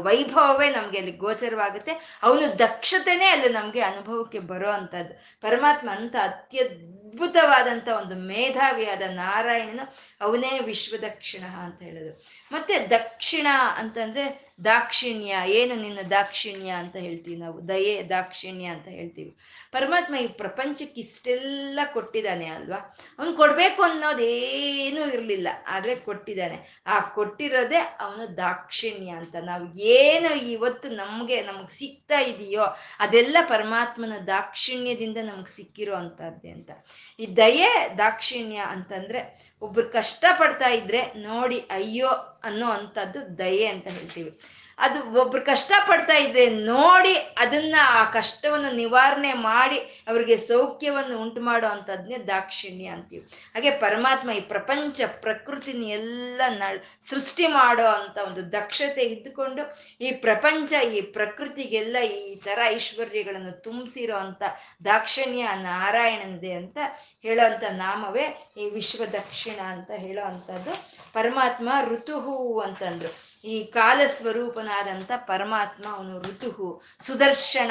[0.03, 2.19] ವೈಭವವೇ ನಮಗೆ ಅಲ್ಲಿ ಗೋಚರವಾಗುತ್ತೆ.
[2.23, 5.41] ಅವನು ದಕ್ಷತೆನೇ ಅಲ್ಲಿ ನಮಗೆ ಅನುಭವಕ್ಕೆ ಬರೋ ಅಂಥದ್ದು.
[5.41, 9.81] ಪರಮಾತ್ಮ ಅಂತ ಅತ್ಯದ್ಭುತವಾದಂಥ ಒಂದು ಮೇಧಾವಿಯಾದ ನಾರಾಯಣನ
[10.21, 12.23] ಅವನೇ ವಿಶ್ವದಕ್ಷಿಣ ಅಂತ ಹೇಳೋದು.
[12.53, 17.69] ಮತ್ತೆ ದಕ್ಷಿಣ ಅಂತಂದ್ರೆ ದಾಕ್ಷಿಣ್ಯ, ಏನು ನಿನ್ನ ದಾಕ್ಷಿಣ್ಯ ಅಂತ ಹೇಳ್ತೀವಿ ನಾವು?
[17.69, 19.37] ದಯೆ, ದಾಕ್ಷಿಣ್ಯ ಅಂತ ಹೇಳ್ತೀವಿ.
[19.73, 22.97] ಪರಮಾತ್ಮ ಈ ಪ್ರಪಂಚಕ್ಕೆ ಇಷ್ಟೆಲ್ಲ ಕೊಟ್ಟಿದ್ದಾನೆ ಅಲ್ವಾ?
[23.19, 26.83] ಅವನು ಕೊಡಬೇಕು ಅನ್ನೋದೇನೂ ಇರಲಿಲ್ಲ, ಆದರೆ ಕೊಟ್ಟಿದ್ದಾನೆ.
[26.87, 29.37] ಆ ಕೊಟ್ಟಿರೋದೇ ಅವನು ದಾಕ್ಷಿಣ್ಯ ಅಂತ.
[29.43, 32.65] ನಾವು ಏನು ಇವತ್ತು ನಮಗೆ ನಮಗೆ ಸಿಗ್ತಾ ಇದೆಯೋ,
[33.01, 36.71] ಅದೆಲ್ಲ ಪರಮಾತ್ಮನ ದಾಕ್ಷಿಣ್ಯದಿಂದ ನಮಗೆ ಸಿಕ್ಕಿರೋ ಅಂಥದ್ದೇ ಅಂತ.
[37.19, 39.21] ಈ ದಯೆ, ದಾಕ್ಷಿಣ್ಯ ಅಂತಂದರೆ,
[39.63, 44.41] ಒಬ್ರು ಕಷ್ಟಪಡ್ತಾ ಇದ್ರೆ ನೋಡಿ, ಅಯ್ಯೋ ಅನ್ನೋ ಅಂಥದ್ದು ದಯೆ ಅಂತ ಹೇಳ್ತೀವಿ.
[44.79, 51.69] ಅದು ಒಬ್ರು ಕಷ್ಟ ಪಡ್ತಾ ಇದ್ರೆ ನೋಡಿ ಅದನ್ನ ಆ ಕಷ್ಟವನ್ನು ನಿವಾರಣೆ ಮಾಡಿ ಅವ್ರಿಗೆ ಸೌಖ್ಯವನ್ನು ಉಂಟು ಮಾಡೋ
[51.69, 53.25] ಅಂಥದ್ನೇ ದಾಕ್ಷಿಣ್ಯ ಅಂತೀವಿ.
[53.55, 56.63] ಹಾಗೆ ಪರಮಾತ್ಮ ಈ ಪ್ರಪಂಚ ಪ್ರಕೃತಿನ ಎಲ್ಲ ನ
[57.11, 59.63] ಸೃಷ್ಟಿ ಮಾಡೋ ಅಂತ ಒಂದು ದಕ್ಷತೆ ಇದ್ದುಕೊಂಡು
[60.01, 64.43] ಈ ಪ್ರಪಂಚ, ಈ ಪ್ರಕೃತಿಗೆಲ್ಲ ಈ ತರ ಐಶ್ವರ್ಯಗಳನ್ನು ತುಂಬಿಸಿರೋ ಅಂತ
[64.85, 66.79] ದಾಕ್ಷಿಣ್ಯ ನಾರಾಯಣಂದೆ ಅಂತ
[67.23, 68.27] ಹೇಳೋ ಅಂತ ನಾಮವೇ
[68.57, 70.73] ಈ ವಿಶ್ವ ದಕ್ಷಿಣ ಅಂತ ಹೇಳೋ ಅಂಥದ್ದು
[71.13, 73.11] ಪರಮಾತ್ಮ ಋತುಹು ಅಂತಂದ್ರು.
[73.49, 77.71] ಈ ಕಾಲ ಸ್ವರೂಪನಾದಂಥ ಪರಮಾತ್ಮ ಅವನು ಋತುಹು, ಸುದರ್ಶನ,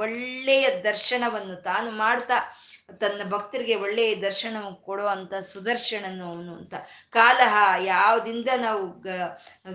[0.00, 2.56] ಒಳ್ಳೆಯ ದರ್ಶನವನ್ನು ತಾನು ಮಾಡ್ತಾ
[3.00, 5.06] ತನ್ನ ಭಕ್ತರಿಗೆ ಒಳ್ಳೆಯ ದರ್ಶನ ಕೊಡೋ
[5.52, 6.74] ಸುದರ್ಶನನು ಅವನು ಅಂತ.
[7.10, 9.04] ಕಾಲಹ ಯಾವ್ದಿಂದ ನಾವು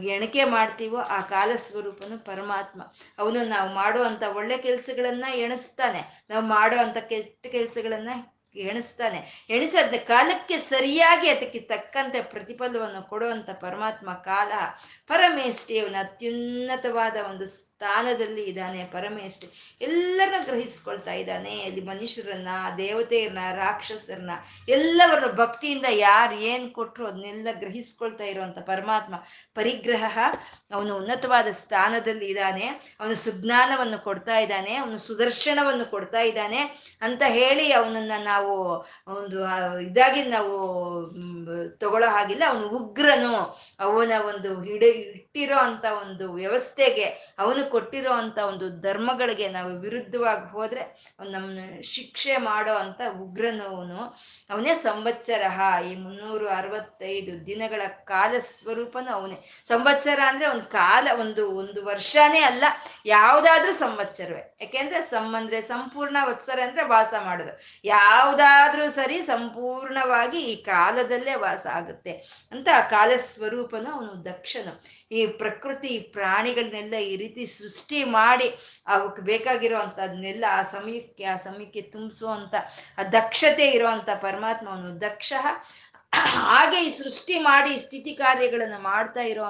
[0.01, 2.81] ಎಣಿಕೆ ಮಾಡ್ತೀವೋ ಆ ಕಾಲ ಸ್ವರೂಪನು ಪರಮಾತ್ಮ.
[3.17, 6.25] ಅವನು ನಾವು ಮಾಡೋ ಅಂತ ಒಳ್ಳೆ ಕೆಲಸಗಳನ್ನ ಎಣಿಸ್ತಾನೆ.
[6.29, 6.75] ನಾವು ಮಾಡೋ
[7.07, 8.09] ಕೆಟ್ಟ ಕೆಲಸಗಳನ್ನ
[8.55, 9.47] ಎಣಿಸ್ತಾನೆ.
[9.49, 14.51] ಎಣಿಸದ ಕಾಲಕ್ಕೆ ಸರಿಯಾಗಿ ಅದಕ್ಕೆ ತಕ್ಕಂತೆ ಪ್ರತಿಫಲವನ್ನು ಕೊಡುವಂತ ಪರಮಾತ್ಮ ಕಾಲ
[15.07, 21.63] ಪರಮೇಷ್ಠಿ ಅತ್ಯುನ್ನತವಾದ ಒಂದು ಸ್ಥಾನದಲ್ಲಿ ಇದ್ದಾನೆ ಪರಮೇಶ್ವರಿ ಎಲ್ಲರನ್ನ ಗ್ರಹಿಸ್ಕೊಳ್ತಾ ಇದ್ದಾನೆ.
[21.63, 24.31] ಅಲ್ಲಿ ಮನುಷ್ಯರನ್ನ, ದೇವತೆಯರನ್ನ, ರಾಕ್ಷಸರನ್ನ
[24.69, 29.15] ಎಲ್ಲವರ ಭಕ್ತಿಯಿಂದ ಯಾರು ಏನ್ ಕೊಟ್ರು ಅದನ್ನೆಲ್ಲ ಗ್ರಹಿಸ್ಕೊಳ್ತಾ ಇರುವಂತ ಪರಮಾತ್ಮ.
[29.55, 30.19] ಪರಿಗ್ರಹ
[30.71, 32.65] ಅವನು ಉನ್ನತವಾದ ಸ್ಥಾನದಲ್ಲಿ ಇದ್ದಾನೆ.
[32.99, 34.75] ಅವನು ಸುಜ್ಞಾನವನ್ನು ಕೊಡ್ತಾ ಇದ್ದಾನೆ.
[34.75, 36.57] ಅವನು ಸುದರ್ಶನವನ್ನು ಕೊಡ್ತಾ ಇದ್ದಾನೆ
[37.01, 39.39] ಅಂತ ಹೇಳಿ ಅವನನ್ನ ನಾವು, ಒಂದು
[39.79, 40.53] ಇದಾಗಿ ನಾವು
[41.77, 42.43] ತಗೊಳ್ಳೋ ಹಾಗಿಲ್ಲ.
[42.47, 43.59] ಅವನು ಉಗ್ರನು.
[43.79, 47.03] ಅವನ ಒಂದು ಹಿಡ ಇಟ್ಟಿರೋ ಅಂತ ಒಂದು ವ್ಯವಸ್ಥೆಗೆ
[47.39, 50.83] ಅವನು ಕೊಟ್ಟಿರೋ ಅಂತ ಒಂದು ಧರ್ಮಗಳಿಗೆ ನಾವು ವಿರುದ್ಧವಾಗಿ ಹೋದ್ರೆ
[51.29, 51.59] ನಮ್ಮನ್ನ
[51.93, 53.99] ಶಿಕ್ಷೆ ಮಾಡೋ ಅಂತ ಉಗ್ರನವನು.
[54.49, 55.43] ಅವನೇ ಸಂವತ್ಸರ
[55.89, 59.37] ಈ ಮುನ್ನೂರು ಅರವತ್ತೈದು ದಿನಗಳ ಕಾಲ ಸ್ವರೂಪನು ಅವನೇ.
[59.67, 62.63] ಸಂವತ್ಸರ ಅಂದ್ರೆ ಒಂದು ಕಾಲ, ಒಂದು ಒಂದು ವರ್ಷನೇ ಅಲ್ಲ,
[63.05, 64.43] ಯಾವ್ದಾದ್ರೂ ಸಂವತ್ಸರವೇ.
[64.61, 67.53] ಯಾಕೆಂದ್ರೆ ಸಂ ಅಂದ್ರೆ ಸಂಪೂರ್ಣ ವತ್ಸರ ಅಂದ್ರೆ ವಾಸ ಮಾಡೋದು.
[67.85, 72.13] ಯಾವ್ದಾದ್ರೂ ಸರಿ ಸಂಪೂರ್ಣವಾಗಿ ಈ ಕಾಲದಲ್ಲೇ ವಾಸ ಆಗುತ್ತೆ
[72.51, 74.73] ಅಂತ ಕಾಲ ಸ್ವರೂಪನು ಅವನು ದಕ್ಷನು.
[75.11, 78.47] ಈ ಪ್ರಕೃತಿ ಪ್ರಾಣಿಗಳನ್ನೆಲ್ಲ ಈ ರೀತಿ ಸೃಷ್ಟಿ ಮಾಡಿ,
[78.95, 82.55] ಅವಕ್ಕೆ ಬೇಕಾಗಿರೋ ಅದನ್ನೆಲ್ಲ ಆ ಸಮಯಕ್ಕೆ ಆ ಸಮಯಕ್ಕೆ ತುಂಬಿಸುವಂತ,
[82.97, 85.33] ಆ ದಕ್ಷತೆ ಇರುವಂತ ಪರಮಾತ್ಮ ಅವನು ದಕ್ಷ,
[86.47, 89.45] ಹಾಗೆ ಈ ಸೃಷ್ಟಿ ಮಾಡಿ ಸ್ಥಿತಿ ಕಾರ್ಯಗಳನ್ನು ಮಾಡ್ತಾ ಇರೋ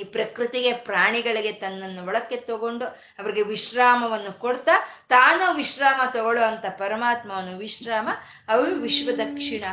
[0.00, 2.84] ಈ ಪ್ರಕೃತಿಗೆ ಪ್ರಾಣಿಗಳಿಗೆ ತನ್ನನ್ನು ಒಳಕ್ಕೆ ತಗೊಂಡು
[3.20, 4.74] ಅವರಿಗೆ ವಿಶ್ರಾಮವನ್ನು ಕೊಡ್ತಾ
[5.08, 8.08] ತಾನು ವಿಶ್ರಾಮ ತಗೊಳ್ಳೋ ಅಂತ ಪರಮಾತ್ಮವನು ವಿಶ್ರಾಮ
[8.48, 9.64] ಅವನು ವಿಶ್ವದಕ್ಷಿಣ.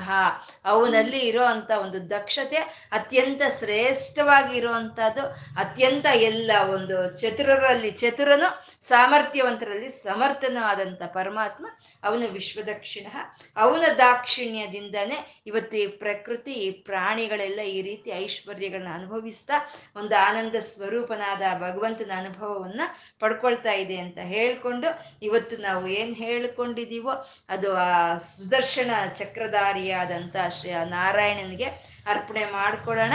[0.66, 2.58] ಅವನಲ್ಲಿ ಇರೋ ಅಂತ ಒಂದು ದಕ್ಷತೆ
[2.92, 5.24] ಅತ್ಯಂತ ಶ್ರೇಷ್ಠವಾಗಿ ಇರುವಂತಹದ್ದು,
[5.58, 8.50] ಅತ್ಯಂತ ಎಲ್ಲ ಒಂದು ಚತುರರಲ್ಲಿ ಚತುರನು,
[8.82, 11.66] ಸಾಮರ್ಥ್ಯವಂತರಲ್ಲಿ ಸಮರ್ಥನೂ ಆದಂಥ ಪರಮಾತ್ಮ,
[12.04, 13.08] ಅವನು ವಿಶ್ವದಕ್ಷಿಣ.
[13.56, 19.54] ಅವನ ದಾಕ್ಷಿಣ್ಯದಿಂದನೇ ಇವತ್ತು ಈ ಪ್ರಕೃತಿ, ಈ ಪ್ರಾಣಿಗಳೆಲ್ಲ ಈ ರೀತಿ ಐಶ್ವರ್ಯಗಳನ್ನ ಅನುಭವಿಸ್ತಾ
[19.96, 22.82] ಒಂದು ಆನಂದ ಸ್ವರೂಪನಾದ ಭಗವಂತನ ಅನುಭವವನ್ನ
[23.20, 24.88] ಪಡ್ಕೊಳ್ತಾ ಇದೆ ಅಂತ ಹೇಳ್ಕೊಂಡು
[25.22, 27.12] ಇವತ್ತು ನಾವು ಏನ್ ಹೇಳ್ಕೊಂಡಿದೀವೋ
[27.50, 31.66] ಅದು ಆ ಸುದರ್ಶನ ಚಕ್ರಧಾರಿಯಾದಂಥ ಶ್ರೀ ನಾರಾಯಣನಿಗೆ
[32.08, 33.14] ಅರ್ಪಣೆ ಮಾಡ್ಕೊಳ್ಳೋಣ.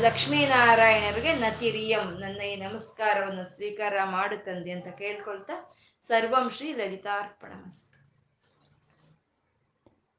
[0.00, 5.76] ಲಕ್ಷ್ಮೀನಾರಾಯಣರಿಗೆ ನತಿರಿಯಂ ನನ್ನ ಈ ನಮಸ್ಕಾರವನ್ನು ಸ್ವೀಕಾರ ಮಾಡುತ್ತಂದೆ ಅಂತ ಕೇಳ್ಕೊಳ್ತಾ
[6.08, 7.99] ಸರ್ವಂ ಶ್ರೀ ಲಲಿತಾರ್ಪಣ ಮಸ್ತು.